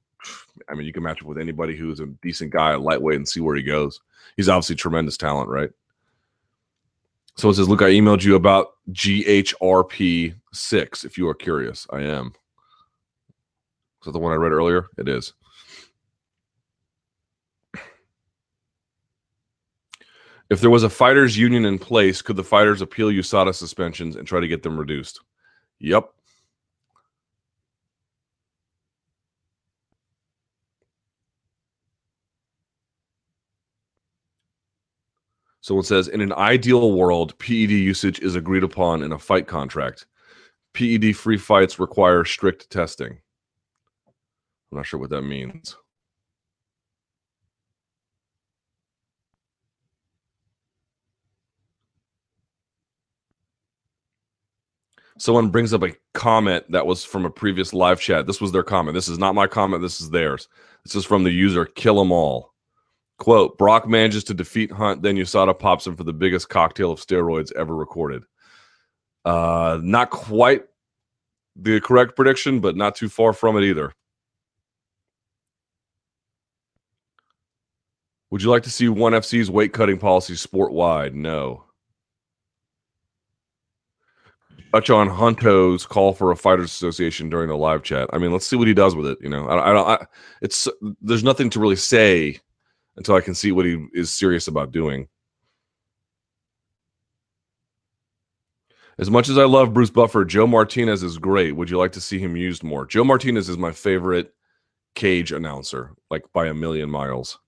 [0.68, 3.40] I mean, you can match up with anybody who's a decent guy lightweight and see
[3.40, 4.01] where he goes.
[4.36, 5.70] He's obviously tremendous talent, right?
[7.36, 11.05] So it says, Look, I emailed you about GHRP six.
[11.05, 12.32] If you are curious, I am.
[14.05, 14.89] Is that the one I read earlier?
[14.98, 15.32] It is.
[20.51, 24.28] If there was a fighters union in place, could the fighters appeal USADA suspensions and
[24.28, 25.20] try to get them reduced?
[25.78, 26.10] Yep.
[35.62, 40.05] Someone says, in an ideal world, PED usage is agreed upon in a fight contract.
[40.74, 43.20] PED free fights require strict testing.
[44.74, 45.76] I'm not sure what that means.
[55.16, 58.26] Someone brings up a comment that was from a previous live chat.
[58.26, 58.96] This was their comment.
[58.96, 59.80] This is not my comment.
[59.80, 60.48] This is theirs.
[60.84, 62.52] This is from the user Kill 'em all.
[63.18, 66.98] Quote: Brock manages to defeat Hunt, then USADA pops him for the biggest cocktail of
[66.98, 68.24] steroids ever recorded.
[69.24, 70.64] Uh, not quite
[71.55, 73.92] the correct prediction, but not too far from it either.
[78.35, 81.15] Would you like to see ONE FC's weight cutting policy sport wide?
[81.15, 81.62] No.
[84.73, 88.11] Touch on Hunto's call for a fighters association during the live chat.
[88.12, 89.19] I mean, let's see what he does with it.
[89.20, 89.89] You know, I, I don't.
[89.89, 90.06] I,
[90.43, 90.66] it's
[91.01, 92.40] there's nothing to really say
[92.97, 95.06] until I can see what he is serious about doing.
[98.98, 101.55] As much as I love Bruce Buffer, Joe Martinez is great.
[101.55, 102.85] Would you like to see him used more?
[102.85, 104.35] Joe Martinez is my favorite
[104.97, 107.39] cage announcer, like by a million miles.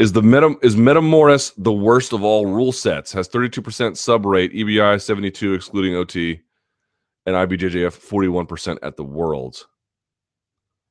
[0.00, 3.12] Is the meta is Metamoris the worst of all rule sets?
[3.12, 6.40] Has 32% sub rate, EBI 72 excluding OT,
[7.26, 9.66] and IBJJF 41% at the Worlds.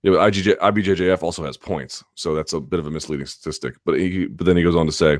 [0.04, 3.78] Yeah, but IGJ, IBJJF also has points, so that's a bit of a misleading statistic.
[3.84, 5.18] But he, but then he goes on to say,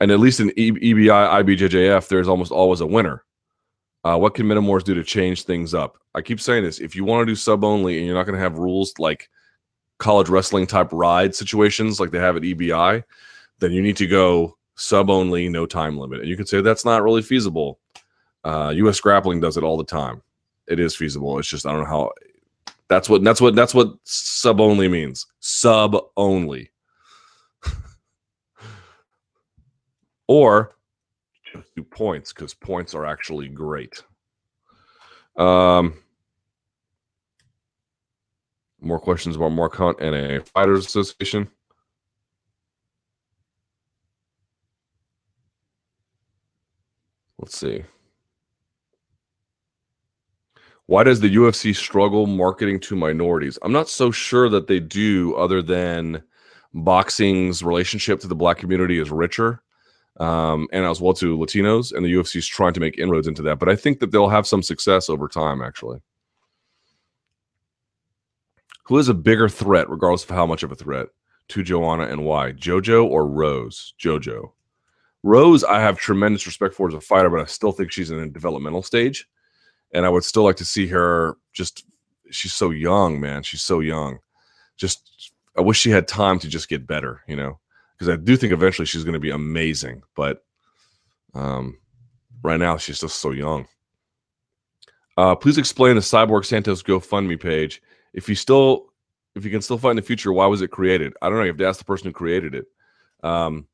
[0.00, 3.22] and at least in EBI, IBJJF, there's almost always a winner.
[4.04, 5.98] Uh, what can Metamoris do to change things up?
[6.14, 8.36] I keep saying this: if you want to do sub only and you're not going
[8.36, 9.28] to have rules like
[10.04, 13.02] college wrestling type ride situations like they have at EBI,
[13.60, 16.20] then you need to go sub only, no time limit.
[16.20, 17.80] And you can say that's not really feasible.
[18.44, 19.00] Uh, U.S.
[19.00, 20.20] Grappling does it all the time.
[20.68, 21.38] It is feasible.
[21.38, 22.12] It's just I don't know how.
[22.88, 25.26] That's what that's what that's what sub only means.
[25.40, 26.70] Sub only.
[30.28, 30.76] or
[31.50, 34.02] just do points because points are actually great.
[35.38, 36.03] Um,
[38.80, 41.48] more questions about Mark Hunt and a Fighters Association.
[47.38, 47.84] Let's see.
[50.86, 53.58] Why does the UFC struggle marketing to minorities?
[53.62, 56.22] I'm not so sure that they do, other than
[56.74, 59.62] boxing's relationship to the black community is richer,
[60.20, 63.42] um, and as well to Latinos, and the UFC is trying to make inroads into
[63.42, 63.58] that.
[63.58, 66.00] But I think that they'll have some success over time, actually.
[68.84, 71.08] Who is a bigger threat, regardless of how much of a threat,
[71.48, 72.52] to Joanna and why?
[72.52, 73.94] JoJo or Rose?
[73.98, 74.52] JoJo.
[75.22, 78.18] Rose, I have tremendous respect for as a fighter, but I still think she's in
[78.18, 79.26] a developmental stage.
[79.92, 81.86] And I would still like to see her just,
[82.30, 83.42] she's so young, man.
[83.42, 84.18] She's so young.
[84.76, 87.58] Just, I wish she had time to just get better, you know,
[87.94, 90.02] because I do think eventually she's going to be amazing.
[90.14, 90.44] But
[91.32, 91.78] um,
[92.42, 93.66] right now, she's just so young.
[95.16, 97.80] Uh, please explain the Cyborg Santos GoFundMe page.
[98.14, 98.86] If you still,
[99.34, 101.12] if you can still find the future, why was it created?
[101.20, 101.44] I don't know.
[101.44, 102.66] You have to ask the person who created it.
[103.22, 103.66] Um,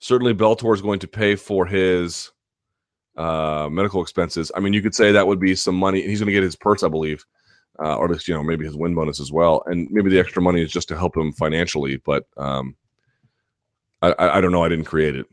[0.00, 2.32] certainly, Bellator is going to pay for his
[3.16, 4.50] uh, medical expenses.
[4.54, 6.02] I mean, you could say that would be some money.
[6.02, 7.24] He's going to get his purse, I believe,
[7.82, 10.18] uh, or at least you know maybe his win bonus as well, and maybe the
[10.18, 11.96] extra money is just to help him financially.
[11.98, 12.76] But um,
[14.02, 14.64] I, I don't know.
[14.64, 15.26] I didn't create it.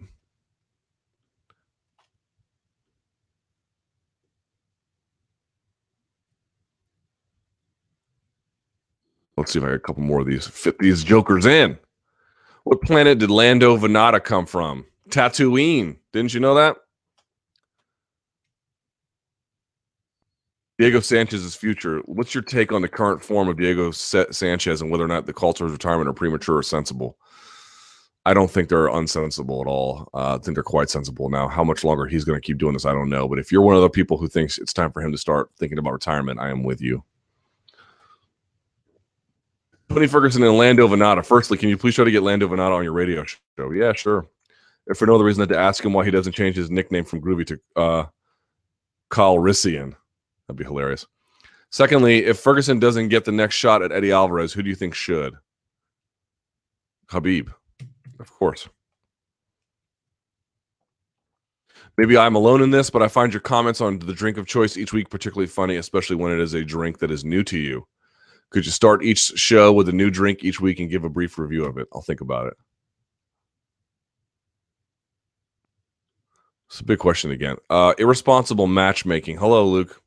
[9.39, 10.45] Let's see if I get a couple more of these.
[10.47, 11.77] Fit these jokers in.
[12.65, 14.85] What planet did Lando Vannata come from?
[15.09, 15.97] Tatooine.
[16.13, 16.75] Didn't you know that?
[20.77, 21.99] Diego Sanchez's future.
[22.05, 25.33] What's your take on the current form of Diego Sanchez and whether or not the
[25.33, 27.17] his retirement are premature or sensible?
[28.25, 30.09] I don't think they're unsensible at all.
[30.13, 31.29] Uh, I think they're quite sensible.
[31.29, 33.27] Now, how much longer he's going to keep doing this, I don't know.
[33.27, 35.49] But if you're one of the people who thinks it's time for him to start
[35.57, 37.03] thinking about retirement, I am with you.
[39.89, 41.25] Tony Ferguson and Lando Vannata.
[41.25, 43.71] Firstly, can you please try to get Lando Vannata on your radio show?
[43.71, 44.27] Yeah, sure.
[44.85, 47.05] If for no other reason than to ask him why he doesn't change his nickname
[47.05, 48.05] from Groovy to uh,
[49.11, 49.95] Calrissian.
[50.47, 51.07] That'd be hilarious.
[51.71, 54.93] Secondly, if Ferguson doesn't get the next shot at Eddie Alvarez, who do you think
[54.93, 55.35] should?
[57.07, 57.53] Khabib,
[58.19, 58.67] of course.
[61.97, 64.77] Maybe I'm alone in this, but I find your comments on the drink of choice
[64.77, 67.85] each week particularly funny, especially when it is a drink that is new to you.
[68.49, 71.37] Could you start each show with a new drink each week and give a brief
[71.37, 71.87] review of it?
[71.93, 72.53] I'll think about it.
[76.67, 77.57] It's a big question again.
[77.69, 79.37] Uh, irresponsible matchmaking.
[79.37, 80.01] Hello, Luke,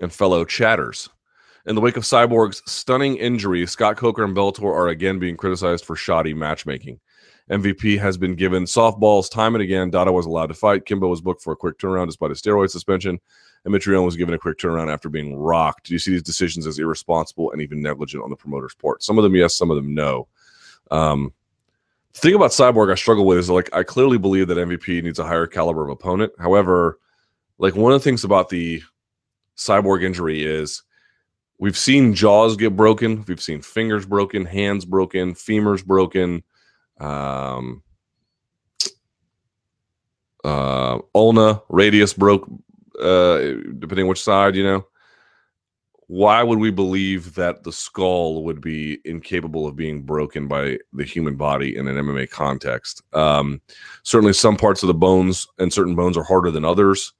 [0.00, 1.08] and fellow chatters.
[1.66, 5.84] In the wake of Cyborg's stunning injury, Scott Coker and Bellator are again being criticized
[5.84, 7.00] for shoddy matchmaking.
[7.50, 9.90] MVP has been given softballs time and again.
[9.90, 10.86] Dada was allowed to fight.
[10.86, 13.18] Kimbo was booked for a quick turnaround despite a steroid suspension
[13.64, 15.86] and Mitrione was given a quick turnaround after being rocked.
[15.86, 19.02] Do you see these decisions as irresponsible and even negligent on the promoter's part?
[19.02, 20.28] Some of them, yes, some of them, no.
[20.90, 21.32] Um,
[22.12, 25.18] the thing about Cyborg I struggle with is like I clearly believe that MVP needs
[25.18, 26.32] a higher caliber of opponent.
[26.38, 26.98] However,
[27.58, 28.82] like one of the things about the
[29.56, 30.82] Cyborg injury is
[31.58, 36.42] we've seen jaws get broken, we've seen fingers broken, hands broken, femurs broken.
[37.00, 37.82] Um,
[40.44, 42.46] uh, ulna radius broke
[43.00, 44.86] uh, depending which side, you know.
[46.06, 51.04] Why would we believe that the skull would be incapable of being broken by the
[51.04, 53.02] human body in an MMA context?
[53.14, 53.62] Um,
[54.02, 57.14] certainly, some parts of the bones and certain bones are harder than others,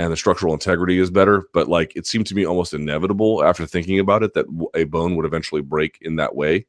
[0.00, 1.44] and the structural integrity is better.
[1.52, 5.14] But like, it seemed to me almost inevitable after thinking about it that a bone
[5.16, 6.66] would eventually break in that way.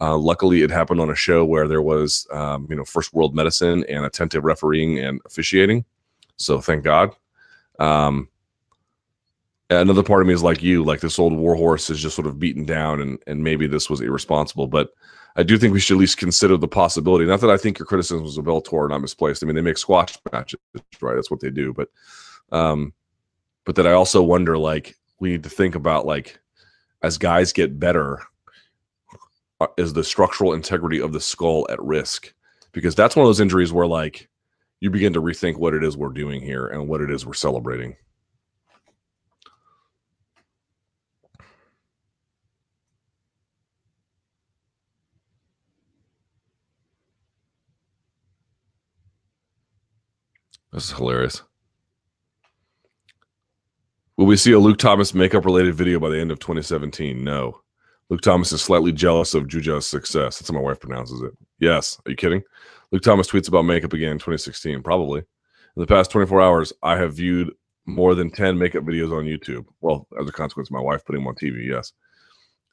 [0.00, 3.34] Uh, luckily, it happened on a show where there was, um, you know, first world
[3.34, 5.84] medicine and attentive refereeing and officiating.
[6.36, 7.10] So thank God.
[7.80, 8.28] Um,
[9.68, 12.38] another part of me is like you, like this old warhorse is just sort of
[12.38, 14.90] beaten down, and and maybe this was irresponsible, but
[15.36, 17.24] I do think we should at least consider the possibility.
[17.24, 19.42] Not that I think your criticisms of Bellator are not misplaced.
[19.42, 20.60] I mean, they make squash matches,
[21.00, 21.14] right?
[21.14, 21.88] That's what they do, but
[22.52, 22.92] um,
[23.64, 26.40] but that I also wonder, like, we need to think about like
[27.02, 28.20] as guys get better,
[29.60, 32.32] uh, is the structural integrity of the skull at risk?
[32.72, 34.28] Because that's one of those injuries where like
[34.80, 37.34] you begin to rethink what it is we're doing here and what it is we're
[37.34, 37.96] celebrating.
[50.72, 51.42] This is hilarious.
[54.20, 57.24] Will we see a Luke Thomas makeup related video by the end of 2017?
[57.24, 57.58] No.
[58.10, 60.38] Luke Thomas is slightly jealous of Juja's success.
[60.38, 61.32] That's how my wife pronounces it.
[61.58, 61.98] Yes.
[62.04, 62.42] Are you kidding?
[62.92, 65.20] Luke Thomas tweets about makeup again in 2016, probably.
[65.20, 65.26] In
[65.80, 67.50] the past 24 hours, I have viewed
[67.86, 69.64] more than 10 makeup videos on YouTube.
[69.80, 71.94] Well, as a consequence, my wife putting them on TV, yes.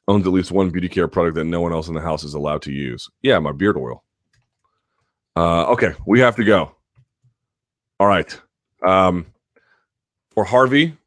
[0.06, 2.34] Owns at least one beauty care product that no one else in the house is
[2.34, 3.08] allowed to use.
[3.22, 4.04] Yeah, my beard oil.
[5.34, 6.72] Uh, okay, we have to go.
[7.98, 8.38] All right.
[8.86, 9.24] Um,
[10.34, 10.97] for Harvey,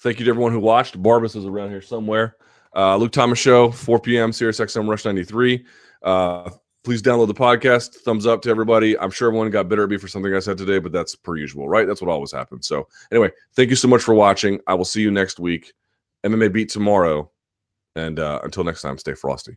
[0.00, 1.00] Thank you to everyone who watched.
[1.00, 2.36] Barbas is around here somewhere.
[2.74, 4.32] Uh, Luke Thomas Show, 4 p.m.
[4.32, 5.64] Sirius XM Rush 93.
[6.02, 6.50] Uh,
[6.84, 7.96] please download the podcast.
[7.96, 8.96] Thumbs up to everybody.
[8.98, 11.36] I'm sure everyone got bitter at me for something I said today, but that's per
[11.36, 11.86] usual, right?
[11.86, 12.68] That's what always happens.
[12.68, 14.60] So, anyway, thank you so much for watching.
[14.66, 15.72] I will see you next week.
[16.24, 17.30] MMA Beat tomorrow.
[17.96, 19.56] And uh, until next time, stay frosty.